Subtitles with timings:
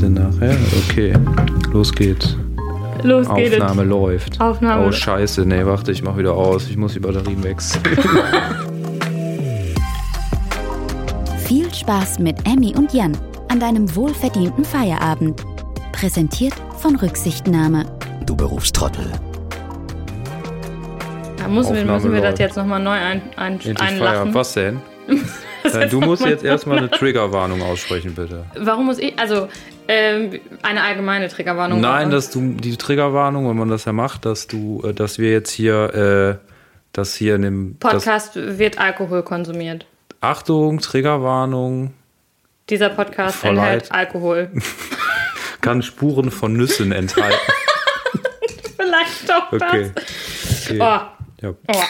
[0.00, 0.56] Denn nachher?
[0.88, 1.14] Okay,
[1.72, 2.36] los geht's.
[3.02, 3.60] Los geht's.
[3.60, 4.40] Aufnahme läuft.
[4.40, 4.86] Aufnahme.
[4.86, 6.68] Oh scheiße, nee, warte, ich mach wieder aus.
[6.68, 7.82] Ich muss die Batterien wechseln.
[11.44, 13.16] Viel Spaß mit Emmy und Jan
[13.48, 15.44] an deinem wohlverdienten Feierabend.
[15.92, 17.84] Präsentiert von Rücksichtnahme.
[18.26, 19.06] Du Berufstrottel.
[21.36, 23.98] Da müssen wir, müssen wir das jetzt nochmal neu ein, ein, einlachen.
[23.98, 24.34] Feierabend.
[24.34, 24.80] Was denn?
[25.90, 28.44] Du musst jetzt erstmal eine Triggerwarnung aussprechen, bitte.
[28.58, 29.48] Warum muss ich, also
[29.88, 31.80] ähm, eine allgemeine Triggerwarnung.
[31.80, 35.30] Nein, dass du die Triggerwarnung, wenn man das ja macht, dass du, äh, dass wir
[35.30, 36.46] jetzt hier, äh,
[36.92, 39.86] dass hier in dem das, Podcast wird Alkohol konsumiert.
[40.20, 41.94] Achtung, Triggerwarnung,
[42.68, 43.72] Dieser Podcast Verleiht.
[43.84, 44.50] enthält Alkohol.
[45.60, 47.38] kann Spuren von Nüssen enthalten.
[48.76, 49.90] Vielleicht doch Okay.
[49.94, 50.66] das.
[50.70, 50.78] okay.
[50.80, 51.54] Oh, Ja.
[51.68, 51.82] oh.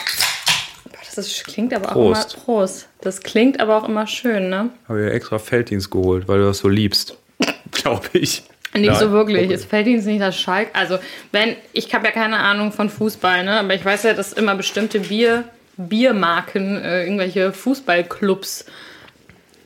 [1.15, 2.33] Das ist, klingt aber auch Prost.
[2.33, 2.87] immer Prost.
[3.01, 4.69] Das klingt aber auch immer schön, ne?
[4.87, 7.17] Habe ich extra Felddienst geholt, weil du das so liebst.
[7.71, 8.43] Glaube ich.
[8.73, 8.99] Nicht Nein.
[8.99, 9.45] so wirklich.
[9.45, 9.53] Okay.
[9.53, 10.69] Es fällt Ihnen nicht das Schalk.
[10.73, 10.97] Also,
[11.31, 13.59] wenn, ich habe ja keine Ahnung von Fußball, ne?
[13.59, 15.43] Aber ich weiß ja, dass immer bestimmte Bier,
[15.77, 18.65] Biermarken, äh, irgendwelche Fußballclubs.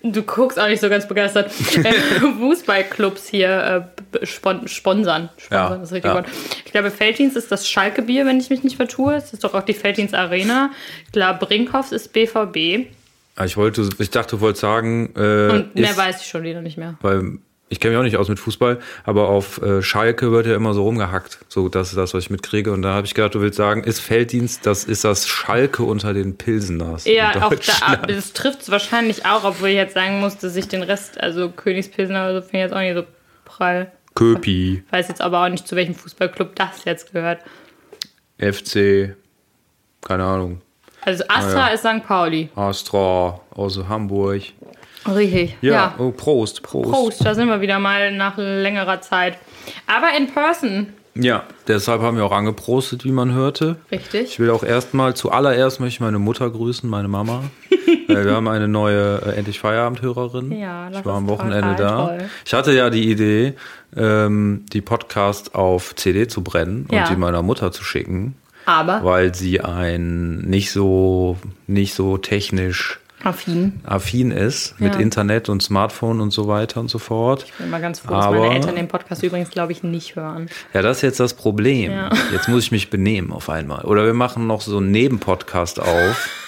[0.03, 1.51] Du guckst auch nicht so ganz begeistert.
[1.83, 1.93] äh,
[2.37, 5.29] Fußballclubs hier äh, spon sponsern.
[5.37, 6.13] Sponsern Ja, ist ja.
[6.13, 6.27] Wort.
[6.65, 9.15] Ich glaube, Felddienst ist das Schalke-Bier, wenn ich mich nicht vertue.
[9.15, 10.71] Es ist doch auch die Felddienst Arena.
[11.05, 12.87] Ich glaube, Brinkhoffs ist BVB.
[13.35, 16.43] Ah, Ich wollte, ich dachte, du wolltest sagen, äh, Und mehr ist, weiß ich schon
[16.43, 16.95] wieder nicht mehr.
[17.01, 20.55] weil ich kenne mich auch nicht aus mit Fußball, aber auf äh, Schalke wird ja
[20.55, 21.39] immer so rumgehackt.
[21.49, 22.71] So, das ist das, was ich mitkriege.
[22.71, 26.13] Und da habe ich gedacht, du willst sagen, ist Felddienst, das ist das Schalke unter
[26.13, 27.03] den Pilseners.
[27.05, 30.69] Ja, auch da, das trifft es wahrscheinlich auch, obwohl ich jetzt sagen muss, dass ich
[30.69, 33.03] den Rest, also Königspilsner oder so, finde ich jetzt auch nicht so
[33.43, 33.91] prall.
[34.17, 37.39] Köpi, Weiß jetzt aber auch nicht, zu welchem Fußballclub das jetzt gehört.
[38.39, 39.15] FC,
[40.01, 40.61] keine Ahnung,
[41.01, 41.73] Also Astra Ah, ja.
[41.73, 42.05] ist St.
[42.05, 42.49] Pauli.
[42.55, 44.41] Astra aus Hamburg.
[45.07, 45.55] Richtig.
[45.61, 45.95] Ja, Ja.
[45.97, 46.91] Oh, Prost, Prost.
[46.91, 49.37] Prost, da sind wir wieder mal nach längerer Zeit.
[49.87, 50.87] Aber in person.
[51.15, 53.77] Ja, deshalb haben wir auch angeprostet, wie man hörte.
[53.89, 54.39] Ich Richtig.
[54.39, 57.43] will auch erstmal, zuallererst möchte ich meine Mutter grüßen, meine Mama.
[58.07, 60.51] Äh, wir haben eine neue äh, Endlich Feierabend-Hörerin.
[60.51, 62.07] Ja, das ich war am Wochenende da.
[62.07, 62.17] toll.
[62.45, 63.53] Ich hatte ja die Idee,
[63.95, 67.07] ähm, die Podcast auf CD zu brennen und Ja.
[67.09, 71.37] die meiner Mutter zu schicken, Aber weil sie ein nicht so,
[71.67, 73.79] nicht so technisch affin.
[73.85, 75.01] affin ist mit Ja.
[75.01, 77.43] Internet und Smartphone und so weiter und so fort.
[77.45, 80.15] Ich bin mal ganz froh, dass Aber- meine Eltern den Podcast übrigens, glaube ich, nicht
[80.15, 80.49] hören.
[80.73, 81.91] Ja, das ist jetzt das Problem.
[81.91, 82.09] Ja.
[82.31, 83.83] Jetzt muss ich mich benehmen auf einmal.
[83.85, 86.29] Oder wir machen noch so einen Nebenpodcast auf.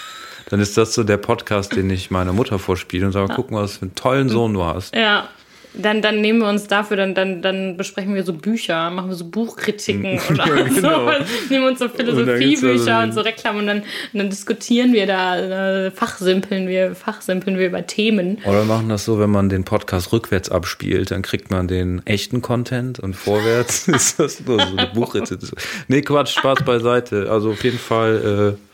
[0.49, 3.63] Dann ist das so der Podcast, den ich meiner Mutter vorspiele und sage, guck mal,
[3.63, 4.95] was für einen tollen Sohn du hast.
[4.95, 5.29] Ja.
[5.75, 9.15] Dann, dann nehmen wir uns dafür, dann, dann, dann besprechen wir so Bücher, machen wir
[9.15, 11.05] so Buchkritiken oder Ja, genau.
[11.05, 11.11] so.
[11.51, 15.05] Nehmen uns so Und Philosophiebücher so und so Reklamen und dann, und dann diskutieren wir
[15.05, 18.39] da, äh, fachsimpeln wir, fachsimpeln wir über Themen.
[18.45, 22.01] Oder wir machen das so, wenn man den Podcast rückwärts abspielt, dann kriegt man den
[22.05, 25.53] echten Content und vorwärts ist das nur so eine Buchrezension.
[25.87, 27.29] Nee, Quatsch, Spaß beiseite.
[27.29, 28.68] Also auf jeden Fall äh,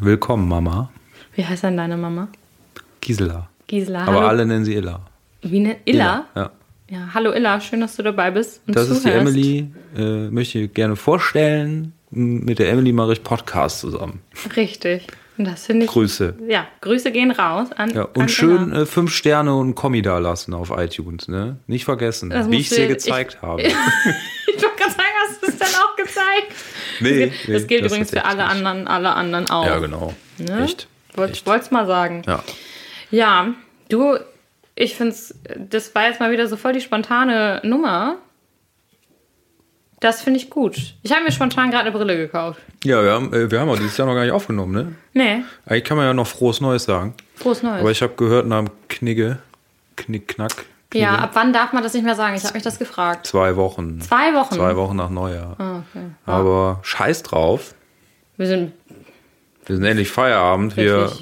[0.00, 0.90] willkommen, Mama.
[1.34, 2.28] Wie heißt denn deine Mama?
[3.00, 3.48] Gisela.
[3.66, 4.02] Gisela.
[4.02, 4.26] Aber hallo.
[4.28, 5.00] alle nennen sie Illa.
[5.42, 5.76] Wie ne?
[5.84, 6.26] Illa?
[6.34, 6.50] Ja.
[6.90, 8.62] Ja, hallo Illa, schön, dass du dabei bist.
[8.66, 9.20] Und Das ist die zuhörst.
[9.28, 9.70] Emily.
[9.96, 11.92] Äh, möchte ich gerne vorstellen.
[12.10, 14.20] Mit der Emily mache ich Podcast zusammen.
[14.56, 15.06] Richtig.
[15.36, 15.90] Und das finde ich.
[15.92, 16.34] Grüße.
[16.48, 17.90] Ja, Grüße gehen raus an.
[17.90, 18.82] Ja, an und schön Illa.
[18.82, 21.28] äh, fünf Sterne und Kommi da lassen auf iTunes.
[21.28, 21.58] Ne?
[21.66, 23.62] Nicht vergessen, Das wie ich dir du- gezeigt ich- habe.
[24.58, 26.52] Ich wollte gerade sagen, hast du es dann auch gezeigt?
[27.10, 28.50] Nee, das gilt, das gilt übrigens für alle nicht.
[28.50, 29.66] anderen, alle anderen auch.
[29.66, 30.14] Ja, genau.
[30.38, 30.64] Ne?
[30.64, 30.88] Echt.
[31.14, 32.22] Wollte es mal sagen.
[32.26, 32.42] Ja.
[33.10, 33.48] Ja,
[33.88, 34.18] du,
[34.74, 38.16] ich finde es, das war jetzt mal wieder so voll die spontane Nummer.
[40.00, 40.76] Das finde ich gut.
[41.02, 42.60] Ich habe mir spontan gerade eine Brille gekauft.
[42.84, 44.94] Ja, wir haben, äh, wir haben auch dieses Jahr noch gar nicht aufgenommen, ne?
[45.12, 47.14] Nee, Eigentlich kann man ja noch frohes Neues sagen.
[47.34, 47.80] frohes Neues.
[47.80, 49.38] Aber ich habe gehört, nach dem Knigge,
[49.96, 50.38] Knick,
[50.90, 52.34] Knigge, ja, ab wann darf man das nicht mehr sagen?
[52.34, 53.26] Ich habe mich das gefragt.
[53.26, 54.00] zwei Wochen.
[54.00, 54.54] Zwei Wochen.
[54.54, 55.54] Zwei Wochen nach Neujahr.
[55.58, 56.06] Ah, okay.
[56.24, 57.74] Aber scheiß drauf.
[58.38, 58.72] Wir sind,
[59.66, 60.76] Wir sind endlich Feierabend.
[60.76, 61.12] Wir,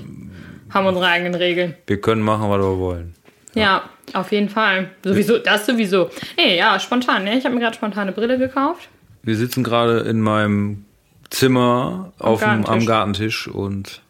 [0.70, 1.74] haben unsere eigenen Regeln.
[1.86, 3.14] wir können machen, was wir wollen.
[3.54, 4.90] Ja, auf jeden Fall.
[5.02, 6.10] Sowieso, das sowieso.
[6.36, 7.24] Nee, ja, spontan.
[7.24, 7.38] Ne?
[7.38, 8.88] Ich habe mir gerade spontane Brille gekauft.
[9.22, 10.84] Wir sitzen gerade in meinem
[11.30, 12.86] Zimmer auf dem, am Gartentisch.
[12.86, 14.02] Gartentisch und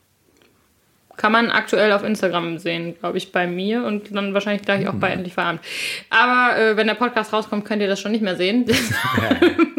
[1.17, 4.95] Kann man aktuell auf Instagram sehen, glaube ich, bei mir und dann wahrscheinlich gleich auch
[4.95, 5.63] bei Endlich Feierabend.
[6.11, 8.67] Aber äh, wenn der Podcast rauskommt, könnt ihr das schon nicht mehr sehen.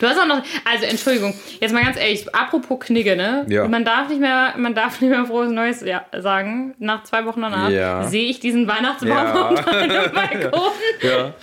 [0.00, 3.44] Du hast auch noch, also Entschuldigung, jetzt mal ganz ehrlich, apropos Knigge, ne?
[3.48, 3.66] Ja.
[3.68, 5.84] Man darf nicht mehr, man darf nicht mehr frohes Neues
[6.18, 6.74] sagen.
[6.78, 8.04] Nach zwei Wochen danach Ja.
[8.04, 9.48] sehe ich diesen Weihnachtsbaum Ja.
[9.50, 10.60] auf meinem Balkon.
[11.02, 11.34] ja,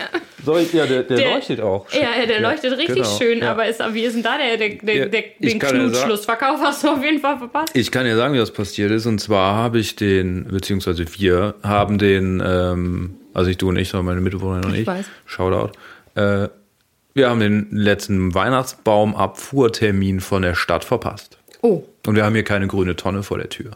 [0.60, 1.86] ich, ja, der, der, Der- leuchtet auch.
[1.92, 5.07] Ja, ja, der leuchtet richtig genau, schön, aber ist, wie ist denn da der, der,
[5.07, 7.75] der, den Knutschlussverkauf hast du auf jeden Fall verpasst.
[7.75, 9.06] Ich kann dir sagen, wie das passiert ist.
[9.06, 13.90] Und zwar habe ich den, beziehungsweise wir haben den, ähm, also ich du und ich,
[13.90, 15.06] sondern meine Mitbewohnerin und ich, Ich weiß.
[15.25, 15.72] Shoutout,
[16.16, 16.48] äh,
[17.15, 21.38] wir haben den letzten Weihnachtsbaumabfuhrtermin von der Stadt verpasst.
[21.62, 21.83] Oh.
[22.06, 23.71] Und wir haben hier keine grüne Tonne vor der Tür.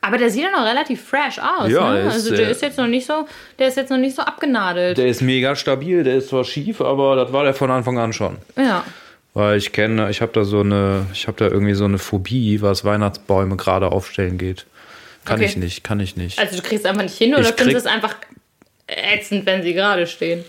[0.00, 2.00] Aber der sieht ja noch relativ fresh aus, Ja, ne?
[2.02, 3.26] ist, Also der äh, ist jetzt noch nicht so,
[3.58, 4.96] der ist jetzt noch nicht so abgenadelt.
[4.98, 8.12] Der ist mega stabil, der ist zwar schief, aber das war der von Anfang an
[8.12, 8.36] schon.
[8.56, 8.84] ja.
[9.34, 12.60] Weil ich kenne, ich habe da so eine, ich habe da irgendwie so eine Phobie,
[12.60, 14.66] was Weihnachtsbäume gerade aufstellen geht.
[15.24, 15.44] Kann Okay.
[15.50, 16.38] ich nicht, kann ich nicht.
[16.40, 18.16] Also du kriegst einfach nicht hin oder findest es einfach
[18.88, 20.44] ätzend, wenn sie gerade stehen?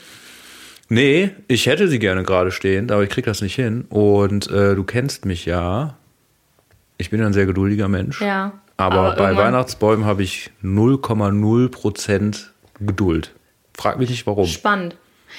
[0.89, 3.86] Nee, ich hätte sie gerne gerade stehend, aber ich krieg das nicht hin.
[3.89, 5.95] Und äh, du kennst mich ja.
[6.97, 8.21] Ich bin ein sehr geduldiger Mensch.
[8.21, 8.53] Ja.
[8.77, 12.45] Aber, bei irgendwann- Weihnachtsbäumen habe ich 0,0%
[12.80, 13.31] Geduld.
[13.77, 14.45] Frag mich nicht warum.
[14.45, 14.95] Spannend.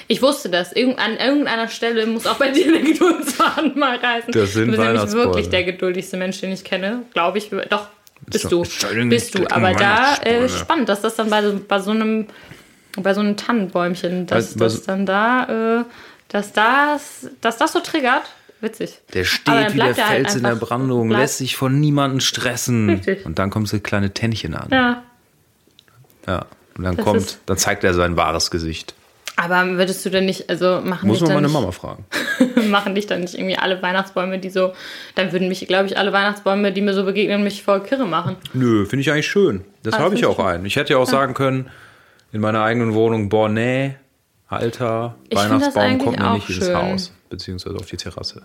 [0.09, 0.73] Ich wusste das.
[0.73, 4.33] Irgend, an irgendeiner Stelle muss auch bei dir der Geduldsfaden mal reißen.
[4.33, 7.03] Das sind du bist nämlich wirklich der geduldigste Mensch, den ich kenne.
[7.13, 7.51] Glaube ich.
[7.69, 7.89] Doch,
[8.27, 9.09] bist doch- du.
[9.09, 9.47] Bist du.
[9.51, 12.27] Aber da äh, spannend, dass das dann bei, so- bei so einem
[12.99, 15.85] bei so einem Tannenbäumchen, dass das dann da, äh,
[16.29, 18.23] dass das, dass das so triggert.
[18.63, 18.99] Witzig.
[19.15, 22.21] Der steht wie der er halt Fels in der Brandung, bleibt- lässt sich von niemandem
[22.21, 22.91] stressen.
[22.91, 23.25] Richtig.
[23.25, 24.69] Und dann kommt so kleine Tännchen an.
[24.71, 25.03] Ja.
[26.27, 26.47] Ja.
[26.77, 28.95] Und dann Das kommt, dann zeigt er sein wahres Gesicht.
[29.37, 32.05] Aber würdest du denn nicht, also machen Muss man meine nicht, Mama fragen.
[32.69, 34.75] machen dich dann nicht irgendwie alle Weihnachtsbäume, die so,
[35.15, 38.37] dann würden mich, glaube ich, alle Weihnachtsbäume, die mir so begegnen, mich voll kirre machen.
[38.53, 39.65] Nö, finde ich eigentlich schön.
[39.83, 40.67] Das Ah, habe ich auch ich einen.
[40.67, 41.71] Ich hätte ja auch sagen können,
[42.33, 43.95] in meiner eigenen Wohnung, boah, nee,
[44.49, 46.77] alter, Ich Weihnachtsbaum kommt mir nicht ins schön.
[46.77, 48.43] Haus, beziehungsweise auf die Terrasse.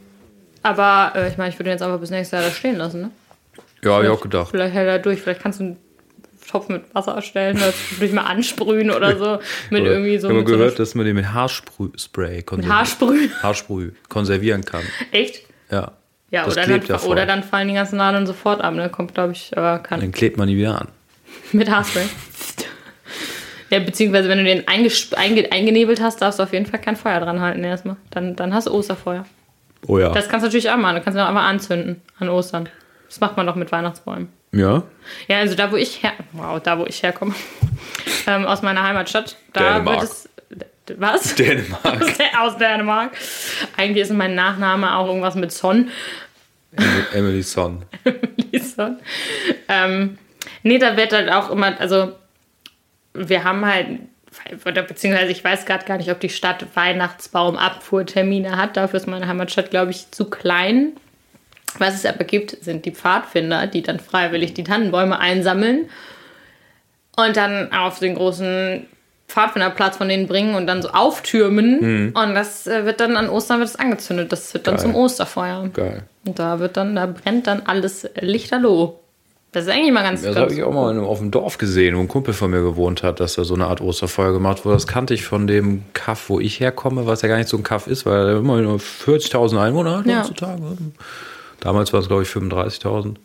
[0.63, 3.01] Aber äh, ich meine, ich würde ihn jetzt einfach bis nächstes Jahr da stehen lassen,
[3.01, 3.11] ne?
[3.83, 4.49] Ja, habe ich auch gedacht.
[4.49, 5.77] Vielleicht hält er durch, vielleicht kannst du einen
[6.49, 9.39] Topf mit Wasser erstellen oder durch mal ansprühen oder so.
[9.69, 10.27] Mit Oder irgendwie so.
[10.29, 12.43] ich habe so gehört, einer- dass man den mit Haarspray.
[13.41, 14.83] Haarsprüh konservieren kann.
[15.11, 15.41] Echt?
[15.71, 15.91] Ja.
[16.31, 17.11] Ja, Das oder dann, voll.
[17.11, 18.89] oder dann fallen die ganzen Nadeln sofort ab, ne?
[18.89, 20.01] Kommt, glaube ich, aber kann.
[20.01, 20.87] Dann klebt man die wieder an.
[21.51, 22.05] Mit Haarspray.
[23.69, 24.89] Ja, beziehungsweise wenn du den einge
[25.51, 27.95] eingenebelt hast, darfst du auf jeden Fall kein Feuer dran halten erstmal.
[28.11, 29.25] Dann, dann hast du Osterfeuer.
[29.87, 30.09] Oh ja.
[30.09, 30.95] Das kannst du natürlich auch machen.
[30.97, 32.69] Du kannst ihn auch einfach anzünden an Ostern.
[33.07, 34.29] Das macht man doch mit Weihnachtsbäumen.
[34.51, 34.83] ja?
[35.27, 36.13] Ja, also da, wo ich her...
[36.31, 37.33] Wow, da, wo ich herkomme.
[38.27, 39.35] ähm, aus meiner Heimatstadt.
[39.53, 40.01] Da Dänemark.
[40.01, 40.29] wird es...
[40.97, 41.35] Was?
[41.35, 41.83] Dänemark.
[42.01, 42.09] Aus,
[42.39, 43.11] aus Dänemark.
[43.77, 45.89] Eigentlich ist mein Nachname auch irgendwas mit Son.
[46.75, 47.83] Emily- Emily Son.
[48.61, 48.99] Son.
[49.67, 50.17] Ähm,
[50.61, 51.79] nee, da wird halt auch immer...
[51.79, 52.13] Also
[53.15, 53.87] wir haben halt...
[54.65, 58.75] Oder beziehungsweise ich weiß gerade gar nicht, ob die Stadt Weihnachtsbaumabfuhrtermine hat.
[58.75, 60.91] Dafür ist meine Heimatstadt, glaube ich, zu klein.
[61.77, 65.89] Was es aber gibt, sind die Pfadfinder, die dann freiwillig die Tannenbäume einsammeln
[67.15, 68.87] und dann auf den großen
[69.27, 72.13] Pfadfinderplatz von denen bringen und dann so auftürmen.
[72.13, 74.31] Und das äh, wird dann an Ostern wird es angezündet.
[74.31, 74.83] Das wird dann Geil.
[74.83, 75.67] zum Osterfeuer.
[75.73, 76.03] Geil.
[76.25, 78.99] Und da wird dann, da brennt dann alles lichterloh.
[79.55, 81.95] Das ist eigentlich mal ganz, Das habe ich auch mal in- auf dem Dorf gesehen,
[81.95, 84.75] wo ein Kumpel von mir gewohnt hat, dass da so eine Art Osterfeuer gemacht wurde.
[84.75, 87.63] Das kannte ich von dem Kaff, wo ich herkomme, was ja gar nicht so ein
[87.63, 90.19] Kaff ist, weil er immer nur 40.000 Einwohner hat Ja.
[90.23, 90.61] heutzutage.
[91.61, 93.17] Damals war es, glaube ich, 35.000.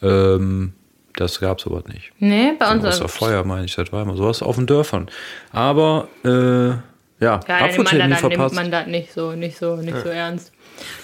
[0.00, 0.72] Ähm,
[1.16, 2.12] das gab es aber nicht.
[2.18, 2.82] Nee, bei uns.
[2.82, 5.08] Osterfeuer, meine ich, das war immer sowas auf den Dörfern.
[5.52, 6.80] Aber, äh, ja,
[7.20, 8.54] Ja, da, dann nimmt verpasst.
[8.54, 10.50] man das nicht so, nicht so, nicht so ernst.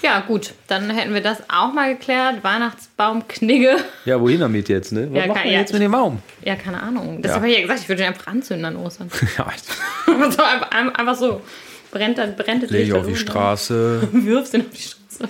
[0.02, 2.43] Ja, gut, dann hätten wir das auch mal geklärt.
[2.43, 3.76] Weihnachtsbaumknigge.
[4.05, 5.08] Ja, wohin damit jetzt, ne?
[5.11, 6.22] Was Ja, macht kann- man ja, jetzt mit dem Baum?
[6.44, 7.23] Ja, keine Ahnung.
[7.23, 7.37] Das Ja.
[7.37, 9.11] habe ich ja gesagt, ich würde den einfach anzünden an Ostern.
[9.38, 9.47] Ja,
[10.30, 11.40] so, einfach, einfach so.
[11.92, 15.28] Brennt dann, brennt das leg ich auf die Straße, Wirfst den auf die Straße.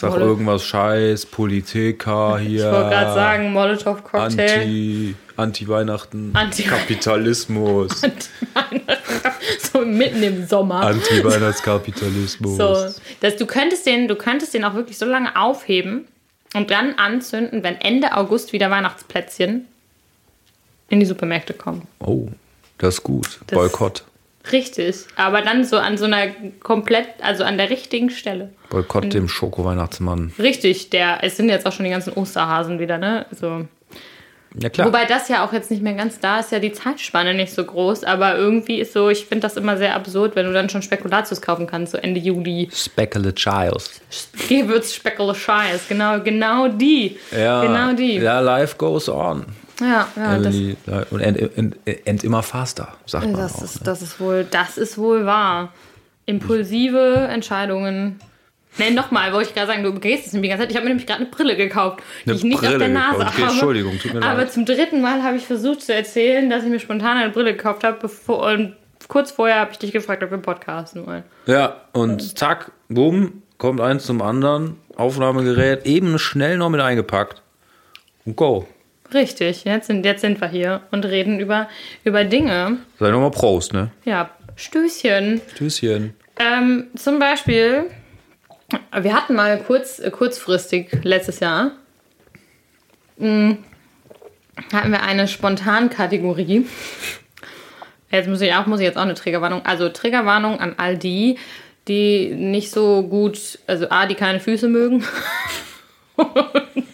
[0.00, 0.24] Sag Wolle.
[0.24, 2.66] irgendwas Scheiß, Politiker hier.
[2.66, 4.60] Ich wollte gerade sagen, Molotow-Cocktail.
[4.60, 8.00] Anti, Anti-Weihnachten, Anti- Kapitalismus,
[9.72, 10.82] so mitten im Sommer.
[10.82, 12.56] Anti-Weihnachtskapitalismus.
[12.56, 16.06] So, dass du könntest den, du könntest den auch wirklich so lange aufheben
[16.54, 19.66] und dann anzünden, wenn Ende August wieder Weihnachtsplätzchen
[20.88, 21.82] in die Supermärkte kommen.
[22.00, 22.28] Oh,
[22.78, 23.40] das ist gut.
[23.46, 24.04] Das- Boykott.
[24.52, 26.28] Richtig, aber dann so an so einer
[26.60, 28.50] komplett, also an der richtigen Stelle.
[28.70, 30.32] Boykott dem Schoko-Weihnachtsmann.
[30.38, 33.26] Richtig, der, es sind jetzt auch schon die ganzen Osterhasen wieder, ne?
[33.30, 33.66] So.
[34.58, 34.86] Ja, klar.
[34.86, 37.62] Wobei das ja auch jetzt nicht mehr ganz da ist, ja die Zeitspanne nicht so
[37.64, 40.80] groß, aber irgendwie ist so, ich finde das immer sehr absurd, wenn du dann schon
[40.80, 42.68] Spekulatius kaufen kannst, so Ende Juli.
[43.34, 44.00] Childs.
[44.48, 44.94] Gewürz,
[45.34, 47.18] Scheiß, genau, genau die.
[47.30, 48.16] Ja, Genau die.
[48.16, 49.44] Ja, life goes on.
[49.80, 50.76] Ja, ja, das, Emily,
[51.10, 53.62] und end, end, end immer faster, sagt man das, auch.
[53.62, 53.80] ist, ne?
[53.84, 55.72] das ist wohl, das ist wohl wahr.
[56.26, 58.20] Impulsive Entscheidungen.
[58.76, 60.70] Ne, nochmal, wollte ich gerade sagen, du begehst es nämlich die ganze Zeit.
[60.70, 62.88] Ich habe mir nämlich gerade eine Brille gekauft, die Eine ich nicht auf Brille der
[62.88, 63.32] Nase gekauft.
[63.34, 63.52] Okay, habe.
[63.52, 64.52] Entschuldigung, tut mir Aber leid.
[64.52, 67.82] zum dritten Mal habe ich versucht zu erzählen, dass ich mir spontan eine Brille gekauft
[67.82, 68.76] habe, bevor, und
[69.08, 71.24] kurz vorher habe ich dich gefragt, ob wir podcasten wollen.
[71.46, 74.76] Ja, und zack, bumm, kommt eins zum anderen.
[74.96, 77.42] Aufnahmegerät eben schnell noch mit eingepackt.
[78.26, 78.66] Und go.
[79.12, 81.68] Richtig, jetzt sind, jetzt sind wir hier und reden über,
[82.04, 82.78] über Dinge.
[82.98, 83.90] Sei nochmal Prost, ne?
[84.04, 85.40] Ja, Stößchen.
[85.54, 86.14] Tschüsschen.
[86.38, 87.84] Ähm, zum Beispiel,
[88.92, 91.72] wir hatten mal kurz, kurzfristig letztes Jahr,
[93.16, 93.56] mh,
[94.72, 96.66] hatten wir eine Spontankategorie.
[98.10, 99.64] Jetzt muss ich auch, muss ich jetzt auch eine Triggerwarnung.
[99.64, 101.38] Also Triggerwarnung an all die,
[101.86, 105.04] die nicht so gut, also A, die keine Füße mögen.
[106.16, 106.87] und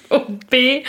[0.51, 0.85] B,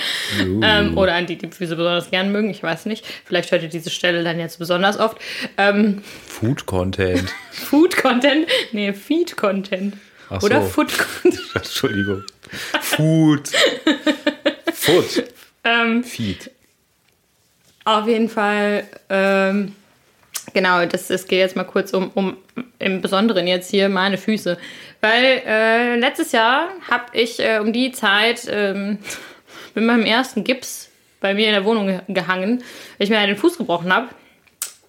[0.62, 3.06] ähm, oder an die, die Füße besonders gern mögen, ich weiß nicht.
[3.26, 5.18] Vielleicht hört ihr diese Stelle dann jetzt besonders oft.
[5.58, 7.34] Ähm, Food Content.
[7.52, 9.96] Food Content, nee, Feed Content.
[10.30, 10.68] Ach Oder so.
[10.70, 11.42] Food Content.
[11.56, 12.24] Entschuldigung.
[12.82, 13.50] Food.
[14.74, 15.24] Food.
[15.64, 16.52] Ähm, Feed.
[17.86, 19.76] Auf jeden Fall, ähm,
[20.56, 22.38] genau, das, das geht jetzt mal kurz um, um
[22.80, 24.58] im Besonderen jetzt hier meine Füße.
[25.02, 28.98] Weil äh, letztes Jahr habe ich äh, um die Zeit ähm,
[29.76, 32.60] mit meinem ersten Gips bei mir in der Wohnung ge- gehangen,
[32.98, 34.08] weil ich mir den Fuß gebrochen habe,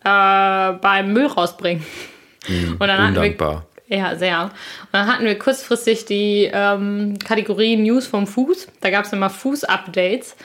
[0.04, 1.84] äh, beim Müll rausbringen.
[2.48, 3.66] Und dann hatten wir, Undankbar.
[3.88, 4.44] ja, sehr.
[4.44, 4.50] Und
[4.92, 8.68] dann hatten wir kurzfristig die ähm, Kategorie News vom Fuß.
[8.80, 10.36] Da gab es immer Fuß-Updates.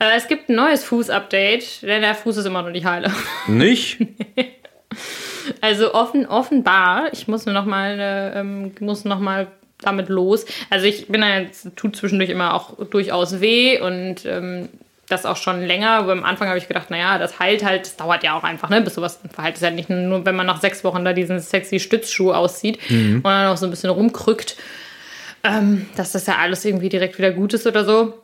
[0.00, 3.12] Äh, es gibt ein neues Fuß-Update, denn der Fuß ist immer noch nicht heile.
[3.46, 3.98] Nicht?
[5.60, 9.48] Also offen, offenbar, ich muss nur noch mal, äh, ähm, muss noch mal
[9.80, 10.46] damit los.
[10.70, 14.68] Also ich bin da jetzt, tut zwischendurch immer auch durchaus weh und ähm,
[15.08, 15.90] das auch schon länger.
[15.90, 18.70] Aber am Anfang habe ich gedacht, naja, das heilt halt, das dauert ja auch einfach,
[18.70, 19.56] ne, bis sowas verheilt.
[19.56, 22.78] ist ja nicht nur, wenn man nach sechs Wochen da diesen sexy Stützschuh auszieht
[23.16, 24.56] und dann auch so ein bisschen rumkrückt,
[25.42, 28.14] ähm, dass das ja alles irgendwie direkt wieder gut ist oder so.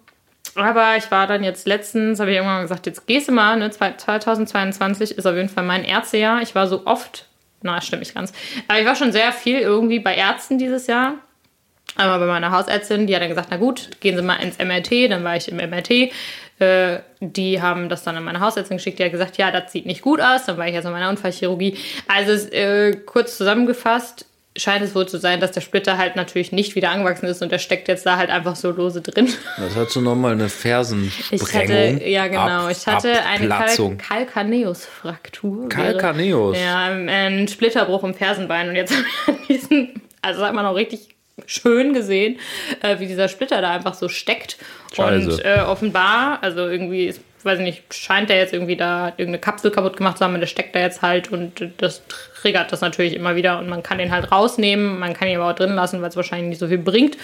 [0.57, 3.71] Aber ich war dann jetzt letztens, habe ich irgendwann gesagt, jetzt gehst du mal, ne,
[3.71, 6.42] 2022 ist auf jeden Fall mein Ärztejahr.
[6.42, 7.26] Ich war so oft,
[7.62, 8.33] na, stimmt nicht ganz,
[8.69, 11.14] aber ich war schon sehr viel irgendwie bei Ärzten dieses Jahr.
[11.97, 15.11] Einmal bei meiner Hausärztin, die hat dann gesagt, na gut, gehen Sie mal ins MRT,
[15.11, 16.12] dann war ich im MRT.
[16.61, 19.87] Äh, die haben das dann an meine Hausärztin geschickt, die hat gesagt, ja, das sieht
[19.87, 21.76] nicht gut aus, dann war ich jetzt in meiner Unfallchirurgie.
[22.07, 24.26] Also äh, kurz zusammengefasst,
[24.57, 27.52] scheint es wohl zu sein, dass der Splitter halt natürlich nicht wieder angewachsen ist und
[27.52, 29.28] der steckt jetzt da halt einfach so lose drin.
[29.57, 31.42] Das hat so nochmal eine Ich Fersensprengung.
[31.97, 33.69] hatte, ja genau, Ab- ich hatte eine Kal.
[33.99, 34.88] Calcaneus.
[35.69, 38.92] Wäre- Ja, ein Splitterbruch im Fersenbein und jetzt
[39.26, 41.09] habe ich diesen, also hat man auch richtig
[41.47, 42.38] schön gesehen,
[42.83, 44.57] äh, wie dieser Splitter da einfach so steckt.
[44.95, 45.30] Scheiße.
[45.30, 49.38] Und äh, offenbar, also irgendwie, ist, weiß ich nicht, scheint der jetzt irgendwie da irgendeine
[49.38, 52.02] Kapsel kaputt gemacht zu haben und der steckt da jetzt halt und das
[52.40, 55.50] triggert das natürlich immer wieder und man kann den halt rausnehmen, man kann ihn aber
[55.50, 57.16] auch drin lassen, weil es wahrscheinlich nicht so viel bringt.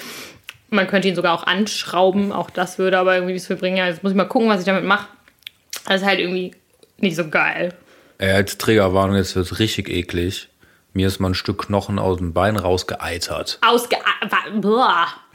[0.68, 3.76] Man könnte ihn sogar auch anschrauben, auch das würde aber irgendwie nicht so viel bringen.
[3.76, 5.08] Ja, jetzt muss ich mal gucken, was ich damit mache.
[5.86, 6.52] Das ist halt irgendwie
[6.98, 7.72] nicht so geil.
[8.18, 10.48] Ey, als Triggerwarnung, jetzt wird richtig eklig.
[10.96, 13.58] Mir ist mal ein Stück Knochen aus dem Bein rausgeeitert.
[13.60, 13.96] Ausge...
[14.30, 15.06] wa- Boah.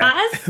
[0.00, 0.40] Was?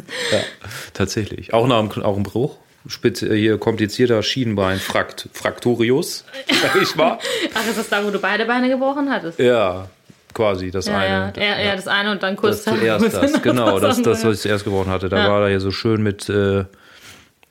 [0.95, 1.53] Tatsächlich.
[1.53, 2.57] Auch nach einem, auch ein Bruch.
[2.87, 6.25] Spitze, hier komplizierter Schienenbein, Frakt, Fraktorius,
[6.63, 7.19] sag ich mal.
[7.55, 9.39] Ach, ist das da, wo du beide Beine gebrochen hattest?
[9.39, 9.89] Ja,
[10.33, 11.33] quasi das Ja, eine.
[11.37, 14.37] ja, ja, ja, das eine und dann kurz das zuerst das, genau, das, das, was
[14.37, 15.09] ich zuerst gebrochen hatte.
[15.11, 15.31] Da Ja.
[15.31, 16.65] war er hier so schön mit, äh,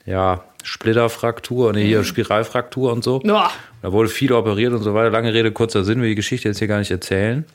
[0.06, 1.78] ja, Splitterfraktur, Mhm.
[1.78, 3.20] hier Spiralfraktur und so.
[3.20, 3.52] Boah.
[3.82, 5.10] Da wurde viel operiert und so weiter.
[5.12, 7.46] Lange Rede, kurzer Sinn, will die Geschichte jetzt hier gar nicht erzählen.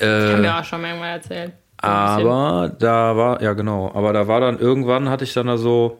[0.00, 1.52] Haben wir auch schon mal irgendwann erzählt.
[1.82, 1.88] So.
[1.88, 5.98] Aber da war, ja genau, aber da war dann irgendwann, hatte ich dann da so,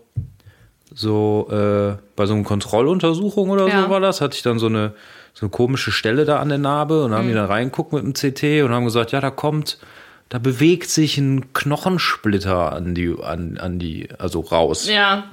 [0.94, 3.82] so, äh, bei so einer Kontrolluntersuchung oder Ja.
[3.84, 4.92] so war das, hatte ich dann so eine,
[5.32, 7.28] so eine komische Stelle da an der Narbe und haben Mhm.
[7.28, 9.78] die dann reinguckt mit dem CT und haben gesagt, ja, da kommt,
[10.28, 15.24] da bewegt sich ein Knochensplitter an die, an, an die, also raus Ja.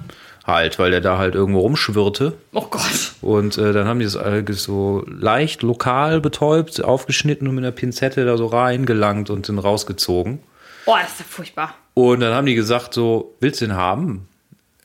[0.48, 2.32] Halt, weil der da halt irgendwo rumschwirrte.
[2.52, 3.12] Oh Gott.
[3.20, 7.72] Und äh, dann haben die das alles so leicht lokal betäubt, aufgeschnitten und mit einer
[7.72, 10.40] Pinzette da so reingelangt und den rausgezogen.
[10.86, 11.74] Oh, das ist ja furchtbar.
[11.94, 14.26] Und dann haben die gesagt so, willst du den haben?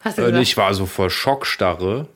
[0.01, 0.43] Hast du Und gesagt?
[0.47, 2.07] ich war so voll Schockstarre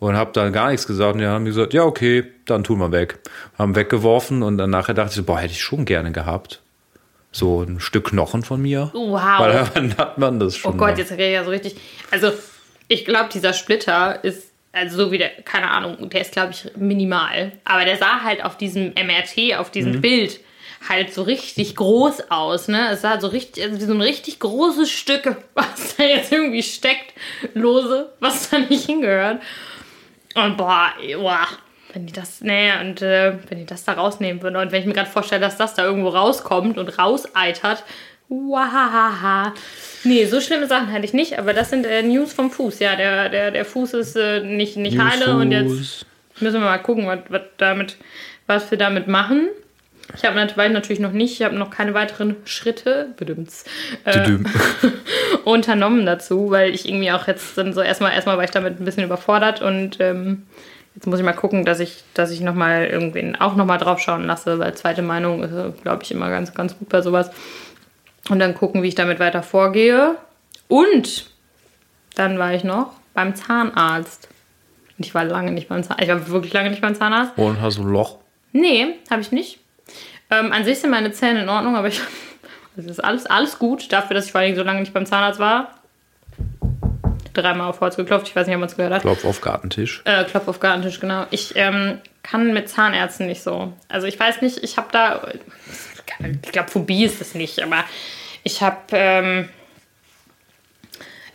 [0.00, 1.12] und habe dann gar nichts gesagt.
[1.14, 3.20] Und die haben gesagt, ja okay, dann tun wir weg.
[3.56, 6.60] Haben weggeworfen und dann nachher dachte ich so, boah, hätte ich schon gerne gehabt.
[7.30, 8.90] So ein Stück Knochen von mir.
[8.92, 9.38] Wow.
[9.38, 10.72] Weil dann hat man das schon.
[10.74, 10.98] Oh Gott, mal.
[10.98, 11.76] jetzt rede ich ja so richtig.
[12.10, 12.32] Also,
[12.90, 16.68] ich glaube, dieser Splitter ist, also so wie der, keine Ahnung, der ist, glaube ich,
[16.76, 17.52] minimal.
[17.64, 20.00] Aber der sah halt auf diesem MRT, auf diesem Mhm.
[20.00, 20.40] Bild,
[20.88, 22.88] halt so richtig groß aus, ne?
[22.90, 26.64] Es sah so richtig, also wie so ein richtig großes Stück, was da jetzt irgendwie
[26.64, 27.12] steckt,
[27.54, 29.40] lose, was da nicht hingehört.
[30.34, 31.46] Und boah, boah.
[31.92, 34.86] Wenn die das, nee, und äh, wenn die das da rausnehmen würden und wenn ich
[34.86, 37.82] mir gerade vorstelle, dass das da irgendwo rauskommt und rauseitert,
[38.30, 39.52] wahahaha.
[40.04, 42.78] Nee, so schlimme Sachen hatte ich nicht, aber das sind äh, News vom Fuß.
[42.78, 46.06] Ja, der, der, der Fuß ist äh, nicht, nicht heile und jetzt.
[46.40, 47.96] Müssen wir mal gucken, was, was, damit,
[48.46, 49.48] was wir damit machen.
[50.16, 53.64] Ich habe natürlich noch nicht, ich habe noch keine weiteren Schritte bedümmt's,
[54.04, 54.38] äh,
[55.44, 58.84] unternommen dazu, weil ich irgendwie auch jetzt dann so erstmal, erstmal war ich damit ein
[58.84, 60.46] bisschen überfordert und ähm,
[60.94, 64.24] jetzt muss ich mal gucken, dass ich, dass ich nochmal irgendwen auch nochmal drauf schauen
[64.24, 67.30] lasse, weil zweite Meinung ist, glaube ich, immer ganz, ganz gut bei sowas.
[68.28, 70.16] Und dann gucken, wie ich damit weiter vorgehe.
[70.68, 71.30] Und
[72.14, 74.28] dann war ich noch beim Zahnarzt.
[74.98, 76.02] Und ich war lange nicht beim Zahnarzt.
[76.02, 77.32] Ich war wirklich lange nicht beim Zahnarzt.
[77.36, 78.18] Und hast du ein Loch?
[78.52, 79.58] Nee, habe ich nicht.
[80.30, 82.00] Ähm, an sich sind meine Zähne in Ordnung, aber ich.
[82.76, 83.92] Das ist alles, alles gut.
[83.92, 85.74] Dafür, dass ich vor allem so lange nicht beim Zahnarzt war.
[87.34, 88.28] Dreimal auf Holz geklopft.
[88.28, 89.02] Ich weiß nicht, ob man es gehört hat.
[89.02, 90.02] Klopf auf Gartentisch.
[90.04, 91.26] Äh, Klopf auf Gartentisch, genau.
[91.30, 93.72] Ich ähm, kann mit Zahnärzten nicht so.
[93.88, 95.20] Also ich weiß nicht, ich habe da.
[96.42, 97.84] Ich glaube, Phobie ist das nicht, aber
[98.42, 98.78] ich habe.
[98.92, 99.48] Ähm,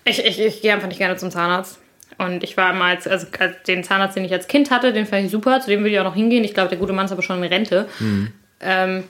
[0.03, 1.79] ich ich, ich gehe einfach nicht gerne zum Zahnarzt.
[2.17, 5.05] Und ich war mal, als, also als den Zahnarzt, den ich als Kind hatte, den
[5.05, 5.59] fand ich super.
[5.59, 6.43] Zu dem würde ich auch noch hingehen.
[6.43, 7.89] Ich glaube, der gute Mann ist aber schon in Rente.
[8.61, 9.03] Ähm,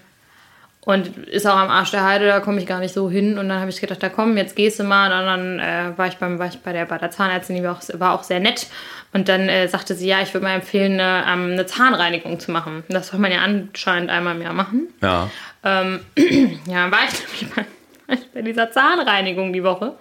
[0.86, 3.39] und ist auch am Arsch der Heide, da komme ich gar nicht so hin.
[3.39, 5.12] Und dann habe ich gedacht, da komm, jetzt gehst du mal.
[5.12, 7.75] Und dann äh, war ich, beim, war ich bei, der, bei der Zahnärztin, die war
[7.75, 8.68] auch, war auch sehr nett.
[9.12, 12.51] Und dann äh, sagte sie, ja, ich würde mal empfehlen, eine, ähm, eine Zahnreinigung zu
[12.51, 12.84] machen.
[12.88, 14.94] Das soll man ja anscheinend einmal im Jahr machen.
[15.01, 15.32] Ja.
[15.63, 16.01] Ähm,
[16.68, 19.96] ja, war ich nämlich bei, bei dieser Zahnreinigung die Woche.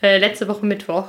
[0.00, 1.08] Äh, letzte Woche Mittwoch.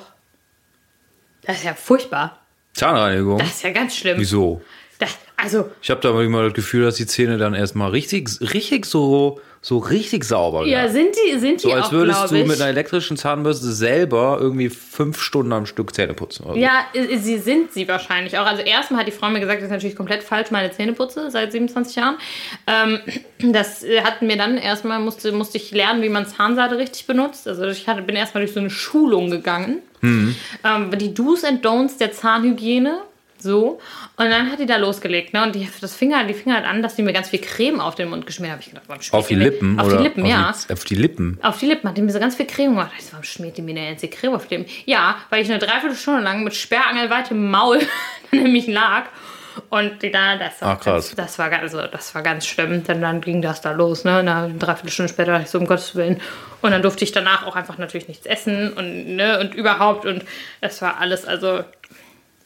[1.44, 2.40] Das ist ja furchtbar.
[2.74, 3.38] Zahnreinigung?
[3.38, 4.18] Das ist ja ganz schlimm.
[4.18, 4.62] Wieso?
[5.42, 9.40] Also, Ich habe da manchmal das Gefühl, dass die Zähne dann erstmal richtig, richtig so,
[9.62, 10.92] so richtig sauber ja, werden.
[10.92, 12.48] sind die, sind die So als auch, würdest du ich.
[12.48, 16.46] mit einer elektrischen Zahnbürste selber irgendwie fünf Stunden am Stück Zähne putzen.
[16.46, 16.58] Oder.
[16.58, 18.46] Ja, sie sind sie wahrscheinlich auch.
[18.46, 21.32] Also erstmal hat die Frau mir gesagt, das ist natürlich komplett falsch, meine Zähne putze
[21.32, 22.18] seit 27 Jahren.
[22.68, 23.00] Ähm,
[23.52, 27.48] das äh, hat mir dann erstmal, musste, musste ich lernen, wie man Zahnseide richtig benutzt.
[27.48, 29.80] Also ich hatte, bin erstmal durch so eine Schulung gegangen.
[30.04, 30.36] Ähm,
[30.98, 33.02] die Do's and Don'ts der Zahnhygiene.
[33.42, 33.80] So.
[34.18, 35.44] Und dann hat die da losgelegt, ne?
[35.44, 37.80] Und die, das fing halt, die fing halt an, dass die mir ganz viel Creme
[37.80, 38.60] auf den Mund geschmiert hat.
[38.62, 39.80] Ich gedacht, warum Auf die Lippen?
[39.80, 40.54] Auf die Lippen, ja.
[40.68, 41.40] Die, auf die Lippen.
[41.42, 42.92] Auf die Lippen hat die mir so ganz viel Creme gemacht.
[42.98, 44.72] Ich so, warum schmiert die mir denn jetzt die Creme auf die Lippen?
[44.86, 47.80] Ja, weil ich eine Dreiviertelstunde lang mit sperrangelweitem Maul
[48.32, 49.06] nämlich lag.
[49.70, 51.10] Und die da, das, Ach, krass.
[51.10, 52.84] Das, das, war, ganz- also, das war ganz schlimm.
[52.84, 54.06] Denn dann ging das da los.
[54.06, 54.18] Ne?
[54.18, 56.22] Eine Dreiviertelstunde später dachte ich so, um Gottes Willen.
[56.62, 60.06] Und dann durfte ich danach auch einfach natürlich nichts essen und, ne, und überhaupt.
[60.06, 60.24] Und
[60.62, 61.64] es war alles, also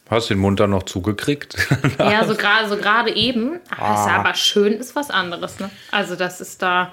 [0.08, 1.56] Hast du den Mund dann noch zugekriegt?
[1.98, 3.58] ja, so gerade so gerade eben.
[3.76, 3.94] Ah.
[3.94, 5.58] ist aber schön ist was anderes.
[5.58, 5.68] Ne?
[5.90, 6.92] Also das ist da.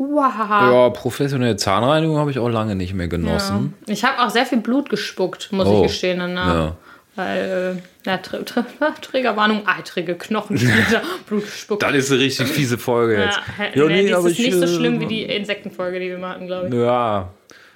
[0.00, 0.32] Wow.
[0.38, 3.10] ja, professionelle Zahnreinigung habe ich auch lange nicht mehr Ja.
[3.10, 3.74] genossen.
[3.88, 6.20] Ich habe auch sehr viel Blut gespuckt, muss Oh, ich gestehen.
[6.20, 6.54] Danach.
[6.54, 6.76] ja.
[7.16, 8.64] Weil, äh, ja, Tr Tr
[9.02, 11.82] Trägerwarnung, eitrige Knochensplitter, Blut gespuckt.
[11.82, 13.40] Das ist eine richtig fiese Folge jetzt.
[13.74, 16.18] ja, nee, die ist aber ich, nicht so äh, schlimm wie die Insektenfolge, die wir
[16.18, 16.74] mal hatten, glaube ich.
[16.74, 17.30] Ja.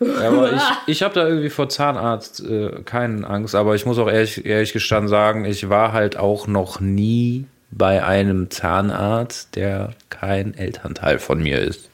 [0.06, 3.98] Ja, aber ich, ich habe da irgendwie vor Zahnarzt äh, keine Angst, aber ich muss
[3.98, 9.94] auch ehrlich, ehrlich gestanden sagen, ich war halt auch noch nie bei einem Zahnarzt, der
[10.10, 11.88] kein Elternteil von mir ist.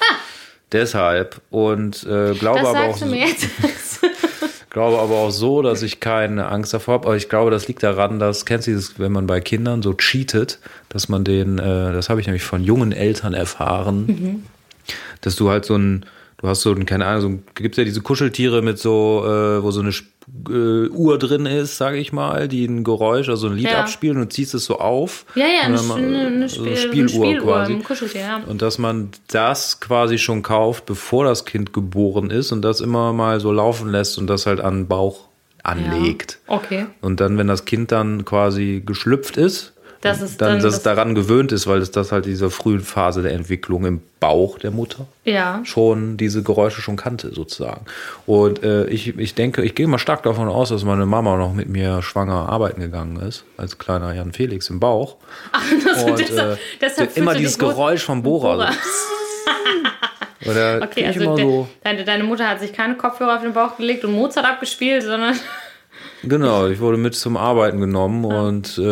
[0.72, 3.48] Deshalb und äh, glaube, Das aber auch, du mir jetzt.
[4.76, 7.06] glaube aber auch so, dass ich keine Angst davor habe.
[7.06, 9.94] Aber ich glaube, das liegt daran, dass, kennst du dieses, wenn man bei Kindern so
[9.94, 10.58] cheatet,
[10.90, 14.44] dass man den, äh, das habe ich nämlich von jungen Eltern erfahren,
[15.22, 16.04] dass du halt so ein,
[16.38, 19.62] du hast so ein, keine Ahnung, so ein, gibt's ja diese Kuscheltiere mit so, äh,
[19.62, 20.12] wo so eine Sp-
[20.50, 23.80] äh, Uhr drin ist, sage ich mal, die ein Geräusch, also ein Lied Ja.
[23.80, 25.24] abspielen und ziehst es so auf.
[25.36, 27.74] ja, ja, eine, eine, eine, so Spiel, eine Spieluhr, Spieluhr quasi.
[27.78, 28.40] Kuscheltier, ja.
[28.46, 33.12] Und dass man das quasi schon kauft, bevor das Kind geboren ist und das immer
[33.12, 35.28] mal so laufen lässt und das halt an den Bauch
[35.62, 36.38] anlegt.
[36.48, 36.54] Ja.
[36.56, 36.86] Okay.
[37.00, 39.72] Und dann, wenn das Kind dann quasi geschlüpft ist,
[40.06, 42.50] Das ist dann, dann dass das- es daran gewöhnt ist, weil es das halt dieser
[42.50, 45.60] frühen Phase der Entwicklung im Bauch der Mutter Ja.
[45.64, 47.84] schon diese Geräusche schon kannte sozusagen.
[48.26, 51.52] Und äh, ich, ich denke, ich gehe mal stark davon aus, dass meine Mama noch
[51.52, 55.16] mit mir schwanger arbeiten gegangen ist, als kleiner Jan Felix im Bauch.
[56.06, 58.56] Und deshalb- äh, deshalb immer dieses Geräusch vom Bohrer.
[58.56, 58.70] Bohrer.
[60.46, 63.76] Oder Okay, also de, so, deine, deine Mutter hat sich keine Kopfhörer auf den Bauch
[63.76, 65.34] gelegt und Mozart abgespielt, sondern
[66.22, 68.82] genau, ich wurde mit zum Arbeiten genommen und äh,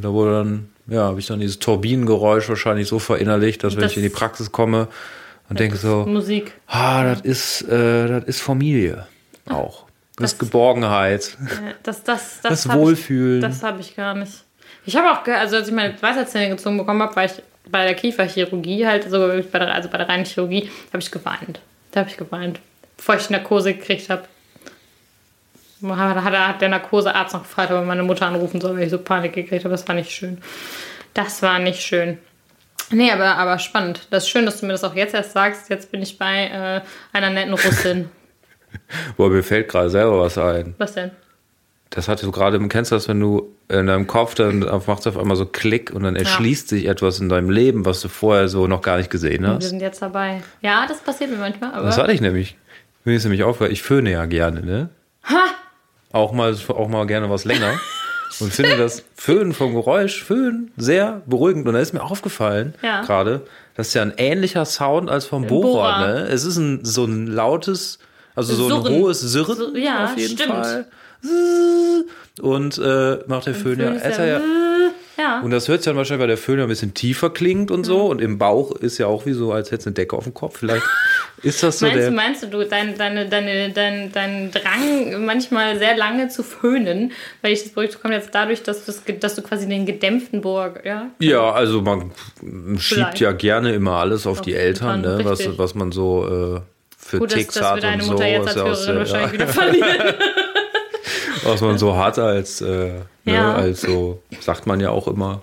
[0.00, 3.92] da wurde dann, ja, habe ich dann dieses Turbinengeräusch wahrscheinlich so verinnerlicht, dass wenn Das-
[3.92, 4.88] ich in die Praxis komme
[5.48, 6.52] und denke so, Musik.
[6.66, 9.06] ah, das ist, äh, das ist Familie
[9.48, 9.84] auch.
[10.16, 11.36] Das, ist Das- Geborgenheit.
[11.40, 11.46] Ja,
[11.82, 13.42] Das, das, das, Das Wohlfühlen.
[13.42, 14.32] Ich, das habe ich gar nicht.
[14.86, 17.32] Ich habe auch, also als ich meine Weisheitszähne gezogen bekommen habe, war ich
[17.70, 19.18] bei der Kieferchirurgie halt, also
[19.50, 21.60] bei der, also bei der reinen Chirurgie, habe ich geweint.
[21.92, 22.60] Da habe ich geweint.
[22.96, 24.24] Bevor ich Narkose gekriegt habe.
[25.84, 28.98] Hat, hat, der Narkosearzt noch gefragt, ob er meine Mutter anrufen soll, weil ich so
[28.98, 29.72] Panik gekriegt habe.
[29.72, 30.38] Das war nicht schön.
[31.12, 32.18] Das war nicht schön.
[32.90, 34.06] Nee, aber, aber spannend.
[34.10, 35.70] Das ist schön, dass du mir das auch jetzt erst sagst.
[35.70, 36.80] Jetzt bin ich bei äh,
[37.16, 38.10] einer netten Russin.
[39.16, 40.74] Boah, mir fällt gerade selber was ein.
[40.78, 41.12] Was denn?
[41.94, 45.06] das hatte so gerade, kennst du das, wenn du in deinem Kopf, dann macht es
[45.06, 48.48] auf einmal so Klick und dann erschließt sich etwas in deinem Leben, was du vorher
[48.48, 49.68] so noch gar nicht gesehen Wir hast.
[49.68, 50.42] sind jetzt dabei.
[50.60, 51.70] Ja, das passiert mir manchmal.
[51.82, 52.56] Das hatte ich nämlich.
[53.04, 54.88] Mir ist nämlich aufgefallen, ich föhne ja gerne, ne?
[56.14, 57.78] Auch mal, auch mal gerne was länger.
[58.40, 61.66] Und finde das Föhnen vom Geräusch, Föhnen, sehr beruhigend.
[61.68, 63.02] Und da ist mir aufgefallen, Ja.
[63.02, 63.42] gerade,
[63.76, 66.06] das ist ja ein ähnlicher Sound als vom Bohrer, Bohrer.
[66.06, 66.20] ne?
[66.28, 67.98] Es ist ein, so ein lautes,
[68.36, 68.94] also so ein Surren.
[68.94, 70.52] hohes Sirren So- ja, auf jeden stimmt.
[70.54, 70.86] Fall.
[72.40, 74.40] Und äh, macht der Föhn ja, Föhn ist ja- er ja,
[75.16, 75.40] Ja.
[75.40, 77.84] und das hört sich dann wahrscheinlich, weil der Föhn ja ein bisschen tiefer klingt und
[77.84, 78.06] so.
[78.06, 80.34] Und im Bauch ist ja auch wie so, als hätte es eine Decke auf dem
[80.34, 80.58] Kopf.
[80.58, 80.84] Vielleicht
[81.42, 82.10] ist das so Meinst der.
[82.10, 87.12] du, meinst du, du dein, deine, deine, dein, dein Drang, manchmal sehr lange zu föhnen,
[87.42, 90.74] weil ich das Projekt kommt jetzt dadurch, dass, das, dass du quasi den gedämpften Bohr,
[90.84, 91.06] ja?
[91.18, 92.12] Ja, also man
[92.78, 93.20] schiebt Vielleicht.
[93.20, 95.20] ja gerne immer alles auf, die jeden Eltern, ne?
[95.22, 96.60] was, was man so äh,
[96.96, 98.28] für Gut, dass, Ticks dass wir hat deine und Mutter so.
[98.30, 100.14] jetzt als ja aus Hörerin wahrscheinlich wieder verlieren.
[101.44, 103.54] was man so hat als, äh, ne, Ja.
[103.54, 105.42] als so, sagt man ja auch immer,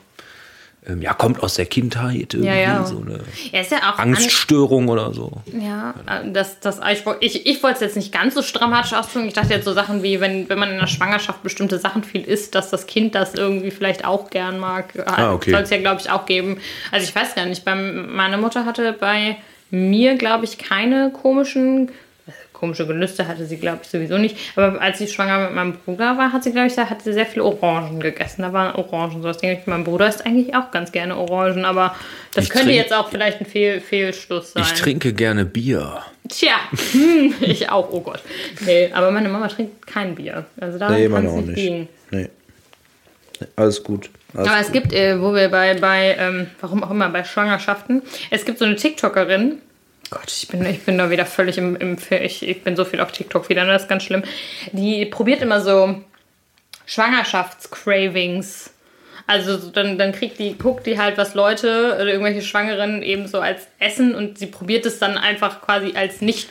[0.87, 2.85] ähm, ja, kommt aus der Kindheit irgendwie, Ja, ja.
[2.85, 3.19] so eine
[3.61, 5.31] ist ja Angststörung oder so.
[5.53, 9.27] Ja, äh, das, das, ich, ich, ich wollte es jetzt nicht ganz so dramatisch ausdrücken.
[9.27, 12.23] Ich dachte jetzt so Sachen wie, wenn, wenn man in der Schwangerschaft bestimmte Sachen viel
[12.23, 14.93] isst, dass das Kind das irgendwie vielleicht auch gern mag.
[15.05, 15.51] Ah, okay.
[15.51, 16.57] Soll es ja, glaube ich, auch geben.
[16.91, 19.37] Also ich weiß gar nicht, beim, meine Mutter hatte bei
[19.69, 21.91] mir, glaube ich, keine komischen, äh,
[22.61, 24.37] komische Gelüste hatte sie, glaube ich, sowieso nicht.
[24.55, 27.11] Aber als sie schwanger mit meinem Bruder war, hat sie, glaube ich, da hat sie
[27.11, 28.43] sehr viele Orangen gegessen.
[28.43, 29.21] Da waren Orangen.
[29.21, 29.57] So das Ding.
[29.65, 31.93] Mein Bruder isst eigentlich auch ganz gerne Orangen, aber
[32.33, 34.63] das Ich könnte trink- jetzt auch vielleicht ein Fehl, Fehlschluss sein.
[34.63, 36.01] Ich trinke gerne Bier.
[36.29, 36.53] Tja,
[36.93, 38.21] hm, ich auch, oh Gott.
[38.65, 40.45] Nee, aber meine Mama trinkt kein Bier.
[40.61, 41.57] Also da Nee, kann meine es auch nicht nicht.
[41.57, 41.89] liegen.
[42.11, 42.29] Nee.
[43.39, 44.09] Nee, Alles gut.
[44.33, 44.65] Alles Aber gut.
[44.67, 48.59] es gibt, äh, wo wir bei, bei ähm, warum auch immer, bei Schwangerschaften, es gibt
[48.59, 49.57] so eine TikTokerin,
[50.11, 52.99] Gott, ich bin, ich bin da wieder völlig im, im ich, ich bin so viel
[52.99, 54.23] auf TikTok wieder, ne, das ist ganz schlimm.
[54.73, 55.95] Die probiert immer so
[56.85, 58.71] Schwangerschaftscravings.
[59.25, 63.27] Also so dann, dann kriegt die, guckt die halt, was Leute oder irgendwelche Schwangeren eben
[63.27, 66.49] so als Essen und sie probiert es dann einfach quasi als nicht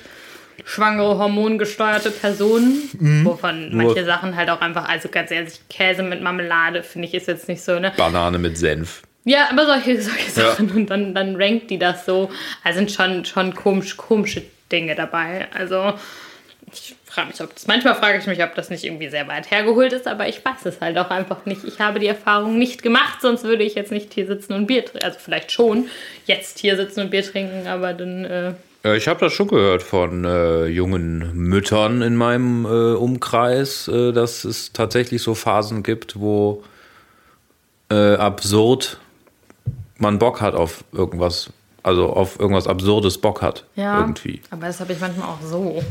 [0.64, 2.78] schwangere, hormongesteuerte Person,
[3.24, 7.28] wovon manche Sachen halt auch einfach, also ganz ehrlich, Käse mit Marmelade, finde ich, ist
[7.28, 7.92] jetzt nicht so, ne?
[7.96, 9.02] Banane mit Senf.
[9.24, 10.70] Ja, aber solche, solche Sachen.
[10.70, 12.30] Und dann, dann rankt die das so.
[12.64, 15.46] Also sind schon, schon komisch, komische Dinge dabei.
[15.52, 15.92] Also
[16.72, 17.66] ich frage mich, ob das.
[17.66, 20.64] Manchmal frage ich mich, ob das nicht irgendwie sehr weit hergeholt ist, aber ich weiß
[20.64, 21.64] es halt auch einfach nicht.
[21.64, 24.84] Ich habe die Erfahrung nicht gemacht, sonst würde ich jetzt nicht hier sitzen und Bier
[24.84, 25.04] trinken.
[25.04, 25.88] Also vielleicht schon
[26.26, 28.24] jetzt hier sitzen und Bier trinken, aber dann.
[28.24, 28.54] Äh,
[28.84, 34.12] Ja, ich habe das schon gehört von äh, jungen Müttern in meinem äh, Umkreis, äh,
[34.12, 36.62] dass es tatsächlich so Phasen gibt, wo
[37.90, 38.98] äh, absurd
[40.00, 41.50] man Bock hat auf irgendwas,
[41.82, 43.64] also auf irgendwas Absurdes Bock hat.
[43.76, 44.00] ja.
[44.00, 44.40] Irgendwie.
[44.50, 45.82] Aber das habe ich manchmal auch so.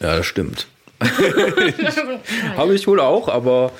[0.00, 0.66] Ja, das stimmt.
[2.56, 3.72] habe ich wohl auch, aber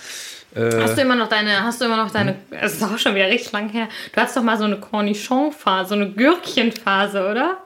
[0.54, 3.26] Hast du immer noch deine, hast du immer noch deine, es ist auch schon wieder
[3.26, 3.88] richtig lang her.
[4.14, 7.58] Du hattest doch mal so eine Cornichon-Phase, so eine Gürkchen-Phase, oder?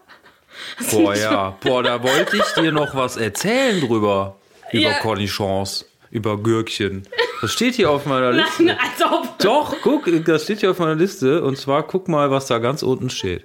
[0.91, 1.57] boah, ja.
[1.61, 4.37] Boah, da wollte ich dir noch was erzählen drüber.
[4.73, 4.99] Über Ja.
[4.99, 7.05] Cornichons, über Gürkchen.
[7.41, 8.63] Das steht hier auf meiner Liste.
[8.65, 9.39] Nein, als ob.
[9.39, 11.43] Doch, guck, das steht hier auf meiner Liste.
[11.43, 13.45] Und zwar, guck mal, was da ganz unten steht.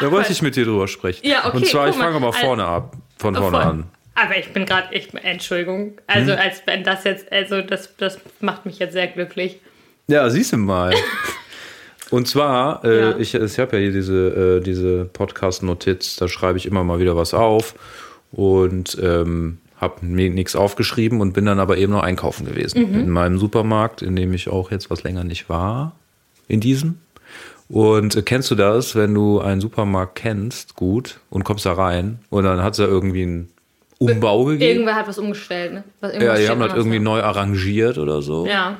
[0.00, 1.26] da wollte ich mit dir drüber sprechen.
[1.26, 2.96] Ja, okay, Und zwar, ich fange mal, vorne ab.
[3.18, 3.66] Von vorne Voll.
[3.66, 3.84] an.
[4.14, 5.98] Aber ich bin gerade, ich, Entschuldigung.
[6.06, 6.38] Also, Hm?
[6.38, 9.60] als wenn das jetzt, also, das, das macht mich jetzt sehr glücklich.
[10.08, 10.94] Ja, siehst du mal.
[12.10, 13.16] Und zwar, äh, Ja.
[13.18, 17.16] ich, ich habe ja hier diese, äh, diese Podcast-Notiz, da schreibe ich immer mal wieder
[17.16, 17.74] was auf
[18.32, 22.90] und ähm, habe mir nichts aufgeschrieben und bin dann aber eben noch einkaufen gewesen.
[22.90, 23.00] Mhm.
[23.00, 25.94] In meinem Supermarkt, in dem ich auch jetzt was länger nicht war.
[26.48, 26.98] In diesem.
[27.68, 32.20] Und äh, kennst du das, wenn du einen Supermarkt kennst, gut, und kommst da rein
[32.30, 33.48] und dann hat es da irgendwie einen
[33.98, 34.70] Umbau gegeben?
[34.70, 35.84] Irgendwer hat was umgestellt, ne?
[36.00, 37.04] Was, Ja, die haben das anders, irgendwie ne?
[37.04, 38.46] neu arrangiert oder so.
[38.46, 38.78] Ja.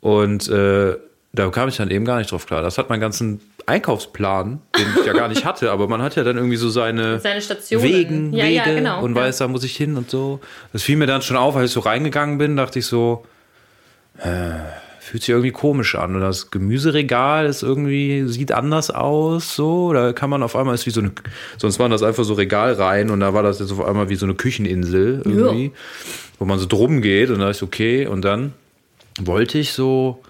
[0.00, 0.96] Und äh,
[1.34, 2.62] da kam ich dann eben gar nicht drauf klar.
[2.62, 6.22] Das hat meinen ganzen Einkaufsplan, den ich ja gar nicht hatte, aber man hat ja
[6.22, 7.84] dann irgendwie so seine, Seine Stationen.
[7.84, 9.02] Wegen, ja, Wege ja, genau.
[9.02, 9.22] und ja.
[9.22, 10.40] weiß, da muss ich hin und so.
[10.72, 13.24] Das fiel mir dann schon auf, als ich so reingegangen bin, dachte ich so,
[14.18, 14.52] äh,
[15.00, 16.14] fühlt sich irgendwie komisch an.
[16.14, 19.92] Und das Gemüseregal ist irgendwie, sieht anders aus, so.
[19.92, 21.10] Da kann man auf einmal, ist wie so eine,
[21.58, 24.26] sonst waren das einfach so Regalreihen und da war das jetzt auf einmal wie so
[24.26, 25.72] eine Kücheninsel irgendwie,
[26.38, 28.06] wo man so drum geht und da ist okay.
[28.06, 28.52] Und dann
[29.20, 30.22] wollte ich so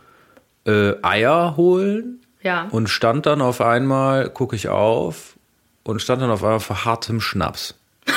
[0.66, 2.68] äh, Eier holen Ja.
[2.70, 5.36] und stand dann auf einmal, gucke ich auf
[5.82, 7.74] und stand dann auf einmal vor hartem Schnaps.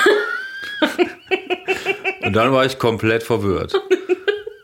[2.23, 3.73] und dann war ich komplett verwirrt.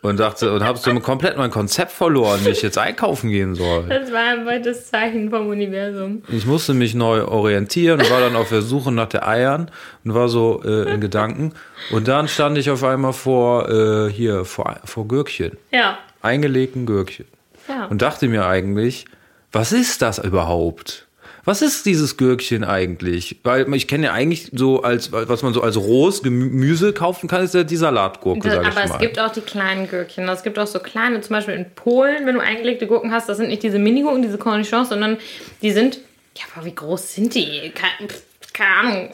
[0.02, 3.84] und dachte und habe so komplett mein Konzept verloren, wie ich jetzt einkaufen gehen soll.
[3.88, 6.22] Das war einfach das Zeichen vom Universum.
[6.28, 9.70] Ich musste mich neu orientieren und war dann auf der Suche nach der Eiern
[10.04, 11.54] und war so äh, in Gedanken.
[11.90, 15.98] Und dann stand ich auf einmal vor äh, hier vor, vor Gürkchen, Ja.
[16.20, 17.24] eingelegten Gürkchen
[17.68, 17.86] Ja.
[17.86, 19.04] und dachte mir eigentlich,
[19.52, 21.06] was ist das überhaupt?
[21.46, 23.40] Was ist dieses Gürkchen eigentlich?
[23.42, 27.42] Weil ich kenne ja eigentlich so als, was man so als rohes Gemüse kaufen kann,
[27.44, 28.94] ist ja die Salatgurke, Das, sag ich aber mal.
[28.94, 30.26] es gibt auch die kleinen Gürkchen.
[30.26, 33.36] Es gibt auch so kleine, zum Beispiel in Polen, wenn du eingelegte Gurken hast, das
[33.36, 35.18] sind nicht diese Mini-Gurken, diese Cornichons, sondern
[35.60, 35.98] die sind,
[36.36, 37.72] ja, aber wie groß sind die?
[37.74, 38.08] Keine,
[38.54, 39.10] keine Ahnung.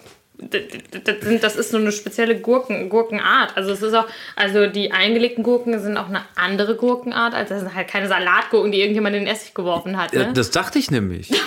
[1.41, 3.57] Das, ist so eine spezielle Gurken, Gurkenart.
[3.57, 7.35] Also es ist auch, also die eingelegten Gurken sind auch eine andere Gurkenart.
[7.35, 10.13] Also das sind halt keine Salatgurken, die irgendjemand in den Essig geworfen hat.
[10.15, 10.33] Ja, Ne?
[10.33, 11.31] das dachte ich nämlich.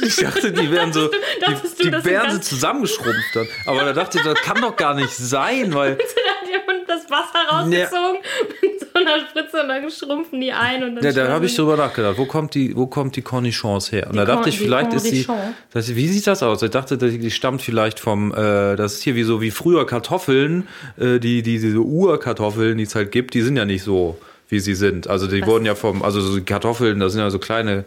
[0.00, 3.48] Ich dachte, die wären so, die, die wären so zusammengeschrumpft dann.
[3.66, 5.96] Aber da dachte ich, das kann doch gar nicht sein, weil
[6.48, 6.48] da
[6.88, 8.20] das Wasser rausgezogen
[8.62, 10.82] mit so einer Spritze und dann schrumpfen die ein.
[10.82, 13.92] Und dann Ja, da habe ich drüber nachgedacht, wo kommt die, wo kommt die Cornichons
[13.92, 14.08] her?
[14.10, 15.28] Und da Die dachte ich, vielleicht ist
[15.72, 16.62] das, wie sieht das aus?
[16.62, 19.86] Ich dachte, die die stammt vielleicht vom, äh, das ist hier wie so wie früher
[19.86, 20.66] Kartoffeln,
[20.98, 24.18] äh, die, die diese Urkartoffeln, die es halt gibt, die sind ja nicht so,
[24.50, 25.08] wie sie sind.
[25.08, 27.84] Also die wurden ja vom, also so Kartoffeln, das sind ja so kleine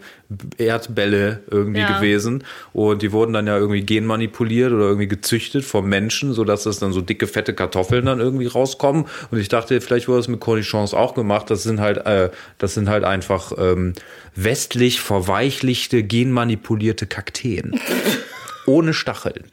[0.59, 1.87] Erdbälle irgendwie Ja.
[1.97, 6.77] gewesen und die wurden dann ja irgendwie genmanipuliert oder irgendwie gezüchtet vom Menschen, sodass das
[6.79, 9.05] dann so dicke, fette Kartoffeln dann irgendwie rauskommen.
[9.31, 11.49] Und ich dachte, vielleicht wurde das mit Cornichons auch gemacht.
[11.49, 13.93] Das sind halt, äh, das sind halt einfach ähm,
[14.35, 17.79] westlich verweichlichte, genmanipulierte Kakteen.
[18.67, 19.45] Ohne Stacheln.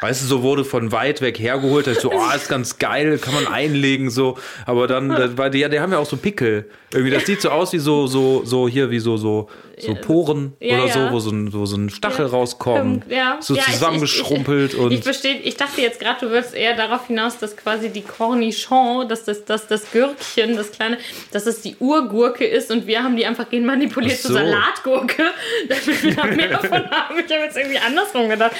[0.00, 3.18] Weißt du, so wurde von weit weg hergeholt, da ich so, oh, ist ganz geil,
[3.18, 4.38] kann man einlegen, so.
[4.64, 6.70] Aber dann, war die, die haben ja auch so Pickel.
[6.92, 9.48] Irgendwie, das sieht so aus wie so, so, so hier, wie so, so,
[9.80, 10.92] so Poren Ja, oder ja.
[10.92, 12.30] so, wo so ein, wo so ein Stachel Ja.
[12.32, 13.04] rauskommt.
[13.40, 14.90] So Ja, ich- zusammengeschrumpelt ich, und.
[14.92, 18.02] Ich, ich verstehe, ich dachte jetzt gerade, du würdest eher darauf hinaus, dass quasi die
[18.02, 20.98] Cornichon, dass das, dass das Gürkchen, das kleine,
[21.32, 24.36] dass es die Urgurke ist und wir haben die einfach genmanipuliert Ach zur so.
[24.38, 25.22] Salatgurke,
[25.68, 27.14] damit wir da mehr davon haben.
[27.18, 28.52] Ich habe jetzt irgendwie andersrum gedacht.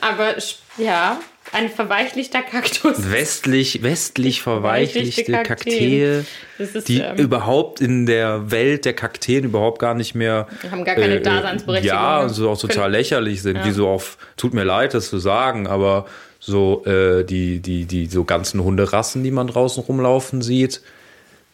[0.00, 0.34] Aber
[0.78, 1.18] ja,
[1.56, 3.10] ein verweichlichter Kaktus.
[3.10, 6.24] westlich, westlich verweichlichte Verweichlichte Kaktee,
[6.58, 10.84] Das ist, die ähm, überhaupt in der Welt der Kakteen überhaupt gar nicht mehr Haben
[10.84, 11.96] gar keine äh, Daseinsberechtigung.
[11.96, 15.18] Ja, und so auch total lächerlich sind, die so auf, tut mir leid, das zu
[15.18, 16.06] sagen, aber
[16.38, 20.82] so äh, die, die, die so ganzen Hunderassen, die man draußen rumlaufen sieht,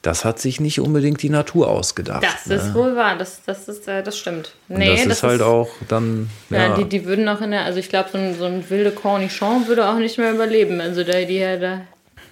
[0.02, 2.24] das hat sich nicht unbedingt die Natur ausgedacht.
[2.24, 2.56] Das ne?
[2.56, 4.52] ist wohl wahr, das, das, ist, äh, das stimmt.
[4.68, 7.78] Nee, das, ist halt auch dann, Ja, ja, die, die würden auch in der, also
[7.78, 10.80] ich glaube, so ein, so ein wilde Cornichon würde auch nicht mehr überleben.
[10.80, 11.82] Also da, die, da,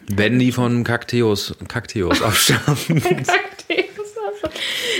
[0.09, 3.02] wenn die von Kakteus, Kakteus abstammen.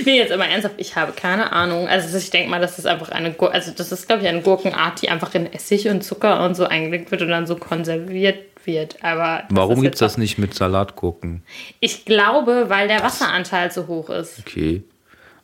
[0.05, 1.87] Nee, jetzt aber ernsthaft, ich habe keine Ahnung.
[1.87, 5.01] Also ich denke mal, das ist einfach eine, also das ist, glaube ich, eine Gurkenart,
[5.01, 9.03] die einfach in Essig und Zucker und so eingelegt wird und dann so konserviert wird.
[9.03, 11.43] Aber das Warum gibt's jetzt das nicht mit Salatgurken?
[11.79, 14.39] Ich glaube, weil der Wasseranteil so hoch ist.
[14.39, 14.83] Okay.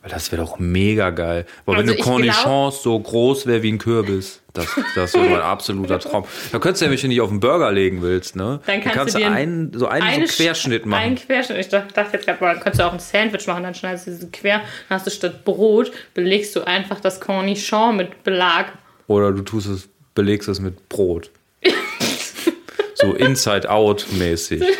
[0.01, 1.45] Weil das wäre doch mega geil.
[1.65, 5.25] Weil Also wenn eine ich Cornichons so groß wäre wie ein Kürbis, das, das wäre
[5.27, 6.23] mein absoluter Traum.
[6.51, 8.59] Da könntest du ja, wenn du nicht auf den Burger legen willst, ne?
[8.67, 11.01] Dann kannst du dir einen, so einen Eine so Querschnitt Sch- machen.
[11.03, 11.57] Einen Querschnitt.
[11.57, 14.27] Ich dachte jetzt gerade, dann könntest du auch ein Sandwich machen, dann schneidest du diese
[14.29, 18.67] quer, dann hast du statt Brot, belegst du einfach das Cornichon mit Belag.
[19.07, 21.31] Oder du tust es, belegst es mit Brot.
[22.97, 24.63] So Inside-Out-mäßig.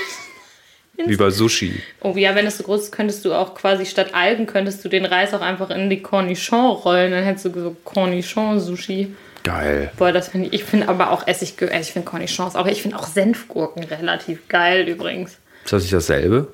[1.05, 1.79] Wie bei Sushi.
[2.01, 4.89] Oh ja, wenn es so groß ist, könntest du auch quasi statt Algen, könntest du
[4.89, 9.13] den Reis auch einfach in die Cornichon rollen, dann hättest du so Cornichon-Sushi.
[9.43, 9.91] Geil.
[9.97, 12.81] Boah, das finde ich, ich finde aber auch Essig, äh, ich finde Cornichons auch, ich
[12.81, 15.37] finde auch Senfgurken relativ geil übrigens.
[15.63, 16.47] Ist das nicht dasselbe?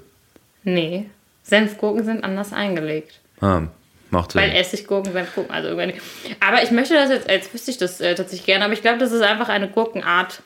[0.64, 1.06] Nee,
[1.44, 3.20] Senfgurken sind anders eingelegt.
[3.40, 3.64] Ah,
[4.10, 4.58] macht Weil Sinn.
[4.58, 6.02] Essiggurken, Senfgurken, also irgendwie.
[6.40, 8.98] Aber ich möchte das jetzt, jetzt wüsste ich das äh, tatsächlich gerne, aber ich glaube,
[8.98, 10.42] das ist einfach eine Gurkenart.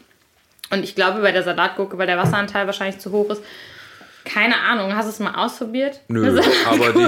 [0.69, 3.41] Und ich glaube, bei der Salatgurke, weil der Wasseranteil wahrscheinlich zu hoch ist,
[4.25, 6.01] keine Ahnung, hast du es mal ausprobiert?
[6.09, 7.07] Nö, aber die,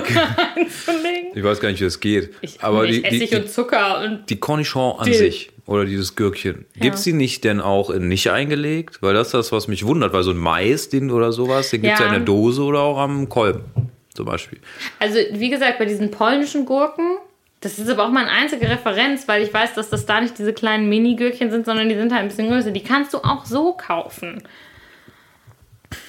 [1.36, 2.34] ich weiß gar nicht, wie das geht.
[2.42, 5.16] Ich, aber nicht die, Essig die, und Zucker und Die Cornichon an Dill.
[5.16, 9.02] sich oder dieses Gürkchen, gibt's die nicht denn auch in nicht eingelegt?
[9.02, 11.82] Weil das ist das, was mich wundert, weil so ein Mais den oder sowas, den
[11.82, 12.06] gibt's ja.
[12.06, 12.14] Ja.
[12.14, 13.66] in der Dose oder auch am Kolben
[14.14, 14.60] zum Beispiel.
[15.00, 17.18] Also, wie gesagt, bei diesen polnischen Gurken,
[17.62, 20.54] das ist aber auch meine einzige Referenz, weil ich weiß, dass das da nicht diese
[20.54, 22.72] kleinen Mini-Gürkchen sind, sondern die sind halt ein bisschen größer.
[22.72, 24.42] Die kannst du auch so kaufen.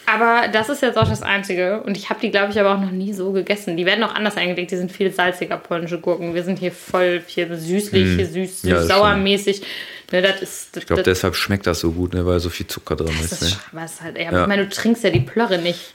[0.06, 1.82] Aber das ist jetzt auch das Einzige.
[1.82, 3.76] Und ich habe die, glaube ich, aber auch noch nie so gegessen.
[3.76, 4.70] Die werden auch anders eingelegt.
[4.70, 6.34] Die sind viel salziger, polnische Gurken.
[6.34, 9.62] Wir sind hier voll hier süßlich, hier süß, Ja, das süß-sauermäßig.
[10.12, 10.76] Ne, das ist.
[10.76, 13.32] Das, Ich glaube, deshalb schmeckt das so gut, ne, weil so viel Zucker drin das
[13.32, 13.42] ist.
[13.42, 13.88] ist Ne?
[14.02, 14.42] halt, ja, Ja.
[14.42, 15.94] Ich meine, du trinkst ja die Plörre nicht.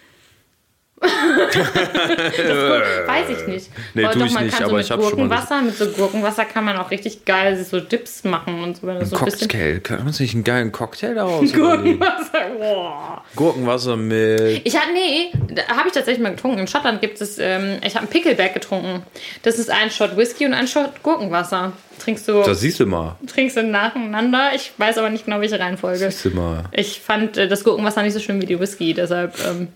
[3.07, 3.69] Weiß ich nicht.
[3.93, 6.77] Nee, Aber doch, ich man nicht, kann so mit Gurkenwasser, mit so Gurkenwasser kann man
[6.77, 8.87] auch richtig geil so Dips machen und so.
[8.87, 9.79] Wenn das so ein bisschen Cocktail.
[9.79, 11.51] Kann man sich einen geilen Cocktail daraus?
[11.53, 13.23] Gurkenwasser, boah.
[13.35, 14.61] Gurkenwasser mit.
[14.65, 15.31] Ich hatte, nee,
[15.67, 16.59] habe ich tatsächlich mal getrunken.
[16.59, 19.03] In Schottland gibt es, ähm, ich habe einen Pickleback getrunken.
[19.43, 21.73] Das ist ein Shot Whisky und ein Shot Gurkenwasser.
[21.99, 23.15] Trinkst du, Das siehst du mal.
[23.25, 24.51] trinkst du nacheinander.
[24.53, 26.11] Ich weiß aber nicht genau, welche Reihenfolge.
[26.11, 26.65] Siehst du mal.
[26.73, 29.33] Ich fand äh, das Gurkenwasser nicht so schön wie die Whisky, deshalb.
[29.47, 29.69] Ähm,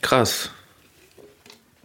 [0.00, 0.50] Krass.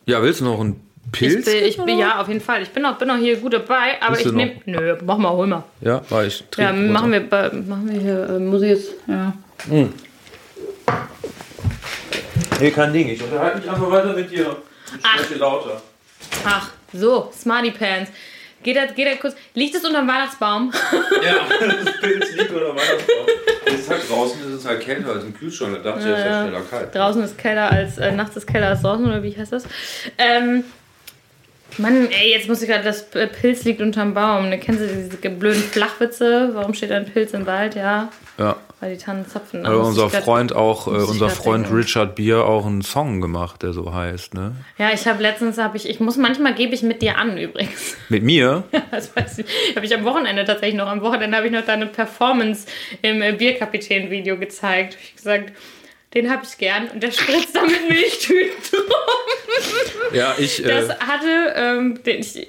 [0.06, 0.80] Ja, willst du noch einen
[1.12, 1.48] Pilz?
[1.48, 2.62] ich bin, ich ja, auf jeden Fall.
[2.62, 4.54] Ich bin auch, bin auch hier gut dabei, aber Willst ich du nehme.
[4.65, 5.63] Nö, mach mal, hol mal.
[5.82, 6.91] Ja, weil ich Ja, trinke.
[6.91, 9.34] machen wir, bei- machen wir hier, äh, muss ich jetzt, ja.
[12.60, 13.10] Nee, kein Ding.
[13.10, 14.56] Ich unterhalte mich einfach weiter mit dir.
[14.98, 15.82] Ich spreche lauter.
[16.46, 18.12] Ach, so, Smarty Pants.
[18.65, 19.36] Geht das, geht das kurz.
[19.54, 20.73] Liegt es unterm Weihnachtsbaum?
[21.23, 21.47] Ja,
[21.86, 23.25] das Pilz liegt oder Weihnachtsbaum.
[23.67, 25.78] Es ist halt draußen, es ist halt kälter als im Kühlschrank.
[25.84, 26.95] Da dachte ich, es ist ja schneller kalt.
[26.95, 29.65] Draußen ist kälter als, äh, nachts ist kälter als draußen, oder wie heißt das?
[30.17, 30.63] Ähm,
[31.78, 33.06] Mann, ey, jetzt muss ich gerade, das
[33.39, 34.49] Pilz liegt unterm Baum.
[34.49, 36.49] Ne, kennen Sie diese blöden Flachwitze?
[36.54, 37.75] Warum steht ein Pilz im Wald?
[37.75, 38.58] Ja, Ja.
[38.82, 39.65] weil die Tannen zapfen.
[39.65, 41.78] Also unser ich grad- Freund auch, äh, unser Freund denken.
[41.78, 44.56] Richard Bier auch einen Song gemacht, der so heißt, ne?
[44.78, 47.95] Ja, ich habe letztens, habe ich, ich muss, manchmal gebe ich mit dir an übrigens.
[48.10, 48.63] Mit mir?
[48.91, 49.45] Das weiß ich.
[49.76, 50.88] Habe ich am Wochenende tatsächlich noch.
[50.88, 52.67] Am Wochenende habe ich noch deine Performance
[53.02, 54.98] im äh, Bierkapitän-Video gezeigt.
[55.02, 55.54] Ich gesagt,
[56.13, 60.13] den habe ich gern und der spritzt da mit Milchtüten rum.
[60.13, 60.62] Ja, ich.
[60.62, 62.45] Das Äh, hatte, ähm, den, ich,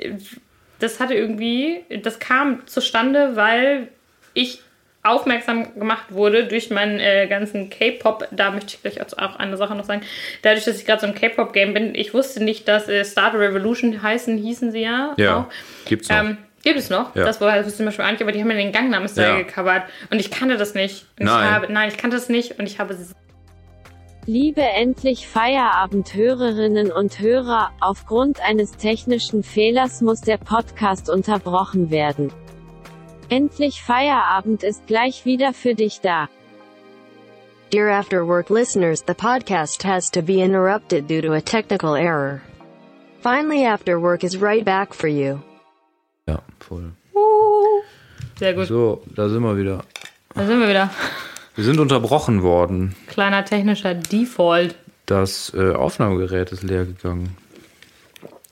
[0.81, 3.89] das hatte irgendwie, das kam zustande, weil
[4.35, 4.61] ich
[5.07, 8.29] aufmerksam gemacht wurde durch meinen äh, ganzen K-Pop.
[8.31, 10.03] Da möchte ich gleich auch eine Sache noch sagen.
[10.43, 13.39] Dadurch, dass ich gerade so im K-Pop-Game bin, ich wusste nicht, dass äh, Start a
[13.39, 15.15] Revolution heißen, hießen sie ja.
[15.17, 15.45] ja, Auch.
[15.89, 16.17] gibt's noch.
[16.17, 17.15] Ähm, gibt es noch?
[17.15, 17.25] Ja.
[17.25, 19.29] Das war das wusste ich zum Beispiel nicht, aber die haben ja den Gangnam Style
[19.29, 19.37] Ja.
[19.43, 19.85] gecovert.
[20.11, 21.07] Und ich kannte das nicht.
[21.19, 21.45] Und Nein.
[21.47, 22.97] Ich habe, nein, ich kannte das nicht und ich habe
[24.29, 32.33] Liebe endlich Feierabend-Hörerinnen und Hörer, aufgrund eines technischen Fehlers muss der Podcast unterbrochen werden.
[33.29, 36.29] Endlich Feierabend ist gleich wieder für dich da.
[37.73, 42.41] Dear After Work listeners, the podcast has to be interrupted due to a technical error.
[43.23, 45.41] Finally, After Work is right back for you.
[46.29, 46.93] ja, voll.
[48.39, 48.69] sehr gut.
[48.69, 49.83] So, da sind wir wieder.
[50.35, 50.91] Da sind wir wieder.
[51.57, 52.95] Wir sind unterbrochen worden.
[53.09, 54.77] Kleiner technischer Default.
[55.07, 57.37] Das äh, Aufnahmegerät ist leer gegangen.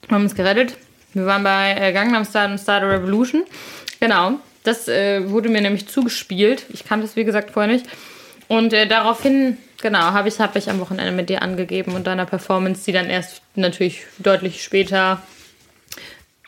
[0.09, 0.77] Wir haben uns gerettet.
[1.13, 3.45] Wir waren bei äh, Gangnam Style und Start a Revolution.
[4.01, 4.39] Genau.
[4.65, 6.65] Das äh, wurde mir nämlich zugespielt.
[6.71, 7.87] Ich kannte es, wie gesagt, vorher nicht.
[8.49, 12.27] Und äh, daraufhin, genau, habe ich, hab ich am Wochenende mit dir angegeben und deiner
[12.27, 15.23] Performance, die dann erst natürlich deutlich später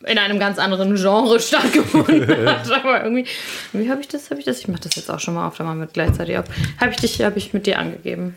[0.05, 2.71] in einem ganz anderen Genre stattgefunden hat.
[2.71, 3.27] Aber irgendwie,
[3.73, 4.31] wie habe ich das?
[4.31, 4.61] Habe ich das?
[4.61, 6.47] Ich mache das jetzt auch schon mal auf, da machen wir gleichzeitig auf.
[6.81, 8.35] Habe ich dich, habe ich mit dir angegeben.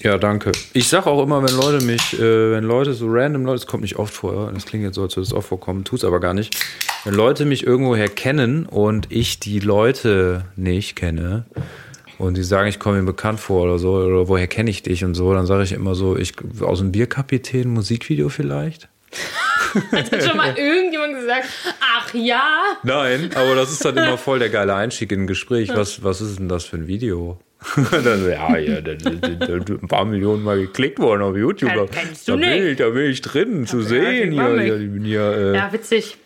[0.00, 0.52] Ja, danke.
[0.72, 3.82] Ich sag auch immer, wenn Leute mich, äh, wenn Leute so random Leute, das kommt
[3.82, 6.34] nicht oft vor, das klingt jetzt so, als würde es oft vorkommen, tut's aber gar
[6.34, 6.56] nicht.
[7.04, 11.44] Wenn Leute mich irgendwoher kennen und ich die Leute nicht kenne
[12.18, 15.04] und die sagen, ich komme mir bekannt vor oder so, oder woher kenne ich dich
[15.04, 18.88] und so, dann sage ich immer so, ich aus dem Bierkapitän Musikvideo vielleicht.
[19.92, 21.46] Hat schon mal irgendjemand gesagt,
[21.80, 25.70] ach ja, Nein, aber das ist dann immer voll der geile Einstieg in ein Gespräch.
[25.74, 27.38] Was, was ist denn das für ein Video?
[27.90, 31.70] dann ja, ja, da sind ein paar Millionen Mal geklickt worden auf YouTube.
[31.74, 32.64] Ja, kennst du da, bin nicht.
[32.72, 34.32] ich, da bin ich drin zu ja, sehen.
[34.32, 34.72] hier, nicht.
[34.72, 36.16] ich bin hier äh, ja, witzig.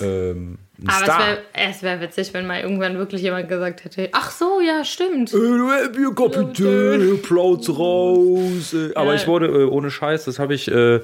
[0.00, 1.38] ähm, Aber Star.
[1.52, 5.34] es wäre wär witzig, wenn mal irgendwann wirklich jemand gesagt hätte, ach so, ja, stimmt.
[5.34, 8.72] Äh, Bierkapitän, Applaus raus.
[8.72, 8.94] äh.
[8.94, 9.14] Aber Ja.
[9.16, 10.70] ich wurde äh, ohne Scheiß, das habe ich.
[10.70, 11.00] Äh,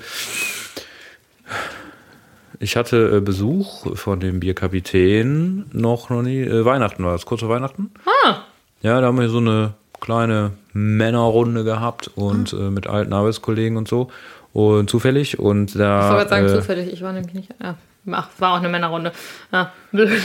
[2.59, 6.41] ich hatte äh, Besuch von dem Bierkapitän noch noch nie.
[6.41, 7.91] Äh, Weihnachten war das, kurz vor Weihnachten.
[8.25, 8.45] Ah,
[8.83, 12.59] Ja, da haben wir so eine kleine Männerrunde gehabt und Hm.
[12.61, 14.11] äh, mit alten Arbeitskollegen und so.
[14.53, 16.01] Und zufällig und ich da.
[16.11, 17.75] wollte gerade sagen, äh, zufällig, ich war nämlich nicht, ja,
[18.13, 19.13] ach, war auch eine Männerrunde.
[19.53, 20.21] Ja, blöd.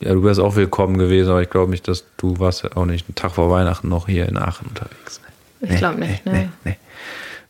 [0.00, 3.06] Ja, du wärst auch willkommen gewesen, aber ich glaube nicht, dass du warst auch nicht
[3.08, 5.20] einen Tag vor Weihnachten noch hier in Aachen unterwegs.
[5.60, 6.48] Ich glaube nicht, nee, ne.
[6.64, 6.76] nee.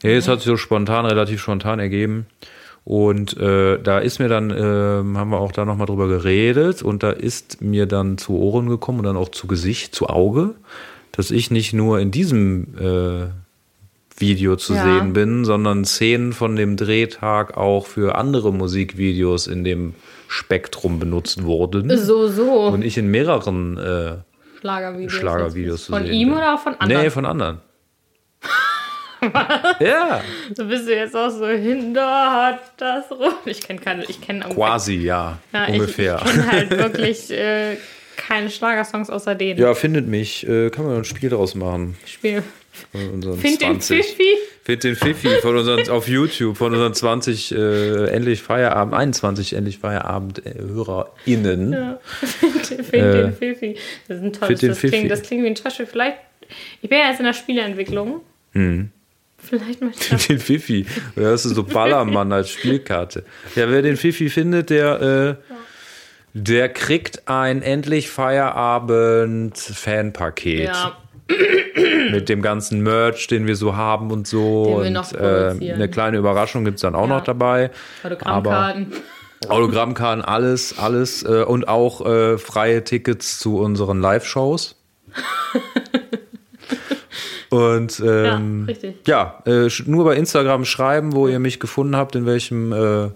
[0.03, 2.27] Nee, es hat sich so spontan, relativ spontan ergeben.
[2.85, 7.03] Und äh, da ist mir dann, ähm, haben wir auch da nochmal drüber geredet und
[7.05, 10.55] da ist mir dann zu Ohren gekommen und dann auch zu Gesicht, zu Auge,
[11.13, 13.27] dass ich nicht nur in diesem äh,
[14.21, 14.83] Video zu Ja.
[14.83, 19.95] sehen bin, sondern Szenen von dem Drehtag auch für andere Musikvideos in dem
[20.27, 21.97] Spektrum benutzt wurden.
[21.99, 22.67] So, so.
[22.69, 24.15] Und ich in mehreren äh,
[24.61, 25.13] Schlagervideos.
[25.13, 26.39] Schlagervideos zu Von sehen ihm bin.
[26.39, 27.03] oder auch von anderen?
[27.05, 27.59] Nee, von anderen.
[29.81, 30.21] ja,
[30.55, 33.35] So bist du jetzt auch so hinter das rum.
[33.45, 36.21] Ich kenne keine, ich kenne quasi, ja, ja, ungefähr.
[36.25, 37.77] Ich, ich kenne halt wirklich äh,
[38.17, 39.59] keine Schlagersongs außer denen.
[39.61, 40.47] ja, findet mich.
[40.49, 41.97] Äh, kann man ein Spiel daraus machen.
[42.07, 42.43] Spiel.
[42.93, 44.03] Find den 20.
[44.07, 44.37] Pfiffi.
[44.65, 49.79] Find den Fifi von unseren, auf YouTube von unseren 20 äh, endlich Feierabend, 21 endlich
[49.79, 51.73] Feierabend äh, HörerInnen.
[51.73, 52.01] Ja.
[52.03, 53.77] Find Äh, den Fifi.
[54.09, 54.97] Das ist ein tolles, find den das Fifi.
[54.97, 55.85] klingt, das klingt wie ein Taschel.
[55.87, 56.17] Vielleicht,
[56.81, 58.21] ich bin ja jetzt in der Spieleentwicklung.
[58.53, 58.91] Hm.
[59.43, 60.27] Vielleicht möchte ich.
[60.29, 60.87] Den Fifi.
[61.17, 63.25] Oder das ist so Ballermann als Spielkarte.
[63.57, 65.55] Ja, wer den Fifi findet, der, äh,
[66.35, 70.65] der kriegt ein endlich Feierabend Fanpaket.
[70.67, 70.97] Ja,
[72.11, 74.81] Mit dem ganzen Merch, den wir so haben und so.
[74.83, 77.17] Den und äh, eine kleine Überraschung gibt es dann auch Ja.
[77.19, 77.71] noch dabei.
[78.05, 78.93] Autogrammkarten.
[79.49, 81.25] Autogrammkarten, alles, alles.
[81.25, 84.77] Äh, und auch äh, freie Tickets zu unseren Live-Shows.
[87.53, 88.95] und ähm, Ja, richtig.
[89.07, 93.11] ja, äh, nur bei Instagram schreiben, wo ihr mich gefunden habt, in welchem äh,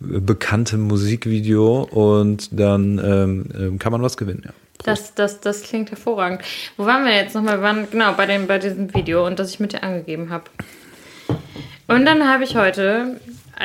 [0.00, 1.82] bekannten Musikvideo.
[1.90, 4.42] Und dann ähm, ähm, kann man was gewinnen.
[4.44, 4.52] Ja.
[4.84, 6.42] Das, das, das klingt hervorragend.
[6.76, 7.58] Wo waren wir jetzt nochmal?
[7.58, 10.44] Wir waren genau bei, dem, bei diesem Video und das ich mit dir angegeben habe.
[11.86, 13.20] Und dann habe ich heute,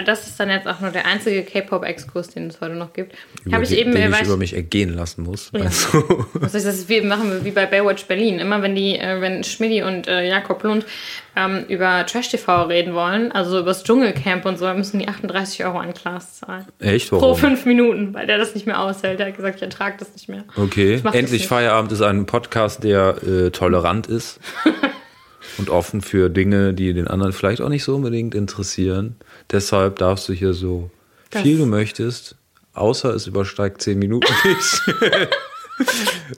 [0.05, 3.15] das ist dann jetzt auch nur der einzige K-Pop-Exkurs, den es heute noch gibt,
[3.51, 5.51] habe ich eben, den ich über mich ergehen lassen muss.
[5.53, 5.61] Ja.
[5.61, 6.03] Also,
[6.33, 6.89] Was ist das?
[6.89, 8.39] Wir machen wir wie bei Baywatch Berlin.
[8.39, 10.85] Immer wenn die, äh, wenn Schmidti und äh, Jakob Lund
[11.35, 15.63] ähm, über Trash TV reden wollen, also über das Dschungelcamp und so, müssen die 38
[15.65, 16.65] Euro an Klaas zahlen.
[16.79, 17.37] echt, Pro warum?
[17.37, 19.19] fünf Minuten, weil der das nicht mehr aushält.
[19.19, 20.43] Der hat gesagt, ich ertrage das nicht mehr.
[20.57, 21.47] Okay, das endlich.
[21.47, 24.39] Feierabend ist ein Podcast, der äh, tolerant ist
[25.57, 29.15] und offen für Dinge, die den anderen vielleicht auch nicht so unbedingt interessieren.
[29.51, 30.89] Deshalb darfst du hier so
[31.31, 32.35] Das- viel du möchtest,
[32.73, 34.81] außer es übersteigt zehn Minuten nicht,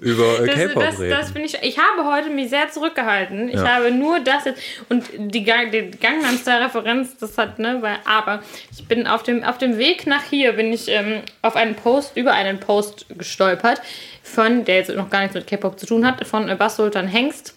[0.02, 1.10] über äh, Das, K-Pop das, reden.
[1.20, 1.58] das ich.
[1.64, 3.50] Ich habe heute mich sehr zurückgehalten.
[3.50, 3.68] Ich Ja.
[3.76, 8.42] habe nur das jetzt und die, die Gangnam Style Referenz, das hat ne, weil aber
[8.72, 12.16] ich bin auf dem auf dem Weg nach hier bin ich ähm, auf einen Post
[12.18, 13.82] über einen Post gestolpert
[14.24, 17.08] von der jetzt noch gar nichts mit K-Pop zu tun hat von äh, Bas Sultan
[17.08, 17.56] Hengst.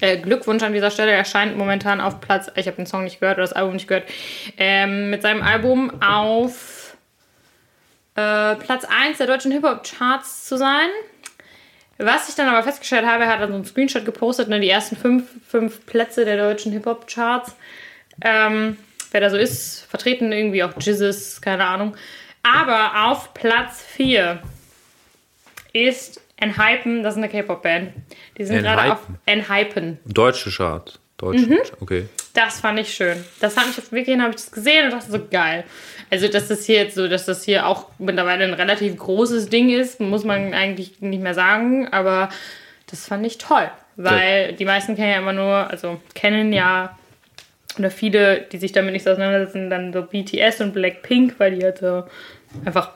[0.00, 1.12] Äh, Glückwunsch an dieser Stelle.
[1.12, 3.88] Er erscheint momentan auf Platz, ich habe den Song nicht gehört oder das Album nicht
[3.88, 4.08] gehört,
[4.56, 6.96] ähm, mit seinem Album auf
[8.14, 10.88] äh, Platz 1 der deutschen Hip-Hop-Charts zu sein.
[11.98, 14.68] Was ich dann aber festgestellt habe, er hat dann so einen Screenshot gepostet, ne, die
[14.68, 17.56] ersten fünf, fünf Plätze der deutschen Hip-Hop-Charts.
[18.22, 18.76] Ähm,
[19.10, 21.96] wer da so ist, vertreten irgendwie auch Jizzes, keine Ahnung.
[22.42, 24.42] Aber auf Platz 4
[25.72, 27.92] ist Enhypen, das ist eine K-Pop-Band.
[28.36, 29.98] Die sind gerade auf Enhypen.
[30.04, 30.98] Deutsche Chart.
[31.16, 31.58] Deutsche, Mhm.
[31.80, 32.08] okay.
[32.34, 33.16] Das fand ich schön.
[33.40, 35.64] Das hat mich auf Wiki habe ich das gesehen und dachte so geil.
[36.10, 39.70] Also, dass das hier jetzt so, dass das hier auch mittlerweile ein relativ großes Ding
[39.70, 42.28] ist, muss man eigentlich nicht mehr sagen, aber
[42.90, 43.70] das fand ich toll.
[43.96, 46.98] Weil die meisten kennen ja immer nur, also kennen ja,
[47.78, 51.64] oder viele, die sich damit nicht so auseinandersetzen, dann so BTS und Blackpink, weil die
[51.64, 52.04] halt so
[52.66, 52.90] einfach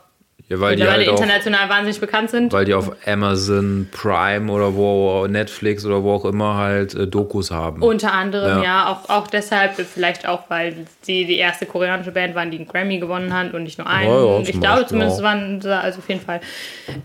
[0.49, 2.53] Ja, weil die halt international wahnsinnig bekannt sind.
[2.53, 7.51] weil die auf Amazon Prime oder wo Netflix oder wo auch immer halt äh, Dokus
[7.51, 7.83] haben.
[7.83, 8.65] Unter anderem, Ja.
[8.65, 12.67] ja, auch, auch deshalb, vielleicht auch, weil sie die erste koreanische Band waren, die einen
[12.67, 14.09] Grammy gewonnen hat und nicht nur einen.
[14.11, 15.25] Ja, ja, ich glaube Beispiel zumindest auch.
[15.25, 16.41] waren sie, also auf jeden Fall,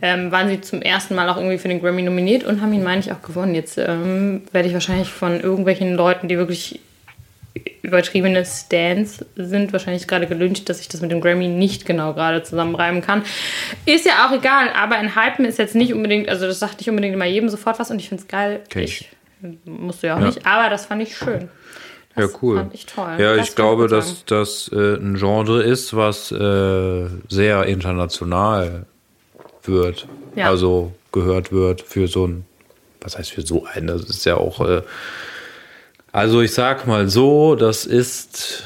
[0.01, 2.83] ähm, waren sie zum ersten Mal auch irgendwie für den Grammy nominiert und haben ihn,
[2.83, 3.53] meine ich, auch gewonnen.
[3.55, 6.79] Jetzt ähm, werde ich wahrscheinlich von irgendwelchen Leuten, die wirklich
[7.85, 12.43] übertriebene Stands sind, wahrscheinlich gerade gelünscht, dass ich das mit dem Grammy nicht genau gerade
[12.43, 13.23] zusammenreimen kann.
[13.85, 16.89] Ist ja auch egal, aber ein Hypen ist jetzt nicht unbedingt, also das sagt nicht
[16.89, 18.61] unbedingt immer jedem sofort was und ich finde es geil.
[18.69, 19.09] Kenn ich.
[19.65, 20.25] musst du ja auch Ja.
[20.27, 21.49] nicht, aber das fand ich schön.
[22.15, 22.57] Das Ja, cool.
[22.57, 23.15] Fand ich toll.
[23.19, 28.85] Ja, Das ich glaube, dass das äh, ein Genre ist, was äh, sehr international
[29.63, 30.07] wird.
[30.35, 30.49] Ja.
[30.49, 32.45] Also gehört wird für so ein,
[33.01, 33.87] was heißt für so einen?
[33.87, 34.81] Das ist ja auch, äh,
[36.15, 38.63] also ich sag mal so, das ist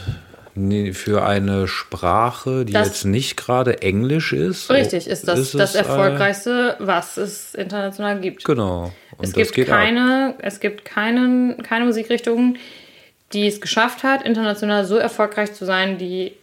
[0.93, 4.69] für eine Sprache, die Das- jetzt nicht gerade Englisch ist.
[4.69, 8.43] Richtig, ist das ist das erfolgreichste, was es international gibt.
[8.43, 8.91] Genau.
[9.17, 9.77] Und es gibt geht ab.
[9.77, 12.57] keine, es gibt keinen, keine Musikrichtung,
[13.33, 16.33] die es geschafft hat, international so erfolgreich zu sein, die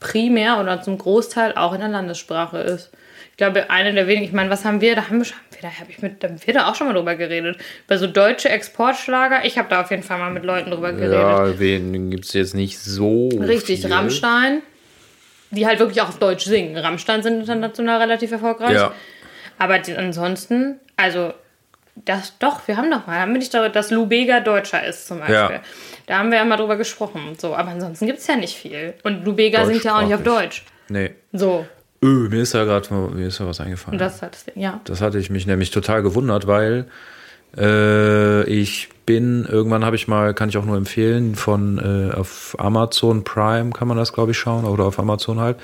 [0.00, 2.90] primär oder zum Großteil auch in der Landessprache ist.
[3.32, 5.46] Ich glaube, eine der wenigen, ich meine, was haben wir, da haben wir, schon- haben
[5.49, 7.58] wir da habe ich mit, wir da auch schon mal drüber geredet.
[7.86, 11.14] Bei so deutsche Exportschlager, ich habe da auf jeden Fall mal mit Leuten drüber geredet.
[11.14, 13.28] Ja, wen gibt es jetzt nicht so.
[13.28, 13.92] Richtig, viel.
[13.92, 14.62] Rammstein,
[15.50, 16.76] die halt wirklich auch auf Deutsch singen.
[16.76, 18.74] Rammstein sind international relativ erfolgreich.
[18.74, 18.92] Ja.
[19.58, 21.34] Aber die, ansonsten, also,
[21.94, 25.06] das doch, wir haben doch mal, haben wir nicht darüber, dass Lou Bega Deutscher ist
[25.06, 25.36] zum Beispiel.
[25.36, 25.62] Ja.
[26.06, 27.36] Da haben wir ja mal drüber gesprochen.
[27.38, 28.94] So, aber ansonsten gibt es ja nicht viel.
[29.02, 30.64] Und Lou Bega singt ja auch nicht auf Deutsch.
[30.88, 31.14] Nee.
[31.32, 31.66] So,
[32.02, 33.98] Öh, mir ist ja gerade mir ist ja was eingefallen.
[33.98, 34.80] das ist halt ja.
[34.84, 36.86] Das hatte ich mich nämlich total gewundert, weil
[37.56, 42.54] äh, ich bin, irgendwann habe ich mal, kann ich auch nur empfehlen, von äh, auf
[42.58, 45.56] Amazon Prime kann man das, glaube ich, schauen, oder auf Amazon halt,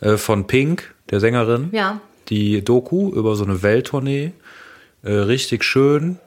[0.00, 2.00] äh, von Pink, der Sängerin, Ja.
[2.28, 4.32] die Doku über so eine Welttournee.
[5.04, 6.18] Äh, richtig schön,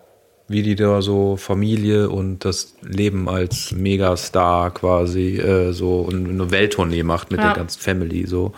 [0.51, 6.51] wie die da so Familie und das Leben als Megastar quasi äh, so und eine
[6.51, 7.47] Welttournee macht mit Ja.
[7.47, 8.53] der ganzen Family so.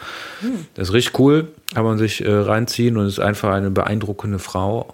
[0.76, 4.94] Das ist richtig cool, kann man sich äh, reinziehen und ist einfach eine beeindruckende Frau.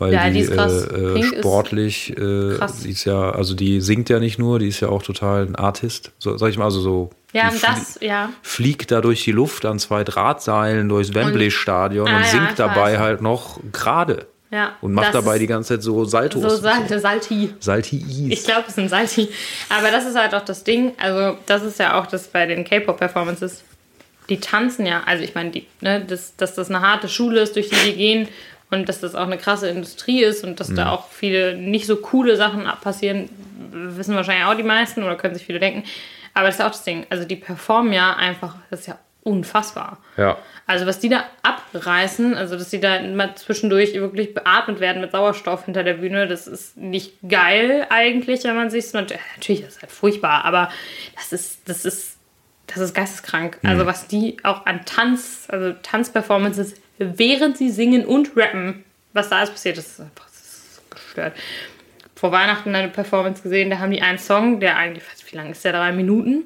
[0.00, 0.84] Weil Ja, die, die ist krass.
[0.86, 2.80] Äh, äh, Pink ist sportlich, äh, krass.
[2.84, 5.56] die ist ja, also die singt ja nicht nur, die ist ja auch total ein
[5.56, 7.10] Artist, so, sag ich mal, also so.
[7.32, 8.30] Ja, und das, ja.
[8.42, 12.54] fliegt da durch die Luft an zwei Drahtseilen durchs Wembley-Stadion und, Ah, ja, singt ich
[12.56, 14.26] dabei halt noch gerade.
[14.50, 16.42] Ja, Und macht dabei die ganze Zeit so Saltos.
[16.42, 17.54] So Sal Salti.
[17.60, 18.30] Salti-Is.
[18.30, 19.28] Ich glaube, es sind Salti.
[19.68, 20.94] Aber das ist halt auch das Ding.
[20.98, 23.62] Also, das ist ja auch das bei den K-Pop-Performances.
[24.30, 25.02] Die tanzen ja.
[25.04, 28.28] Also, ich meine, ne, dass, dass das eine harte Schule ist, durch die die gehen.
[28.70, 30.44] Und dass das auch eine krasse Industrie ist.
[30.44, 33.28] Und dass da auch viele nicht so coole Sachen passieren,
[33.70, 35.84] wissen wahrscheinlich auch die meisten oder können sich viele denken.
[36.32, 37.06] Aber das ist auch das Ding.
[37.10, 38.56] Also, die performen ja einfach.
[38.70, 39.98] Das ist ja unfassbar.
[40.16, 40.38] Ja.
[40.66, 45.12] Also was die da abreißen, also dass die da mal zwischendurch wirklich beatmet werden mit
[45.12, 49.82] Sauerstoff hinter der Bühne, das ist nicht geil eigentlich, wenn man sich natürlich ist es
[49.82, 50.70] halt furchtbar, aber
[51.16, 52.18] das ist das ist
[52.66, 53.58] das ist geisteskrank.
[53.62, 59.36] Also was die auch an Tanz, also Tanzperformances, während sie singen und rappen, was da
[59.36, 61.32] alles passiert, das ist einfach das ist gestört.
[62.14, 65.64] Vor Weihnachten eine Performance gesehen, da haben die einen Song, der eigentlich, wie lang ist
[65.64, 66.44] der, drei Minuten?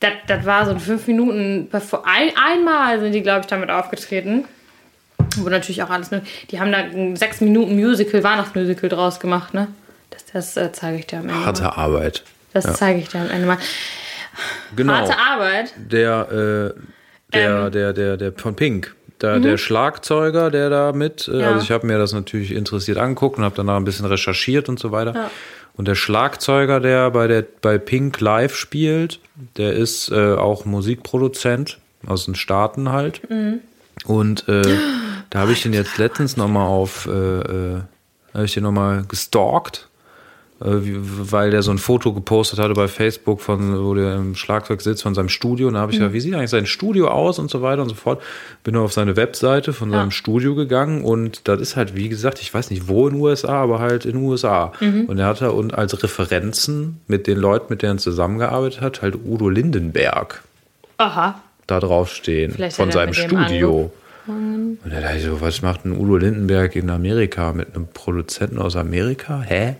[0.00, 1.68] Das, das war so ein fünf Minuten.
[1.70, 4.44] Perfor- Ein, einmal sind die, glaube ich, damit aufgetreten.
[5.36, 6.22] Wo natürlich auch alles mit.
[6.50, 9.68] Die haben da ein sechs Minuten Musical, Weihnachtsmusical draus gemacht, ne?
[10.10, 11.44] Das, das äh, zeige ich dir am Ende.
[11.44, 11.68] Harte Mal.
[11.70, 12.24] Arbeit.
[12.52, 13.58] Das zeige ich dir am Ende mal.
[14.74, 14.94] Genau.
[14.94, 15.72] Harte Arbeit.
[15.76, 16.80] Der, äh,
[17.32, 17.70] der, Ähm.
[17.72, 18.94] der, der, der von Pink.
[19.18, 21.48] Da, Der Schlagzeuger, der da mit, äh, Ja.
[21.48, 24.78] also ich habe mir das natürlich interessiert angeguckt und habe danach ein bisschen recherchiert und
[24.80, 25.12] so weiter.
[25.14, 25.30] Ja.
[25.80, 29.18] Und der Schlagzeuger, der bei, der bei Pink live spielt,
[29.56, 33.22] der ist äh, auch Musikproduzent aus den Staaten halt.
[33.30, 33.60] Mhm.
[34.04, 34.76] Und äh,
[35.30, 37.80] da habe ich den jetzt letztens nochmal auf, äh, äh,
[38.34, 39.88] habe ich den nochmal gestalkt,
[40.62, 45.02] weil der so ein Foto gepostet hatte bei Facebook, von, wo der im Schlagzeug sitzt,
[45.02, 45.68] von seinem Studio.
[45.68, 47.88] Und da habe ich gesagt, wie sieht eigentlich sein Studio aus und so weiter und
[47.88, 48.22] so fort.
[48.62, 52.42] Bin dann auf seine Webseite von seinem Studio gegangen und das ist halt, wie gesagt,
[52.42, 54.72] ich weiß nicht wo in den USA, aber halt in den USA.
[54.80, 59.16] Und er hatte und als Referenzen mit den Leuten, mit denen er zusammengearbeitet hat, halt
[59.24, 60.42] Udo Lindenberg
[60.98, 61.40] Aha.
[61.66, 63.90] da draufstehen Vielleicht von seinem Studio.
[64.26, 68.58] Und da dachte ich so, was macht ein Udo Lindenberg in Amerika mit einem Produzenten
[68.58, 69.40] aus Amerika?
[69.40, 69.76] Hä?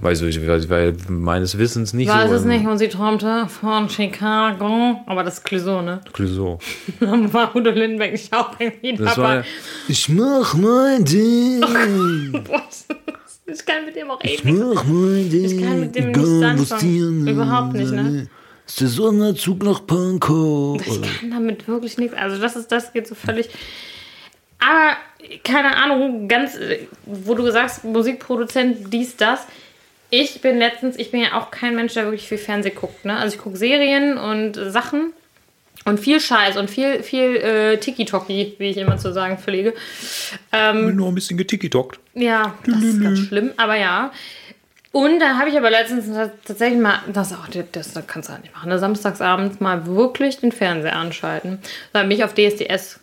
[0.00, 2.36] Weiß ich, weil, weil meines Wissens nicht Weiß so.
[2.36, 5.00] es im nicht und sie träumte von Chicago.
[5.06, 6.00] Aber das ist Clouseau, ne?
[6.12, 6.58] Clouseau.
[7.00, 9.36] Dann war Udo Lindenberg nicht auch irgendwie Das dabei.
[9.38, 9.44] war,
[9.88, 11.62] ich mach mein Ding.
[13.50, 14.52] Ich kann mit dem auch Ich ewig.
[14.58, 15.44] mach mein Ding.
[15.58, 17.26] Ich kann mit dem nicht anfangen.
[17.26, 18.28] Überhaupt nicht, ne?
[18.66, 20.78] Ist der Sonderzug nach Pankow.
[20.86, 22.14] Ich kann damit wirklich nichts.
[22.14, 23.48] Also das ist, das geht so völlig.
[24.60, 24.96] Aber
[25.44, 26.58] keine Ahnung, ganz,
[27.04, 29.46] wo du sagst, Musikproduzent, dies, das.
[30.10, 33.04] Ich bin letztens, ich bin ja auch kein Mensch, der wirklich viel Fernsehen guckt.
[33.04, 33.16] Ne?
[33.16, 35.12] Also ich gucke Serien und Sachen
[35.84, 39.74] und viel Scheiß und viel, viel äh, Tiki-Toki, wie ich immer zu sagen pflege.
[40.52, 41.98] Ähm, Nur ein bisschen getikitockt.
[42.14, 44.12] Ja, das ist ganz schlimm, aber ja.
[44.92, 48.32] Und da habe ich aber letztens tats- tatsächlich mal, das, auch, das, das kannst du
[48.32, 48.78] halt nicht machen, ne?
[48.78, 51.58] samstagsabends mal wirklich den Fernseher anschalten.
[51.92, 52.98] Da bin ich auf DSDS.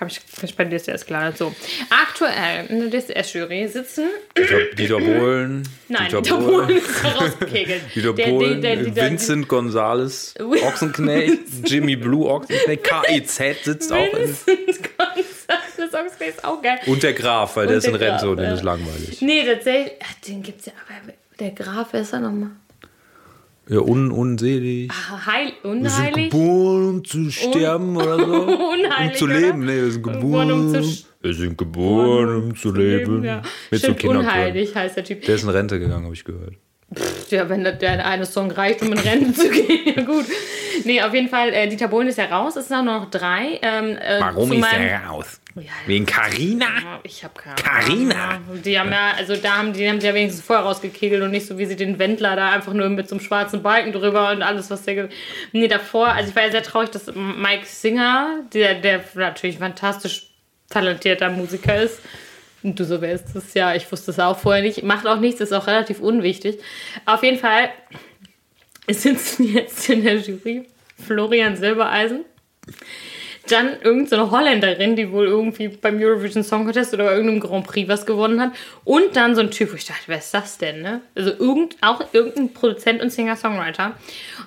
[0.00, 1.38] Habe ich, hab ich bei DSDS gelandet.
[1.38, 1.54] So.
[1.88, 4.08] Aktuell in der DSDS-Jury sitzen.
[4.36, 5.62] Dieter, Dieter Bohlen.
[5.88, 7.82] Nein, Dieter Bohlen ist da rausgekegelt.
[7.94, 13.92] Dieter Der- der- Bohlen, der- der- der- Vincent Gonzales, Ochsenknecht, Jimmy Blue Ochsenknecht, KIZ sitzt
[13.92, 16.78] auch in, Vincent Gonzales Ochsenknecht ist auch geil.
[16.86, 18.54] und der Graf, weil der Und ist in der Rente und den ja.
[18.54, 19.20] ist langweilig.
[19.22, 19.92] Nee, tatsächlich.
[20.26, 22.50] Den gibt's ja, aber der Graf, wer ist er nochmal?
[23.68, 24.90] Ja, un unselig.
[25.26, 26.30] Heil, Wir sind unheilig.
[26.30, 28.32] geboren, um zu sterben oder so.
[28.72, 29.40] Unheilig, um zu oder?
[29.40, 29.60] leben.
[29.64, 33.24] Nee, wir sind Geboren, um zu wir sind geboren, um zu leben.
[33.24, 33.40] Ja.
[33.70, 34.26] Mit so Stimmt, Kinderchören.
[34.26, 35.22] unheilig heißt der Typ.
[35.22, 36.54] Der ist in Rente gegangen, habe ich gehört.
[37.30, 40.26] Ja, wenn der, eine Song reicht, um in Rennen zu gehen, ja gut.
[40.84, 43.58] Nee, auf jeden Fall, äh, Dieter Bohlen ist ja raus, es sind auch noch drei.
[43.62, 45.40] Ähm, äh, zu meinem- raus?
[45.56, 46.66] Ja, Wegen Carina?
[46.66, 48.28] ja, Ich habe keine Carina.
[48.30, 48.60] Ahnung.
[48.62, 51.46] Die haben ja, also da haben die haben sie ja wenigstens vorher rausgekegelt und nicht
[51.46, 54.42] so wie sie den Wendler da einfach nur mit so einem schwarzen Balken drüber und
[54.42, 55.08] alles, was der.
[55.52, 60.26] Nee, davor, also ich war ja sehr traurig, dass Mike Singer, der, der natürlich fantastisch
[60.70, 62.00] talentierter Musiker ist.
[62.64, 64.82] Und du so wärst es ja, ich wusste es auch vorher nicht.
[64.82, 66.58] Macht auch nichts, ist auch relativ unwichtig.
[67.06, 67.68] Auf jeden Fall
[68.90, 70.66] sitzen jetzt in der Jury
[71.06, 72.24] Florian Silbereisen.
[73.48, 77.66] Dann irgendeine so Holländerin, die wohl irgendwie beim Eurovision Song Contest oder bei irgendeinem Grand
[77.66, 78.52] Prix was gewonnen hat.
[78.84, 81.02] Und dann so ein Typ, wo ich dachte, wer ist das denn, ne?
[81.14, 83.92] Also irgend, auch irgendein Produzent und Singer-Songwriter.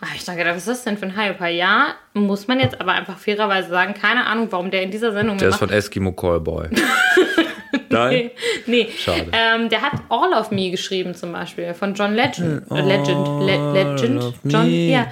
[0.02, 1.48] Und ich gedacht, was ist das denn für ein Hyper?
[1.48, 5.38] Ja, muss man jetzt aber einfach fairerweise sagen, keine Ahnung, warum der in dieser Sendung
[5.38, 6.70] Der ist von Eskimo Callboy.
[7.90, 8.32] Nein?
[8.66, 8.90] nee.
[8.98, 9.28] Schade.
[9.32, 12.64] Ähm, der hat All of Me geschrieben zum Beispiel von John Legend.
[12.70, 13.28] Legend.
[13.42, 14.34] Le Legend.
[14.44, 15.08] John, Me.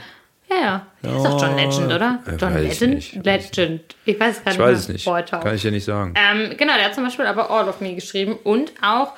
[0.49, 0.55] Ja.
[0.57, 1.17] Ja, ja.
[1.17, 2.19] Ist doch John Legend, oder?
[2.25, 3.25] Äh, John weiß ich Legend?
[3.25, 3.81] Legend.
[4.05, 4.59] Ich weiß gar nicht.
[4.59, 5.05] Ich weiß es nicht.
[5.05, 5.31] taucht.
[5.43, 6.13] Kann ich dir nicht sagen.
[6.15, 9.13] Ähm, genau, der hat zum Beispiel aber All of Me geschrieben und auch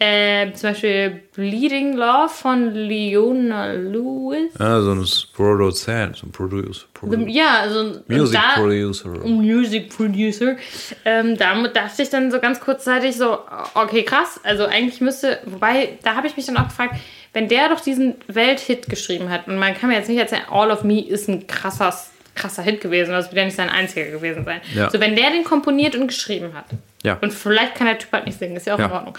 [0.00, 4.52] äh, zum Beispiel Bleeding Love von Leona Lewis.
[4.58, 5.04] Ja, so ein
[5.34, 6.86] Producer, so ein Producer.
[6.94, 9.08] Produ Ja, also Music da, Producer.
[9.24, 10.56] Music Producer.
[11.04, 13.38] Ähm, damit dachte ich dann so ganz kurzzeitig so,
[13.74, 14.40] okay, krass.
[14.44, 16.94] Also eigentlich müsste, wobei, da habe ich mich dann auch gefragt,
[17.32, 20.70] wenn der doch diesen Welthit geschrieben hat, und man kann mir jetzt nicht erzählen, All
[20.70, 21.94] of Me ist ein krasser,
[22.34, 24.60] krasser Hit gewesen, das wird ja nicht sein einziger gewesen sein.
[24.74, 24.90] Ja.
[24.90, 26.66] So, wenn der den komponiert und geschrieben hat,
[27.02, 27.18] Ja.
[27.20, 28.86] und vielleicht kann der Typ halt nicht singen, ist ja auch Ja.
[28.86, 29.18] in Ordnung.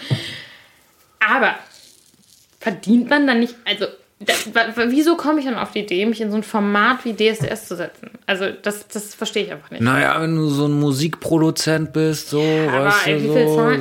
[1.20, 1.54] Aber
[2.60, 3.86] verdient man dann nicht, also
[4.88, 7.76] wieso komme ich dann auf die Idee, mich in so ein Format wie DSDS zu
[7.76, 8.10] setzen?
[8.26, 9.80] Also das, das verstehe ich einfach nicht.
[9.80, 13.78] Naja, wenn du so ein Musikproduzent bist, so, aber weißt du, so, so du,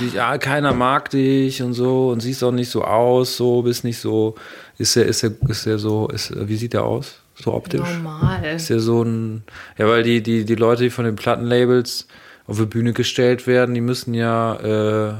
[0.00, 3.84] die, ja, keiner mag dich und so und siehst auch nicht so aus, so, bist
[3.84, 4.34] nicht so,
[4.76, 7.20] ist er, ist er, ist er so, ist, wie sieht er aus?
[7.34, 7.80] So optisch?
[7.80, 8.44] Normal.
[8.44, 9.42] Ist ja so ein,
[9.78, 12.08] ja, weil die, die, die Leute, die von den Plattenlabels
[12.46, 15.14] auf die Bühne gestellt werden, die müssen ja, äh,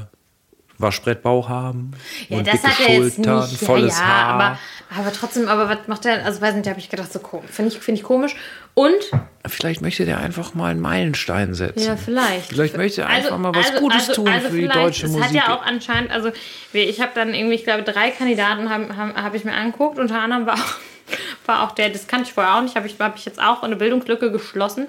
[0.79, 1.91] Waschbrettbauch haben.
[2.29, 3.61] Ja, und das dicke hat er jetzt Schultern, nicht.
[3.63, 4.33] volles ja, ja, Haar.
[4.33, 4.59] Aber,
[4.99, 6.23] aber trotzdem, aber was macht er?
[6.25, 7.49] Also weiß nicht, da habe ich gedacht, so komisch.
[7.51, 8.35] Finde ich, finde ich komisch.
[8.73, 8.93] Und,
[9.47, 11.83] Vielleicht möchte der einfach mal einen Meilenstein setzen.
[11.85, 12.49] ja, vielleicht.
[12.49, 15.25] Vielleicht möchte er einfach mal was Gutes tun für die deutsche es Musik.
[15.25, 16.31] hat ja auch anscheinend, also
[16.73, 19.97] ich habe dann irgendwie, ich glaube, drei Kandidaten habe hab, hab ich mir angeguckt.
[19.97, 20.75] Unter anderem war auch,
[21.47, 23.63] war auch der, das kannte ich vorher auch nicht, habe ich, hab ich jetzt auch
[23.63, 24.87] eine Bildungslücke geschlossen,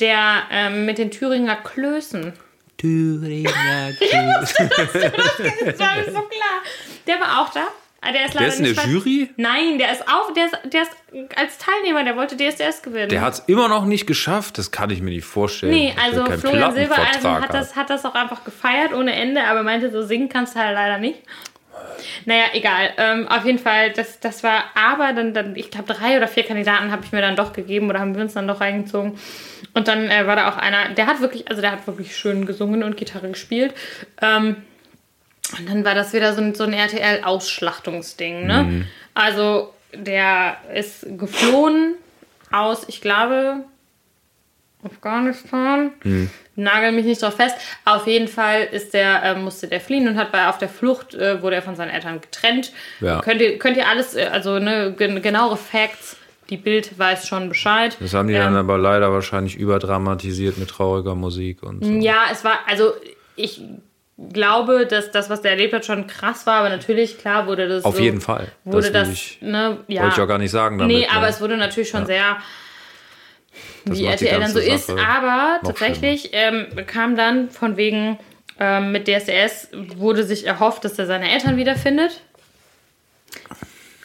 [0.00, 2.32] der ähm, mit den Thüringer Klößen.
[2.80, 3.50] Thüringer
[4.40, 6.60] Das war mir so klar.
[7.06, 7.64] Der war auch da.
[8.02, 9.30] Ah, Der ist leider Der ist in der nicht bei- Jury?
[9.36, 10.92] Nein, der ist auch, der ist, der ist
[11.36, 13.10] als Teilnehmer, der wollte DSDS gewinnen.
[13.10, 14.56] Der hat es immer noch nicht geschafft.
[14.56, 15.72] Das kann ich mir nicht vorstellen.
[15.72, 19.90] Nee, also Florian Silbereisen hat das, hat das auch einfach gefeiert ohne Ende, aber meinte,
[19.90, 21.18] so singen kannst du halt leider nicht.
[22.24, 22.90] Naja, egal.
[22.96, 26.44] Ähm, auf jeden Fall, das, das war aber dann, dann ich glaube, drei oder vier
[26.44, 29.18] Kandidaten habe ich mir dann doch gegeben oder haben wir uns dann doch reingezogen.
[29.74, 32.46] Und dann äh, war da auch einer, der hat wirklich, also der hat wirklich schön
[32.46, 33.74] gesungen und Gitarre gespielt.
[34.20, 34.56] Ähm,
[35.58, 38.62] und dann war das wieder so ein, so ein RTL-Ausschlachtungsding, ne?
[38.62, 38.86] Mhm.
[39.14, 41.94] Also der ist geflohen
[42.50, 43.64] aus, ich glaube,
[44.84, 45.92] Afghanistan.
[46.04, 46.30] Mhm.
[46.62, 47.56] Nagel mich nicht drauf fest.
[47.84, 51.14] Auf jeden Fall ist der, äh, musste der fliehen und hat bei auf der Flucht
[51.14, 52.72] äh, wurde er von seinen Eltern getrennt.
[53.00, 53.20] Ja.
[53.20, 56.16] Könnt ihr, könnt ihr alles, äh, also ne, gen genauere Facts.
[56.50, 57.96] Die Bild weiß schon Bescheid.
[58.00, 61.90] Das haben die Ähm, dann aber leider wahrscheinlich überdramatisiert mit trauriger Musik und so.
[61.92, 62.92] Ja, es war, also
[63.36, 63.62] ich
[64.32, 67.84] glaube, dass das, was der erlebt hat, schon krass war, aber natürlich, klar, wurde das.
[67.84, 68.48] Auf so, jeden Fall.
[68.64, 70.02] Wurde Das das, ich- ne, ja.
[70.02, 70.96] Wollte ich auch gar nicht sagen damit.
[70.96, 71.28] Nee, aber ne?
[71.28, 72.36] es wurde natürlich schon sehr,
[73.84, 74.86] Das wie RTL dann so ganze ist.
[74.86, 78.18] Sache Aber tatsächlich ähm, kam dann von wegen
[78.58, 82.20] ähm, mit DSDS wurde sich erhofft, dass er seine Eltern wiederfindet.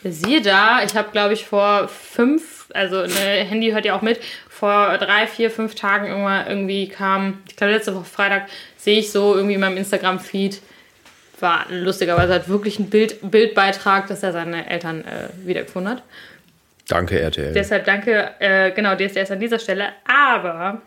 [0.04, 4.20] Siehe da, ich habe, glaube ich, vor fünf, also ne, Handy hört ja auch mit,
[4.48, 9.12] vor drei, vier, fünf Tagen irgendwann irgendwie kam, ich glaube letzte Woche Freitag, sehe ich
[9.12, 10.62] so irgendwie in meinem Instagram-Feed,
[11.40, 16.04] war lustigerweise halt wirklich ein Bild, Bildbeitrag, dass er seine Eltern äh, wiedergefunden hat.
[16.88, 17.54] Danke, RTL.
[17.54, 19.90] Deshalb danke, äh, genau, DSDS an dieser Stelle.
[20.08, 20.82] Aber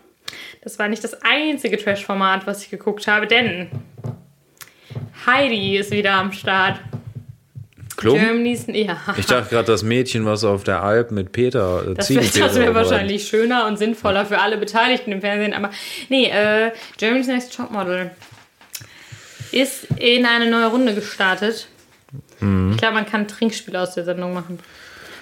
[0.62, 3.68] das war nicht das einzige Trash-Format, was ich geguckt habe, denn
[5.26, 6.80] Heidi ist wieder am Start.
[7.96, 8.16] Klum?
[8.16, 8.96] Germany's, ja.
[9.16, 12.74] Ich dachte gerade, das Mädchen, was auf der Alp mit Peter äh, Das wäre wär
[12.74, 15.52] wahrscheinlich schöner und sinnvoller für alle Beteiligten im Fernsehen.
[15.52, 15.70] Aber
[16.08, 18.12] nee, äh, Germany's Next Topmodel
[19.50, 21.66] ist in eine neue Runde gestartet.
[22.38, 22.70] Mhm.
[22.72, 24.60] Ich glaube, man kann ein Trinkspiel aus der Sendung machen.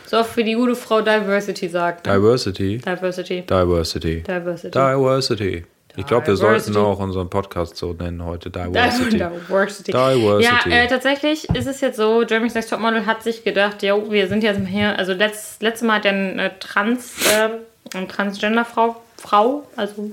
[0.06, 2.06] So oft wie die gute Frau Diversity sagt.
[2.06, 2.14] Ne?
[2.14, 2.78] Diversity.
[2.78, 3.42] Diversity.
[3.42, 4.22] Diversity.
[4.22, 4.70] Diversity.
[4.70, 5.64] Diversity.
[5.98, 8.50] Ich glaube, wir sollten auch unseren Podcast so nennen heute.
[8.50, 9.16] Diversity.
[9.18, 9.92] Diversity.
[9.92, 10.70] Diversity.
[10.70, 14.28] Ja, äh, tatsächlich ist es jetzt so, Jeremy's Next Topmodel hat sich gedacht, jo, wir
[14.28, 19.66] sind jetzt hier, also letzt, letztes Mal hat ja eine Trans, äh, eine Transgender-Frau, Frau,
[19.76, 20.10] also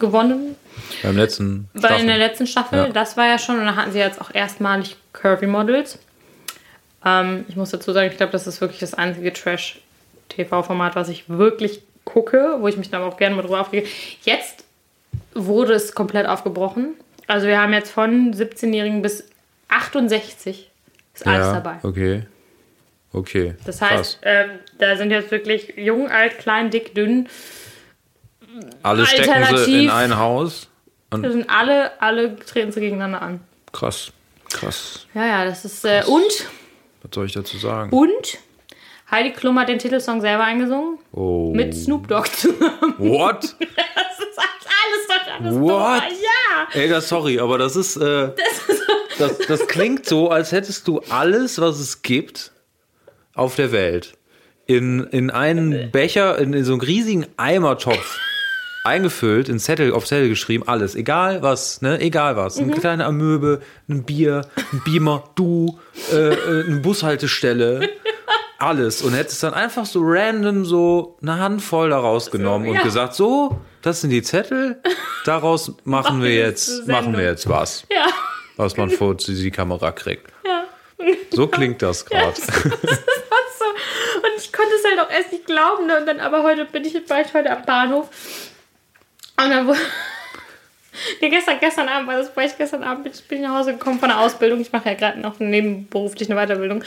[0.00, 0.56] gewonnen
[1.04, 2.18] Beim letzten bei in der Staffel.
[2.18, 2.78] letzten Staffel.
[2.78, 2.88] Ja.
[2.88, 5.98] Das war ja schon, und da hatten sie jetzt auch erstmalig Curvy Models.
[7.04, 11.28] Ähm, ich muss dazu sagen, ich glaube, das ist wirklich das einzige Trash-TV-Format, was ich
[11.28, 13.88] wirklich gucke, wo ich mich dann aber auch gerne mal drüber aufrege.
[14.22, 14.64] Jetzt
[15.34, 16.94] wurde es komplett aufgebrochen.
[17.26, 19.24] Also wir haben jetzt von 17-Jährigen bis
[19.68, 20.70] 68
[21.14, 21.78] ist alles ja, dabei.
[21.82, 22.22] Okay.
[23.12, 23.54] Okay.
[23.64, 27.28] Das heißt, ähm, da sind jetzt wirklich jung, alt, klein, dick, dünn.
[28.82, 30.68] alle stecken sie in ein Haus.
[31.10, 33.40] Da sind alle, alle treten sie gegeneinander an.
[33.72, 34.12] Krass.
[34.48, 35.06] Krass.
[35.14, 35.84] Ja, ja, das ist.
[35.84, 36.46] Äh, und
[37.02, 37.90] Was soll ich dazu sagen?
[37.90, 38.38] Und
[39.10, 40.98] Heidi Klum hat den Titelsong selber eingesungen.
[41.12, 41.52] Oh.
[41.54, 42.94] Mit Snoop Dogg zusammen.
[42.98, 43.56] What?
[44.10, 46.02] Das ist alles doch alles What?
[46.02, 46.80] Ja.
[46.80, 48.30] Ey, das, sorry, aber das ist, äh,
[49.18, 52.52] das, das klingt so, als hättest du alles, was es gibt
[53.34, 54.14] auf der Welt
[54.66, 58.18] in, in einen Becher, in, in so einen riesigen Eimertopf
[58.84, 62.58] eingefüllt, in Zettel, auf Zettel geschrieben, alles, egal was, ne, egal was.
[62.58, 65.78] Eine kleine Amöbe, ein Bier, ein Beamer, du,
[66.12, 67.88] äh, äh, eine Bushaltestelle,
[68.58, 69.02] alles.
[69.02, 72.82] Und hättest dann einfach so random so eine Handvoll da rausgenommen So, und ja.
[72.82, 74.80] gesagt, so, das sind die Zettel,
[75.24, 78.06] daraus machen wir jetzt, machen wir jetzt was, Ja.
[78.56, 80.30] was man vor die Kamera kriegt.
[80.44, 80.64] Ja.
[81.30, 82.34] So klingt das gerade.
[82.40, 83.64] so.
[83.64, 85.86] Und ich konnte es halt auch erst nicht glauben.
[85.86, 85.98] Ne?
[85.98, 88.08] Und dann aber heute bin ich, war ich heute am Bahnhof.
[89.44, 89.78] Und dann wurde.
[91.20, 93.56] Nee, gestern, gestern Abend war das, war ich gestern Abend bin ich, bin ich nach
[93.58, 94.60] Hause gekommen von der Ausbildung.
[94.60, 96.84] Ich mache ja gerade noch nebenberuflich eine Weiterbildung.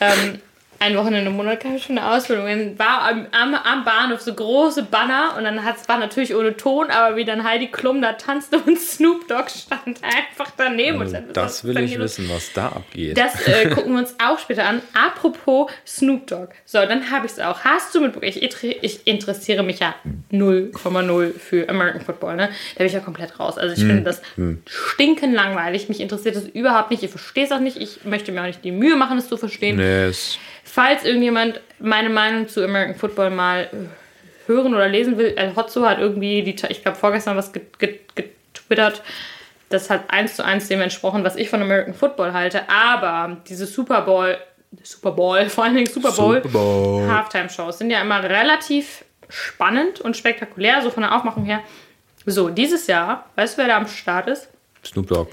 [0.00, 0.40] Ähm,
[0.78, 2.46] ein Wochenende im Monat kam ich schon eine Ausbildung.
[2.46, 6.56] Dann war am, am, am Bahnhof so große Banner und dann hat's, war natürlich ohne
[6.56, 11.00] Ton, aber wie dann Heidi Klum da tanzte und Snoop Dogg stand einfach daneben.
[11.00, 13.16] und dann- Äh, Das will ich wissen, was da abgeht.
[13.18, 14.82] Das äh, gucken wir uns auch später an.
[14.94, 16.48] Apropos Snoop Dogg.
[16.64, 17.60] So, dann habe ich es auch.
[17.60, 18.28] Hast du mitbekommen?
[18.28, 19.94] Ich, ich interessiere mich ja
[20.32, 22.36] 0,0 für American Football.
[22.36, 22.48] Ne?
[22.74, 23.58] Da bin ich ja komplett raus.
[23.58, 23.88] Also ich Hm.
[23.88, 24.22] finde das
[24.66, 25.88] stinken langweilig.
[25.88, 27.02] Mich interessiert das überhaupt nicht.
[27.02, 27.76] Ich verstehe es auch nicht.
[27.76, 29.76] Ich möchte mir auch nicht die Mühe machen, es zu verstehen.
[29.76, 30.38] nee, es,
[30.68, 33.70] Falls irgendjemand meine Meinung zu American Football mal
[34.46, 38.14] hören oder lesen will, äh, Hotzo hat irgendwie, die, ich glaube vorgestern was get- get-
[38.14, 39.02] getwittert,
[39.68, 43.66] das hat eins zu eins dem entsprochen, was ich von American Football halte, aber diese
[43.66, 44.36] Super Bowl,
[44.82, 47.08] Super Bowl, vor allen Dingen Super Bowl, Bowl.
[47.08, 51.60] Halftime-Shows sind ja immer relativ spannend und spektakulär, so von der Aufmachung her.
[52.26, 54.48] So, dieses Jahr, weißt du, wer da am Start ist?
[54.84, 55.30] Snoop Dogg.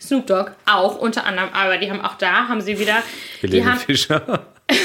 [0.00, 3.02] Snoop Dogg, auch unter anderem, aber die haben auch da, haben sie wieder,
[3.42, 4.46] die Helene haben Fischer.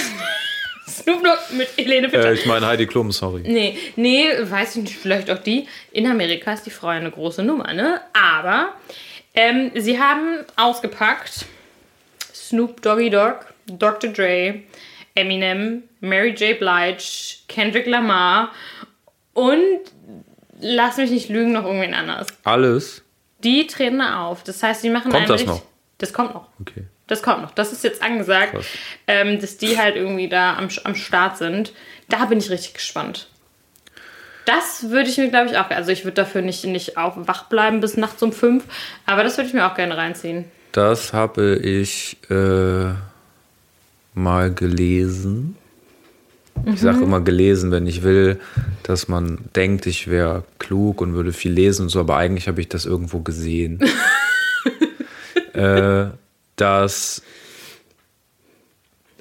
[0.88, 2.30] Snoop Dogg mit Helene Fischer.
[2.30, 3.44] äh, ich meine Heidi Klum, sorry.
[3.46, 5.68] Nee, nee, weiß ich nicht, vielleicht auch die.
[5.92, 8.02] In Amerika ist die Frau eine große Nummer, ne?
[8.14, 8.74] Aber
[9.34, 11.46] ähm, sie haben ausgepackt
[12.34, 14.12] Snoop Doggy Dogg, Dr.
[14.12, 14.62] Dre,
[15.16, 16.60] Eminem, Mary J.
[16.60, 17.04] Blige,
[17.48, 18.52] Kendrick Lamar
[19.34, 19.80] und
[20.60, 22.28] lass mich nicht lügen, noch irgendwen anders.
[22.44, 23.04] Alles?
[23.44, 24.44] Die treten da auf.
[24.44, 25.64] Das heißt, sie machen Kommt das noch?
[25.98, 26.48] Das kommt noch.
[26.60, 26.84] Okay.
[27.12, 27.52] Das kommt noch.
[27.52, 28.56] Das ist jetzt angesagt,
[29.06, 31.74] ähm, dass die halt irgendwie da am, am Start sind.
[32.08, 33.28] Da bin ich richtig gespannt.
[34.46, 35.70] Das würde ich mir, glaube ich, auch.
[35.72, 38.64] Also, ich würde dafür nicht, nicht auf wach bleiben bis nachts um fünf.
[39.06, 40.46] Aber das würde ich mir auch gerne reinziehen.
[40.72, 42.94] Das habe ich äh,
[44.14, 45.58] mal gelesen.
[46.66, 47.04] Ich sage Mhm.
[47.04, 48.40] immer gelesen, wenn ich will,
[48.84, 52.62] dass man denkt, ich wäre klug und würde viel lesen und so, aber eigentlich habe
[52.62, 53.82] ich das irgendwo gesehen.
[55.54, 56.06] äh,
[56.62, 57.22] dass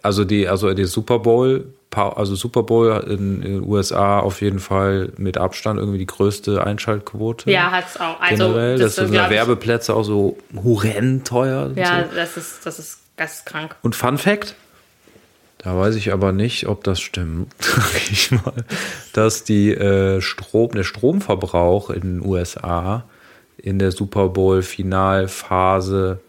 [0.03, 5.12] also die, also die Super Bowl, also Super Bowl in, den USA auf jeden Fall
[5.16, 7.51] mit Abstand irgendwie die größte Einschaltquote.
[7.51, 8.20] Ja, hat es auch.
[8.20, 8.78] Also, generell.
[8.78, 11.70] Das, sind glaub ja Werbeplätze auch so horrend teuer.
[11.74, 12.16] Ja, so.
[12.16, 13.76] das ist, das ist geisteskrank.
[13.82, 14.55] Und Fun Fact,
[15.59, 18.64] da weiß ich aber nicht, ob das stimmt, sag ich mal,
[19.12, 23.05] dass die äh, Strom, der Stromverbrauch in den USA
[23.59, 26.20] in der Super Bowl Finalphase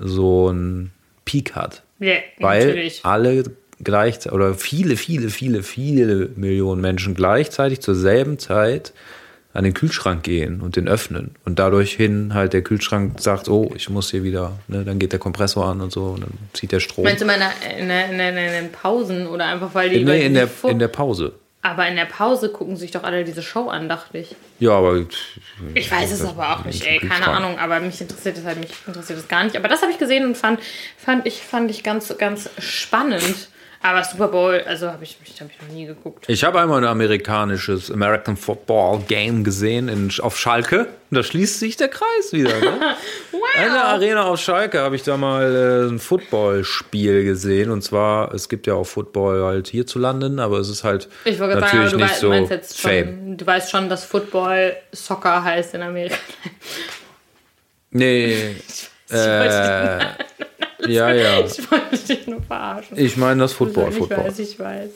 [0.00, 0.90] so einen
[1.24, 1.82] Peak hat.
[1.98, 3.04] Ja, Weil natürlich.
[3.04, 3.44] alle
[3.82, 8.92] gleichzeitig oder viele, viele, viele, viele Millionen Menschen gleichzeitig zur selben Zeit
[9.52, 11.34] an den Kühlschrank gehen und den öffnen.
[11.44, 15.12] Und dadurch hin halt der Kühlschrank sagt, oh, ich muss hier wieder, ne, dann geht
[15.12, 17.04] der Kompressor an und so und dann zieht der Strom.
[17.04, 17.40] Meinst du mal
[17.78, 20.04] in, den Pausen oder einfach weil die.
[20.04, 21.32] nee, in der, in der Pause.
[21.62, 24.34] Aber in der Pause gucken sich doch alle diese Show an, dachte ich.
[24.60, 25.04] Ja, aber
[25.74, 27.36] Ich weiß es aber auch nicht, ey, keine Kühlschrank.
[27.36, 29.56] Ahnung, aber mich interessiert das halt, mich interessiert das gar nicht.
[29.56, 30.60] Aber das habe ich gesehen und fand,
[30.96, 33.48] fand ich, fand ich ganz, ganz spannend.
[33.82, 36.26] Aber Super Bowl, also habe ich, hab ich noch nie geguckt.
[36.28, 40.80] Ich habe einmal ein amerikanisches American Football Game gesehen in, auf Schalke.
[41.10, 42.60] Und da schließt sich der Kreis wieder.
[42.60, 42.78] Ne?
[43.56, 47.70] In der Arena auf Schalke habe ich da mal äh, ein Footballspiel gesehen.
[47.70, 51.90] Und zwar, es gibt ja auch Football halt hierzulande, aber es ist halt Ich natürlich
[51.90, 53.06] sagen, nicht so Fame.
[53.06, 56.16] schon, du weißt schon, dass Football Soccer heißt in Amerika.
[57.90, 58.56] Nee.
[59.12, 59.98] Äh,
[60.86, 61.40] ja, ja.
[61.40, 62.98] Ich wollte dich nur verarschen.
[62.98, 64.24] Ich meine das Football, ich Football.
[64.26, 64.90] weiß, ich weiß.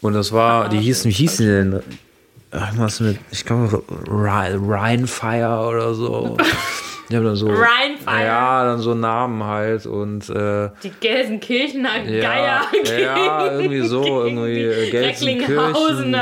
[0.00, 1.82] Und das war, die hießen, wie hießen die denn?
[2.50, 6.36] Irgendwas mit, ich glaube, Rheinfire oder so.
[7.10, 7.48] Die haben dann so.
[7.48, 8.22] Rheinfire.
[8.22, 14.24] Ja, dann so Namen halt und äh, Die Gelsenkirchener ja, Geier gegen, ja, irgendwie so,
[14.24, 16.14] irgendwie die Gelsenkirchen.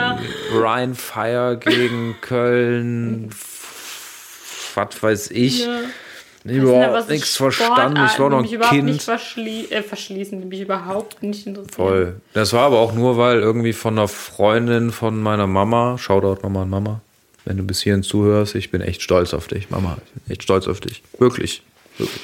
[0.55, 3.31] Rheinfire gegen Köln,
[4.75, 5.65] was weiß ich.
[5.65, 5.81] Ja.
[6.49, 8.05] Überhaupt was nichts verstanden.
[8.07, 9.03] Ich war noch mich ein überhaupt nicht Kind.
[9.03, 11.75] verschlie äh, verschließen, die mich überhaupt nicht interessieren.
[11.75, 12.21] Voll.
[12.33, 16.63] Das war aber auch nur, weil irgendwie von einer Freundin von meiner Mama, Shoutout nochmal
[16.65, 17.01] an Mama,
[17.45, 19.99] wenn du bis hierhin zuhörst, ich bin echt stolz auf dich, Mama.
[20.07, 21.03] Ich bin echt stolz auf dich.
[21.19, 21.63] Wirklich.
[21.99, 22.21] Wirklich.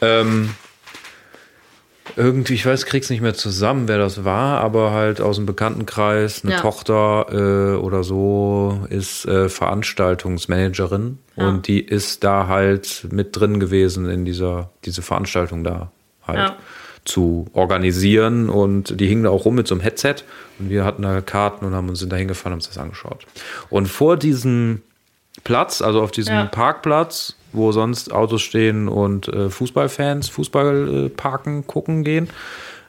[0.00, 0.54] Ähm,
[2.16, 6.42] irgendwie, ich weiß, krieg's nicht mehr zusammen, wer das war, aber halt aus dem Bekanntenkreis,
[6.44, 6.60] eine Ja.
[6.60, 11.48] Tochter äh, oder so ist äh, Veranstaltungsmanagerin Ja.
[11.48, 15.90] und die ist da halt mit drin gewesen in dieser diese Veranstaltung da
[16.26, 16.56] halt Ja.
[17.04, 20.16] zu organisieren und die hingen da auch rum mit so einem Headset
[20.58, 22.78] und wir hatten da Karten und haben uns sind da hingefahren und haben uns das
[22.78, 23.26] angeschaut.
[23.70, 24.82] Und vor diesem
[25.44, 26.44] Platz, also auf diesem Ja.
[26.46, 32.28] Parkplatz, wo sonst Autos stehen und äh, Fußballfans Fußball äh, parken, gucken gehen,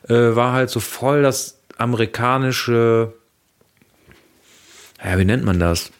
[0.07, 3.13] äh, war halt so voll das amerikanische,
[5.03, 5.91] ja, wie nennt man das?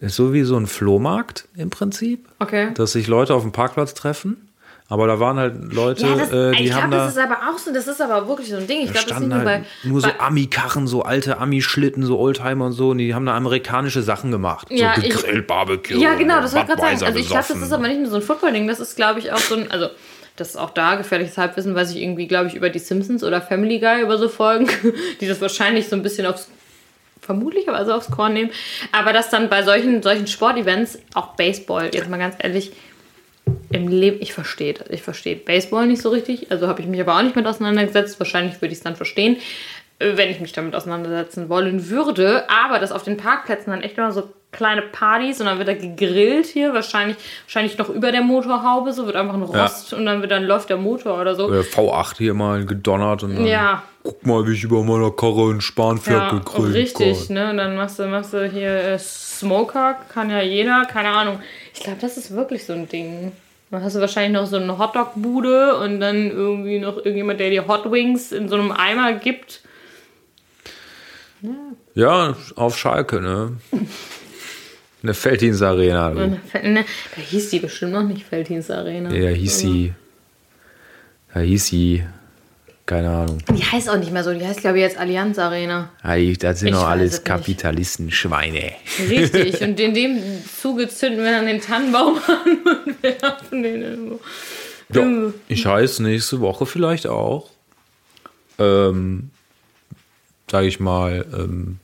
[0.00, 2.72] Ist so wie so ein Flohmarkt im Prinzip, Okay.
[2.74, 4.48] dass sich Leute auf dem Parkplatz treffen.
[4.88, 7.04] Aber da waren halt Leute, Ja, das, äh, die ich haben glaube, da.
[7.06, 8.80] das ist aber auch so, das ist aber wirklich so ein Ding.
[8.84, 9.88] Ich glaube, das ist nicht standen nur halt bei.
[9.88, 14.02] nur so Ami-Karren, so alte Ami-Schlitten, so Oldtimer und so, und die haben da amerikanische
[14.02, 14.68] Sachen gemacht.
[14.70, 15.96] Ja, so ich- gegrillt, Barbecue.
[15.96, 17.04] Ja, genau, das wollte ich gerade sagen.
[17.06, 19.32] Also ich glaube, das ist aber nicht nur so ein Football-Ding, das ist, glaube ich,
[19.32, 19.88] auch so ein, also
[20.36, 23.40] das ist auch da gefährliches Halbwissen, weiß ich irgendwie, glaube ich, über die Simpsons oder
[23.40, 24.68] Family Guy über so Folgen,
[25.20, 26.48] die das wahrscheinlich so ein bisschen aufs
[27.20, 28.50] vermutlicherweise aufs Korn nehmen,
[28.92, 32.72] aber dass dann bei solchen, solchen Sportevents, auch Baseball, jetzt mal ganz ehrlich,
[33.70, 37.00] im Leben, ich verstehe das, ich verstehe Baseball nicht so richtig, also habe ich mich
[37.00, 39.36] aber auch nicht mit auseinandergesetzt, wahrscheinlich würde ich es dann verstehen,
[39.98, 43.98] äh, wenn ich mich damit auseinandersetzen wollen würde, aber dass auf den Parkplätzen dann echt
[43.98, 47.16] immer so kleine Partys und dann wird da gegrillt hier, wahrscheinlich,
[47.46, 50.70] wahrscheinlich noch über der Motorhaube, so wird einfach ein Rost und dann wird dann läuft
[50.70, 51.52] der Motor oder so.
[51.52, 53.82] Äh, V8 hier mal gedonnert und dann Ja.
[54.04, 57.30] guck mal, wie ich über meiner Karre in Spanferkel Ja, gegrillt richtig, Gott.
[57.30, 57.50] ne?
[57.50, 61.40] Und dann machst du, machst du hier äh, Smoker, kann ja jeder, keine Ahnung.
[61.74, 63.32] Ich glaube, das ist wirklich so ein Ding.
[63.70, 67.66] Dann hast du wahrscheinlich noch so eine Hotdog-Bude und dann irgendwie noch irgendjemand, der dir
[67.66, 69.62] Hot Wings in so einem Eimer gibt.
[71.94, 73.56] Ja, auf Schalke, ne?
[75.02, 76.10] Eine Felddienst Arena.
[76.14, 79.12] ne, da hieß die bestimmt noch nicht Felddienst Arena.
[79.12, 79.92] Ja, hieß sie.
[81.34, 82.04] Da hieß sie.
[82.86, 83.38] Keine Ahnung.
[83.50, 85.90] Die heißt auch nicht mehr so, die heißt, glaube ich, jetzt Allianz Arena.
[86.04, 87.24] Ja, die- Das sind Ich doch alles.
[87.24, 88.72] Kapitalistenschweine.
[89.08, 89.60] Richtig.
[89.62, 90.18] und in dem
[90.60, 94.20] Zuge zünden wir dann den Tannenbaum an und werfen den irgendwo.
[94.92, 97.48] Ja, ich heiße nächste Woche vielleicht auch.
[98.58, 99.30] Ähm,
[100.50, 101.78] sag ich mal, ähm,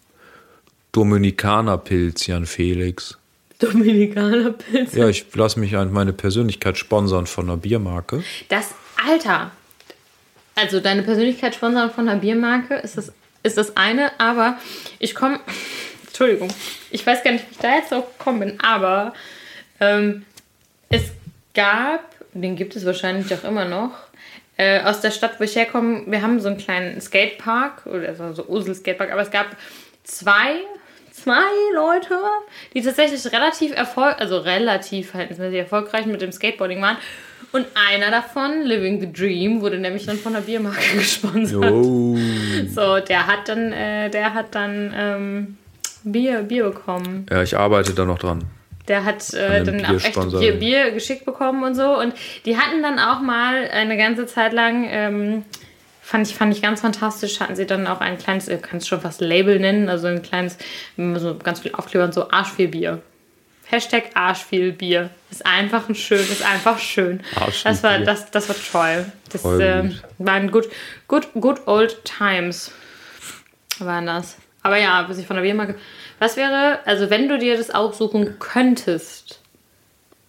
[0.92, 3.16] Dominikanerpilz, Jan Felix.
[3.58, 4.94] Dominikaner Pilz.
[4.94, 8.22] Ja, ich lasse mich an meine Persönlichkeit sponsern von einer Biermarke.
[8.48, 8.68] Das,
[9.08, 9.50] Alter,
[10.60, 14.58] also deine Persönlichkeit sponsern von einer Biermarke ist das, ist das eine, aber
[14.98, 15.40] ich komme,
[16.06, 16.48] Entschuldigung,
[16.90, 19.14] ich weiß gar nicht, wie ich da jetzt drauf gekommen bin, aber
[19.80, 20.24] ähm,
[20.90, 21.04] es
[21.54, 23.92] gab, den gibt es wahrscheinlich auch immer noch,
[24.56, 28.32] äh, aus der Stadt, wo ich herkomme, wir haben so einen kleinen Skatepark, oder so,
[28.34, 29.46] so Ursel Skatepark, aber es gab
[30.04, 30.56] zwei,
[31.10, 32.18] zwei Leute,
[32.74, 36.98] die tatsächlich relativ erfolg, also relativ verhältnismäßig erfolgreich mit dem Skateboarding waren.
[37.52, 41.72] Und einer davon, Living the Dream, wurde nämlich dann von der Biermarke gesponsert.
[41.72, 42.16] Oh.
[42.68, 45.58] So, der hat dann, äh, der hat dann ähm,
[46.04, 47.26] Bier, Bier bekommen.
[47.30, 48.44] Ja, ich arbeite da noch dran.
[48.88, 50.14] Der hat äh, dann auch echt.
[50.38, 51.98] Bier, Bier geschickt bekommen und so.
[51.98, 55.44] Und die hatten dann auch mal eine ganze Zeit lang, ähm,
[56.00, 59.00] fand, ich, fand ich ganz fantastisch, hatten sie dann auch ein kleines, ihr kannst schon
[59.00, 60.56] fast Label nennen, also ein kleines,
[60.96, 63.02] so ganz viel Aufkleber und so, Arschvielbier.
[63.70, 65.10] Hashtag Arschvielbier.
[65.30, 67.20] Ist einfach ein schön, ist einfach schön.
[67.64, 69.12] Das war, das, das war toll.
[69.30, 70.02] Das äh, gut.
[70.18, 70.68] waren good,
[71.06, 72.72] good, good old times.
[73.78, 74.36] Waren das.
[74.62, 75.76] Aber ja, bis ich von der Biermarke.
[76.18, 79.40] Was wäre, also wenn du dir das aussuchen könntest,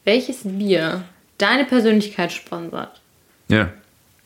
[0.06, 1.04] welches Bier
[1.38, 3.02] deine Persönlichkeit sponsert,
[3.50, 3.70] Ja,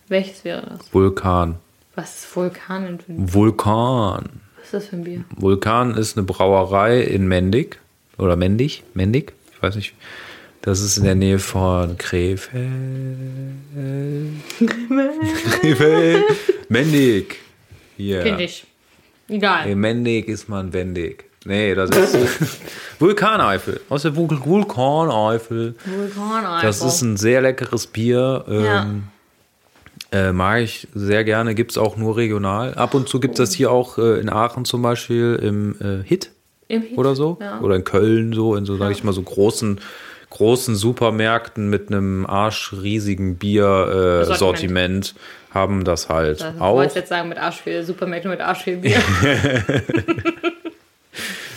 [0.08, 0.94] welches wäre das?
[0.94, 1.56] Vulkan.
[1.96, 4.42] Was ist Vulkan Vulkan.
[4.58, 5.24] was ist das für ein Bier?
[5.30, 7.80] Vulkan ist eine Brauerei in Mendig.
[8.18, 8.84] Oder Mendig?
[8.94, 9.34] Mendig?
[9.54, 9.94] Ich weiß nicht.
[10.62, 12.70] Das ist in der Nähe von Krefeld.
[15.62, 16.24] Krefeld.
[16.70, 17.36] Mendig.
[17.98, 18.22] Hier.
[18.24, 18.66] Finde ich.
[19.28, 19.68] Egal.
[19.68, 21.26] Nee, Mendig ist man wendig.
[21.46, 22.60] Nee, das ist
[23.00, 23.80] Vulkaneifel.
[23.90, 25.76] Aus der Vul Vulkaneifel.
[25.86, 26.62] Vulkan einfach.
[26.64, 28.44] Das ist ein sehr leckeres Bier.
[28.48, 28.84] Ja.
[28.84, 29.04] Ähm,
[30.12, 31.54] äh, mag ich sehr gerne.
[31.54, 32.74] Gibt es auch nur regional.
[32.74, 36.04] Ab und zu gibt es das hier auch äh, in Aachen zum Beispiel im äh,
[36.04, 36.32] Hit,
[36.96, 37.38] oder so.
[37.42, 37.60] ja.
[37.62, 39.80] Oder in Köln so, in so, sage ich mal, so großen,
[40.30, 46.76] großen Supermärkten mit einem arschriesigen Bier-Sortiment äh, haben das halt ich auch.
[46.76, 48.98] wollte jetzt sagen mit Arschviel, Supermärkte mit Arschviel-Bier.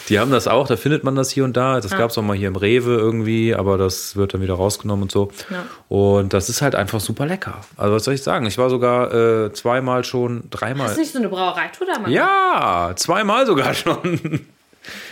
[0.08, 1.80] Die haben das auch, da findet man das hier und da.
[1.80, 1.98] Das Ja.
[1.98, 5.12] gab es auch mal hier im Rewe irgendwie, aber das wird dann wieder rausgenommen und
[5.12, 5.30] so.
[5.50, 5.66] Ja.
[5.88, 7.60] Und das ist halt einfach super lecker.
[7.76, 8.46] Also was soll ich sagen?
[8.46, 10.94] Ich war sogar äh, zweimal schon, dreimal.
[10.94, 12.10] Du nicht so eine Brauereitour da mal?
[12.10, 14.46] Ja, zweimal sogar schon.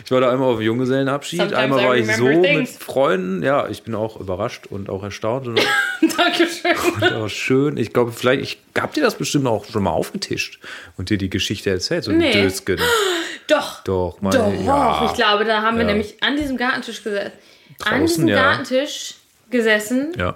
[0.04, 2.76] Ich war da einmal auf Junggesellenabschied, Sometimes einmal war ich so remember mit things.
[2.78, 3.42] Freunden.
[3.42, 5.60] Ja, ich bin auch überrascht und auch erstaunt und
[6.16, 7.14] Dankeschön.
[7.14, 7.76] auch schön.
[7.76, 10.60] Ich glaube, vielleicht, ich hab dir das bestimmt auch schon mal aufgetischt
[10.96, 12.32] und dir die Geschichte erzählt, so Nee.
[12.32, 12.78] ein Dösken.
[13.48, 13.84] Doch.
[13.84, 15.04] Doch, meine, Doch, ja.
[15.06, 15.92] ich glaube, da haben wir Ja.
[15.92, 17.32] nämlich an diesem Gartentisch gesessen.
[17.84, 18.36] An Draußen, diesem ja.
[18.36, 19.14] Gartentisch
[19.50, 20.12] gesessen.
[20.16, 20.34] Ja.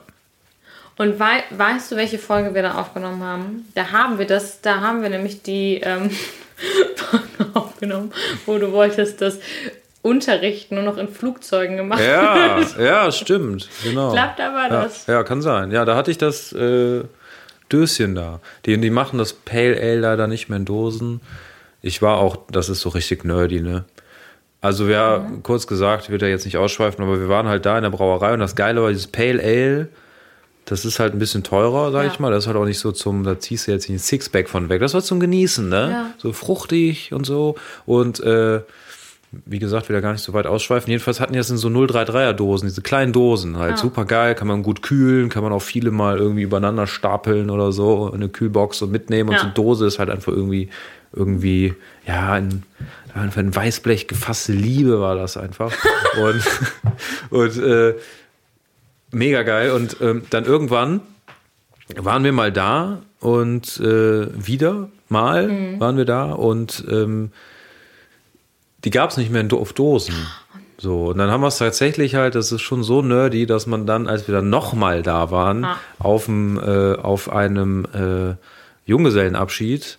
[1.01, 3.67] Und wei weißt du, welche Folge wir da aufgenommen haben?
[3.75, 6.11] Da haben wir das, da haben wir nämlich die ähm,
[6.95, 7.25] Folge
[7.55, 8.13] aufgenommen,
[8.45, 9.39] wo du wolltest, dass
[10.03, 12.77] Unterricht nur noch in Flugzeugen gemacht Ja, wird.
[12.79, 13.69] ja, stimmt.
[13.83, 14.15] Genau.
[14.15, 15.07] Da war ja, das.
[15.07, 15.71] ja, kann sein.
[15.71, 17.03] Ja, da hatte ich das äh,
[17.73, 18.41] Döschen da.
[18.67, 21.23] Die, die machen das Pale Ale leider nicht mehr in Dosen.
[21.81, 23.85] Ich war auch, das ist so richtig nerdy, ne?
[24.61, 25.43] Also wir, Mhm.
[25.43, 27.91] kurz gesagt, ich will da jetzt nicht ausschweifen, aber wir waren halt da in der
[27.91, 29.89] Brauerei und das Geile war dieses Pale Ale,
[30.67, 32.13] das ist halt ein bisschen teurer, sag Ja.
[32.13, 32.31] ich mal.
[32.31, 34.69] Das ist halt auch nicht so zum, da ziehst du jetzt nicht ein Sixpack von
[34.69, 34.81] weg.
[34.81, 35.89] Das war zum Genießen, ne?
[35.91, 36.11] Ja.
[36.19, 37.57] So fruchtig und so.
[37.87, 38.61] Und äh,
[39.47, 40.91] wie gesagt, will da gar nicht so weit ausschweifen.
[40.91, 43.77] Jedenfalls hatten die das in so 033er Dosen, diese kleinen Dosen, halt Ah.
[43.77, 47.71] super geil, kann man gut kühlen, kann man auch viele mal irgendwie übereinander stapeln oder
[47.73, 49.29] so, in eine Kühlbox und mitnehmen.
[49.29, 49.41] Und Ja.
[49.41, 50.69] so eine Dose ist halt einfach irgendwie,
[51.13, 51.75] irgendwie,
[52.07, 52.65] ja, ein,
[53.15, 55.73] einfach ein Weißblech gefasste Liebe war das einfach.
[56.23, 56.43] und
[57.31, 57.95] und äh,
[59.13, 59.73] mega geil.
[59.73, 61.01] Und ähm, dann irgendwann
[61.97, 65.81] waren wir mal da und äh, wieder mal Mhm.
[65.81, 67.33] waren wir da und ähm,
[68.85, 70.15] die gab es nicht mehr in, auf Dosen.
[70.79, 73.87] So, und dann haben wir es tatsächlich halt, das ist schon so nerdy, dass man
[73.87, 75.77] dann, als wir dann nochmal da waren, Ah.
[75.99, 78.35] auf, dem, äh, auf einem äh,
[78.87, 79.99] Junggesellenabschied,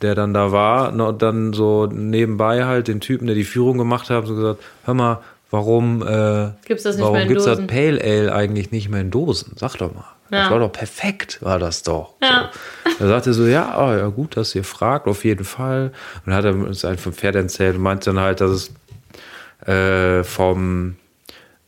[0.00, 4.08] der dann da war, no, dann so nebenbei halt den Typen, der die Führung gemacht
[4.08, 5.18] hat, so gesagt, hör mal,
[5.50, 7.66] warum, äh, Gibt's das nicht warum mehr in gibt's das Dosen?
[7.66, 9.52] Pale Ale eigentlich nicht mehr in Dosen?
[9.56, 10.04] Sag doch mal.
[10.30, 10.50] Das Ja.
[10.50, 12.14] war doch perfekt, war das doch.
[12.22, 12.50] Ja.
[12.84, 12.90] So.
[12.98, 15.92] Da sagte er so, ja, oh, ja gut, dass ihr fragt, auf jeden Fall.
[16.16, 19.66] Und dann hat er uns einen vom Pferd erzählt und meinte dann halt, dass es
[19.66, 20.96] äh, vom,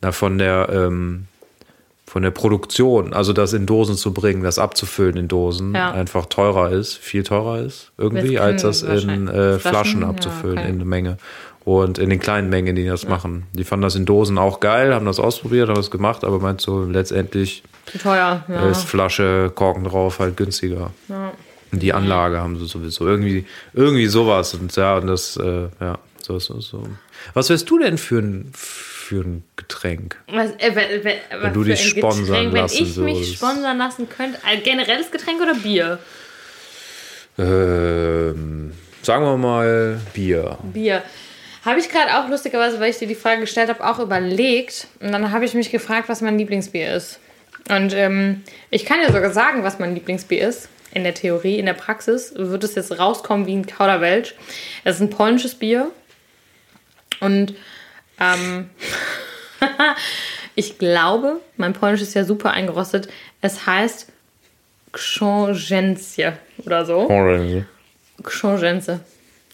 [0.01, 1.25] na, von der, ähm,
[2.05, 5.91] von der Produktion, also das in Dosen zu bringen, das abzufüllen in Dosen, Ja.
[5.91, 10.57] einfach teurer ist, viel teurer ist irgendwie, Das als das in äh, Flaschen, Flaschen, abzufüllen
[10.59, 10.69] okay.
[10.69, 11.17] in der Menge.
[11.63, 13.45] Und in den kleinen Mengen, die das machen.
[13.53, 16.59] Die fanden das in Dosen auch geil, haben das ausprobiert, haben das gemacht, aber meint
[16.59, 18.43] so, letztendlich Zu teuer.
[18.47, 18.69] Ja.
[18.69, 20.91] ist Flasche, Korken drauf halt günstiger.
[21.71, 23.07] Und die Anlage haben sie sowieso.
[23.07, 24.55] Irgendwie, irgendwie sowas.
[24.55, 26.87] Und ja, und das, äh, ja, so es so.
[27.33, 30.17] Was wärst du denn für ein, für ein Getränk?
[30.33, 33.35] Was, äh, wenn, wenn, was du dich sponsern Getränk, lassen Wenn ich mich würdest.
[33.35, 35.99] sponsern lassen könnte, ein generelles Getränk oder Bier?
[37.37, 40.57] Ähm, sagen wir mal Bier.
[40.73, 41.03] Bier.
[41.63, 44.87] Habe ich gerade auch lustigerweise, weil ich dir die Frage gestellt habe, auch überlegt.
[44.99, 47.19] Und dann habe ich mich gefragt, was mein Lieblingsbier ist.
[47.69, 50.69] Und ähm, ich kann dir sogar sagen, was mein Lieblingsbier ist.
[50.93, 54.35] In der Theorie, in der Praxis wird es jetzt rauskommen wie ein Kauderwelsch.
[54.83, 55.91] Es ist ein polnisches Bier.
[57.21, 57.53] Und
[58.19, 58.69] ähm,
[60.55, 63.07] ich glaube, mein Polnisch ist ja super eingerostet.
[63.41, 64.11] Es heißt
[64.91, 66.33] Książęcie
[66.65, 67.09] oder so.
[67.09, 67.65] Orange.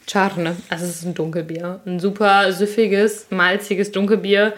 [0.07, 0.55] Czarne.
[0.69, 1.81] Also es ist ein Dunkelbier.
[1.85, 4.53] Ein super süffiges, malziges Dunkelbier.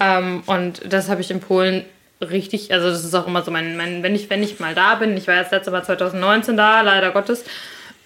[0.00, 1.84] Ähm, und das habe ich in Polen
[2.20, 4.94] richtig, also das ist auch immer so mein, mein wenn ich, wenn ich mal da
[4.94, 7.44] bin, ich war jetzt letztes Mal 2019 da, leider Gottes,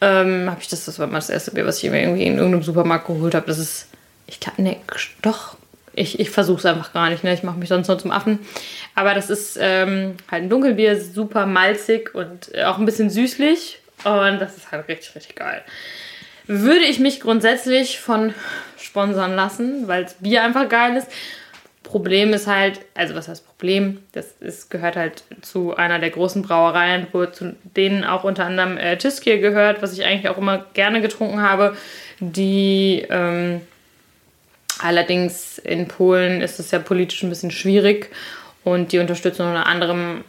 [0.00, 2.36] ähm, habe ich das, das war mal das erste Bier, was ich mir irgendwie in
[2.36, 3.46] irgendeinem Supermarkt geholt habe.
[3.46, 3.88] Das ist,
[4.26, 4.76] ich glaube, ne,
[5.22, 5.56] doch,
[5.94, 7.32] ich, ich versuche es einfach gar nicht, ne?
[7.32, 8.40] ich mache mich sonst nur zum Affen.
[8.94, 13.80] Aber das ist ähm, halt ein Dunkelbier, super malzig und auch ein bisschen süßlich.
[14.04, 15.62] Und das ist halt richtig, richtig geil.
[16.46, 18.34] Würde ich mich grundsätzlich von
[18.78, 21.08] sponsern lassen, weil das Bier einfach geil ist.
[21.82, 24.00] Problem ist halt, also was heißt Problem?
[24.12, 28.76] Das ist, gehört halt zu einer der großen Brauereien, wo zu denen auch unter anderem
[28.76, 31.76] äh, Tiskier gehört, was ich eigentlich auch immer gerne getrunken habe.
[32.18, 33.60] Die ähm,
[34.80, 38.10] allerdings in Polen ist es ja politisch ein bisschen schwierig
[38.64, 40.24] und die unterstützen unter anderem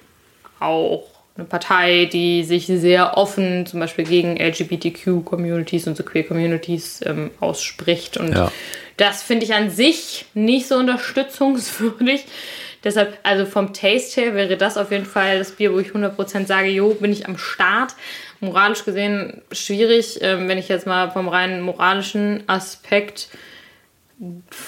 [0.60, 7.30] auch eine Partei, die sich sehr offen zum Beispiel gegen LGBTQ-Communities und so Queer-Communities ähm,
[7.40, 8.18] ausspricht.
[8.18, 8.52] Und Ja.
[8.98, 12.26] das finde ich an sich nicht so unterstützungswürdig.
[12.84, 16.46] Deshalb, also vom Taste her wäre das auf jeden Fall das Bier, wo ich 100%
[16.48, 17.96] sage, jo, bin ich am Start.
[18.40, 23.30] Moralisch gesehen schwierig, ähm, wenn ich jetzt mal vom rein moralischen Aspekt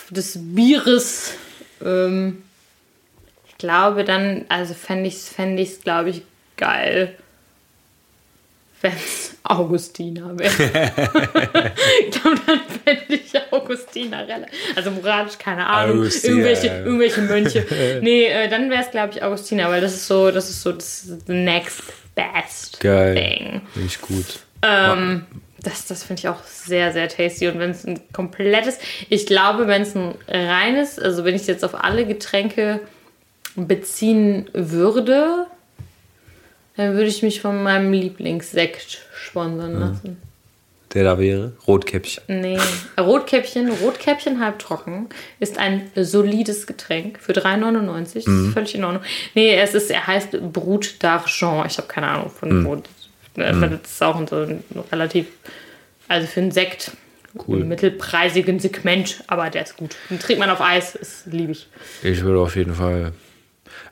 [0.09, 1.33] des Bieres,
[1.83, 2.43] ähm,
[3.47, 6.23] ich glaube dann, also fände ich es, fänd ich's, glaube ich,
[6.59, 7.15] geil,
[8.81, 10.51] wenn es Augustiner wäre.
[12.05, 14.53] ich glaube, dann fände ich Augustiner relativ.
[14.75, 15.97] Also moralisch, keine Ahnung.
[15.99, 16.33] Augustiner.
[16.33, 17.65] Irgendwelche, irgendwelche Mönche.
[18.01, 20.71] nee, äh, dann wäre es, glaube ich, Augustiner, weil das ist so, das ist so
[20.71, 21.81] das the next
[22.15, 23.15] best Geil.
[23.15, 23.61] thing.
[23.73, 24.25] Finde ich gut.
[24.61, 25.25] Ähm,
[25.61, 27.47] Das, das finde ich auch sehr, sehr tasty.
[27.49, 28.77] Und wenn es ein komplettes,
[29.09, 32.79] ich glaube, wenn es ein reines, also wenn ich jetzt auf alle Getränke
[33.55, 35.47] beziehen würde,
[36.79, 40.17] dann würde ich mich von meinem Lieblingssekt sponsern lassen.
[40.93, 41.53] Der da wäre?
[41.67, 42.23] Rotkäppchen.
[42.27, 42.57] Nee,
[42.99, 45.09] Rotkäppchen, Rotkäppchen halbtrocken
[45.39, 48.13] ist ein solides Getränk für 3,99.
[48.13, 49.03] Das ist völlig in Ordnung.
[49.35, 51.67] Nee, es ist, er heißt Brut d'Argent.
[51.67, 52.81] Ich habe keine Ahnung von wo.
[53.35, 55.27] Das ist auch so ein relativ,
[56.07, 56.91] also für einen Sekt,
[57.47, 57.61] Cool.
[57.61, 59.95] im mittelpreisigen Segment, aber der ist gut.
[60.09, 61.67] Den trinkt man auf Eis, ist liebe ich.
[62.01, 63.11] Ich würde auf jeden Fall.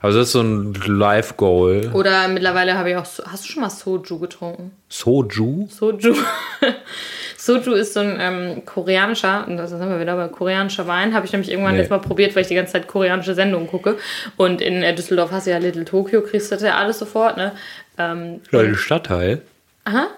[0.00, 1.90] Also das ist so ein Live-Goal.
[1.94, 4.72] Oder mittlerweile habe ich auch, hast du schon mal Soju getrunken?
[4.88, 5.66] Soju?
[5.68, 6.14] Soju.
[7.36, 11.24] Soju ist so ein ähm, koreanischer, und das sind wir wieder bei koreanischer Wein, habe
[11.26, 11.80] ich nämlich irgendwann Nee.
[11.80, 13.96] jetzt mal probiert, weil ich die ganze Zeit koreanische Sendungen gucke.
[14.36, 17.36] Und in äh, Düsseldorf hast du ja Little Tokyo, kriegst du das ja alles sofort,
[17.36, 17.52] ne?
[17.96, 19.42] Ähm, Ja, ein Stadtteil.
[19.84, 20.08] aha.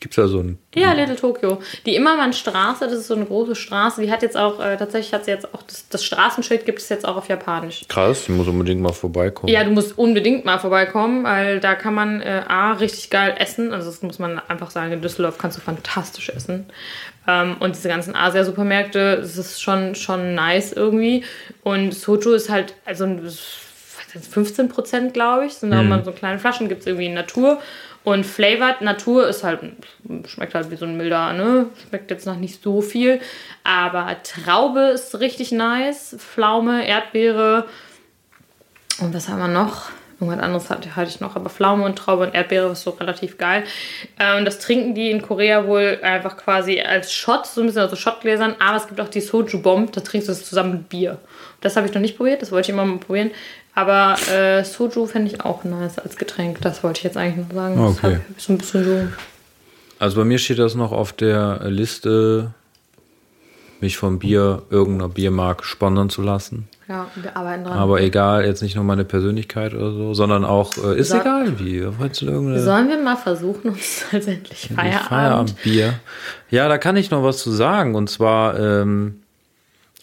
[0.00, 0.58] Gibt's da so ein.
[0.74, 1.60] Ja, Little Tokyo.
[1.84, 5.26] Die Immermannstraße, das ist so eine große Straße, die hat jetzt auch, äh, tatsächlich hat
[5.26, 7.82] sie jetzt auch, das, das Straßenschild gibt es jetzt auch auf Japanisch.
[7.86, 9.52] Krass, ich muss unbedingt mal vorbeikommen.
[9.52, 13.74] Ja, du musst unbedingt mal vorbeikommen, weil da kann man äh, A, richtig geil essen.
[13.74, 16.64] Also das muss man einfach sagen, in Düsseldorf kannst du fantastisch essen.
[17.28, 21.24] Ähm, und diese ganzen Asia-Supermärkte, das ist schon, schon nice irgendwie.
[21.62, 23.66] Und Soju ist halt, also was ist
[24.14, 27.14] das, 15 Prozent, glaube ich, sind auch mal so kleine Flaschen, gibt es irgendwie in
[27.14, 27.60] Natur.
[28.02, 29.60] Und Flavored Natur ist halt,
[30.26, 31.66] schmeckt halt wie so ein milder, ne?
[31.88, 33.20] Schmeckt jetzt noch nicht so viel.
[33.62, 36.16] Aber Traube ist richtig nice.
[36.18, 37.66] Pflaume, Erdbeere,
[39.00, 39.90] und was haben wir noch?
[40.20, 43.38] Irgendwas anderes hatte, hatte ich noch, aber Pflaume und Traube und Erdbeere ist so relativ
[43.38, 43.64] geil.
[44.18, 47.82] Äh, und das trinken die in Korea wohl einfach quasi als Shot, so ein bisschen
[47.82, 51.18] also Shotgläsern, aber es gibt auch die Soju-Bomb, da trinkst du es zusammen mit Bier.
[51.60, 53.30] Das habe ich noch nicht probiert, das wollte ich immer mal probieren.
[53.74, 57.54] Aber äh, Soju fände ich auch nice als Getränk, das wollte ich jetzt eigentlich nur
[57.54, 57.76] sagen.
[57.76, 58.20] Das Okay.
[58.36, 59.08] ich so ein bisschen so.
[59.98, 62.52] Also bei mir steht das noch auf der Liste,
[63.80, 66.68] mich vom Bier, irgendeiner Biermarke sponsern zu lassen.
[66.88, 67.78] Ja, wir arbeiten dran.
[67.78, 71.58] Aber egal, jetzt nicht nur meine Persönlichkeit oder so, sondern auch, äh, ist Sag- egal
[71.60, 71.86] wie.
[71.98, 75.08] Wolltest du irgendeine Sollen wir mal versuchen, uns als endlich Feierabend.
[75.08, 75.94] Feierabendbier.
[76.50, 77.94] Ja, da kann ich noch was zu sagen.
[77.94, 79.22] Und zwar ähm,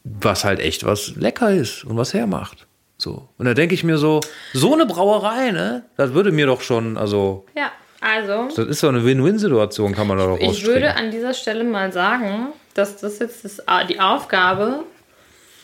[0.03, 2.67] was halt echt was lecker ist und was hermacht.
[2.97, 3.29] So.
[3.37, 4.21] Und da denke ich mir so,
[4.53, 5.83] so eine Brauerei, ne?
[5.97, 10.17] Das würde mir doch schon, also, ja, also das ist doch eine Win-Win-Situation, kann man
[10.17, 14.83] da doch ich würde an dieser Stelle mal sagen, dass das jetzt das, die Aufgabe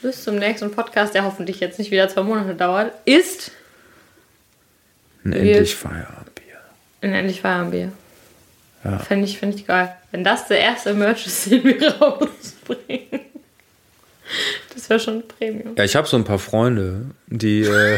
[0.02, 3.52] bis zum nächsten Podcast, der hoffentlich jetzt nicht wieder zwei Monate dauert, ist
[5.26, 6.60] Ein endlich Feierabendbier.
[7.02, 7.92] ein endlich Feierabendbier.
[8.84, 9.00] Ja.
[9.00, 9.96] Fände ich, find ich geil.
[10.12, 13.22] Wenn das der erste Merch ist, den wir rausbringen.
[14.74, 15.74] Das wäre schon Premium.
[15.78, 17.98] Ja, ich habe so ein paar Freunde, die, äh,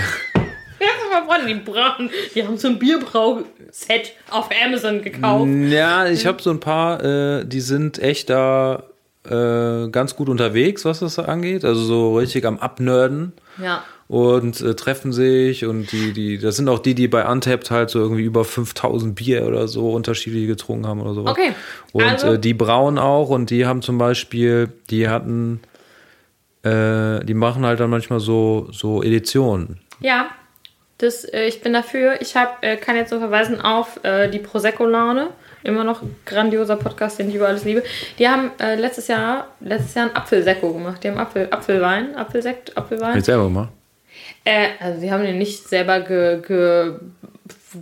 [0.79, 2.09] Wir haben mal Freunde, die brauen.
[2.35, 5.49] Die haben so ein Bierbrau-Set auf Amazon gekauft.
[5.69, 8.83] ja, ich habe so ein paar, äh, die sind echt da
[9.29, 11.65] äh, ganz gut unterwegs, was das angeht.
[11.65, 13.33] Also so richtig am Abnörden.
[13.61, 13.83] Ja.
[14.07, 17.89] und äh, treffen sich und die, die, das sind auch die, die bei Untapped halt
[17.89, 21.25] so irgendwie über 5000 Bier oder so unterschiedliche getrunken haben oder so.
[21.27, 21.51] Okay,
[21.91, 25.59] Und also- äh, die brauen auch und die haben zum Beispiel, die hatten,
[26.63, 29.79] äh, die machen halt dann manchmal so, so Editionen.
[29.99, 30.29] Ja,
[30.97, 32.21] das, äh, ich bin dafür.
[32.21, 35.29] Ich hab, äh, kann jetzt so verweisen auf äh, die Prosecco-Laune.
[35.63, 37.83] Immer noch grandioser Podcast, den ich über alles liebe.
[38.17, 41.03] Die haben äh, letztes Jahr letztes Jahr einen Apfelsekko gemacht.
[41.03, 43.15] Die haben Apfel, Apfelwein, Apfelsekt, Apfelwein.
[43.15, 43.69] Jetzt selber mal.
[44.45, 46.93] Äh, also sie haben den nicht selber ge, ge,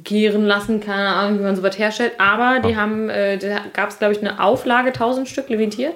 [0.03, 2.14] gären lassen, keine Ahnung, wie man sowas herstellt.
[2.18, 5.93] Aber die haben, äh, da gab es, glaube ich, eine Auflage, 1000 Stück limitiert.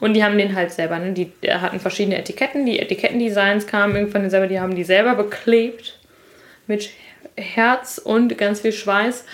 [0.00, 1.12] Und die haben den halt selber, ne?
[1.12, 2.66] Die hatten verschiedene Etiketten.
[2.66, 5.98] Die Etikettendesigns kamen irgendwann selber, die haben die selber beklebt.
[6.66, 6.90] Mit
[7.36, 9.24] Herz und ganz viel Schweiß.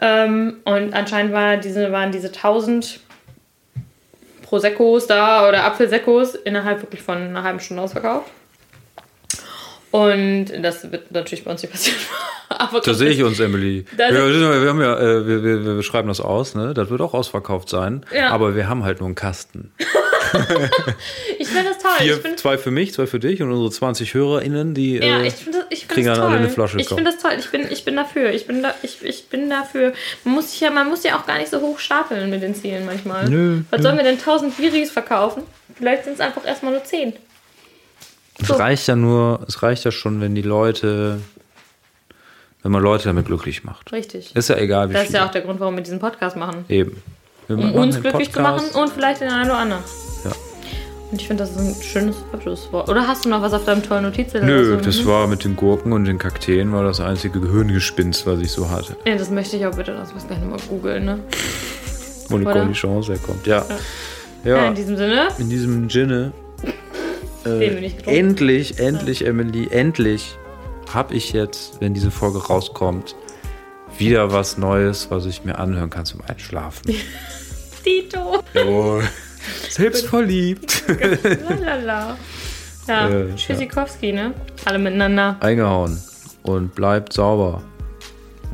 [0.00, 3.00] Ähm, und anscheinend war diese, waren diese 1000
[4.42, 8.30] Proseccos da oder Apfelseccos innerhalb wirklich von einer halben Stunde ausverkauft.
[9.90, 11.98] Und das wird natürlich bei uns nicht passieren.
[12.48, 13.84] Aber Da sehe ich uns, Emily.
[13.96, 16.74] Wir, wir, haben ja, äh, wir, wir, wir schreiben das aus, ne?
[16.74, 18.04] Das wird auch ausverkauft sein.
[18.12, 18.30] Ja.
[18.30, 19.72] Aber wir haben halt nur einen Kasten.
[21.38, 21.90] Ich finde das toll.
[21.98, 24.98] Vier, bin, zwei für mich, zwei für dich und unsere 20 HörerInnen, die.
[24.98, 26.26] ja, äh, ich finde das, ich find kriegen dann toll.
[26.26, 27.32] alle eine Flasche ich finde das toll.
[27.38, 28.30] Ich bin, ich bin dafür.
[28.30, 29.92] Ich bin, da, ich, ich bin dafür.
[30.24, 32.54] Man muss, sich ja, man muss ja auch gar nicht so hoch stapeln mit den
[32.54, 33.28] Zielen manchmal.
[33.28, 33.82] Nö, Was nö.
[33.84, 35.42] sollen wir denn 1000 Viris verkaufen?
[35.76, 37.14] Vielleicht sind es einfach erstmal nur 10.
[38.42, 41.20] Es reicht ja nur, es reicht ja schon, wenn die Leute,
[42.62, 43.92] wenn man Leute damit glücklich macht.
[43.92, 44.34] Richtig.
[44.36, 45.16] Ist ja egal, wie Das ist viel.
[45.16, 46.64] ja auch der Grund, warum wir diesen Podcast machen.
[46.68, 47.02] Eben.
[47.46, 48.76] Wir Um machen uns den glücklich zu machen Podcast.
[48.76, 49.82] und vielleicht den einen oder anderen.
[50.24, 50.30] Ja.
[51.10, 52.88] Und ich finde, das ist ein schönes Abschlusswort.
[52.88, 54.46] Oder hast du noch was auf deinem tollen Notizzettel?
[54.46, 54.84] Nö, oder so?
[54.90, 58.70] das war mit den Gurken und den Kakteen war das einzige Gehirngespinst, was ich so
[58.70, 58.96] hatte.
[59.04, 61.18] Ja, das möchte ich auch bitte, das muss gleich nochmal googeln, ne?
[62.28, 62.70] Wo die Oder?
[62.72, 63.44] Chance herkommt.
[63.44, 63.64] Ja.
[64.44, 64.56] Ja.
[64.56, 64.68] Ja.
[64.68, 66.32] in diesem Sinne, In diesem Ginne.
[67.44, 70.36] Getrunken Endlich, endlich, Emily, endlich
[70.92, 73.14] habe ich jetzt, wenn diese Folge rauskommt,
[73.98, 76.94] wieder was Neues, was ich mir anhören kann zum Einschlafen.
[77.84, 78.42] Tito.
[78.54, 79.04] Jawohl.
[79.68, 80.84] Selbstverliebt.
[81.58, 82.16] Lalala.
[82.88, 84.34] Ja, Äh, Tschüssikowski, ne?
[84.64, 85.36] Alle miteinander.
[85.40, 86.02] Eingehauen.
[86.42, 87.62] Und bleibt sauber.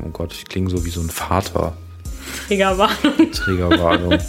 [0.05, 1.75] Oh Gott, ich klinge so wie so ein Vater.
[2.47, 3.31] Triggerwarnung.
[3.31, 4.19] Trägerwarnung.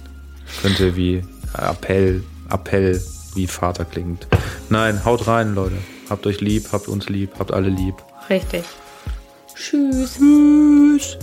[0.62, 1.22] Könnte wie
[1.52, 3.02] Appell, Appell
[3.38, 4.26] wie Vater klingt.
[4.68, 5.76] Nein, haut rein, Leute.
[6.10, 7.94] Habt euch lieb, habt uns lieb, habt alle lieb.
[8.28, 8.64] Richtig.
[9.54, 10.18] Tschüss.
[10.18, 11.18] Tschüss.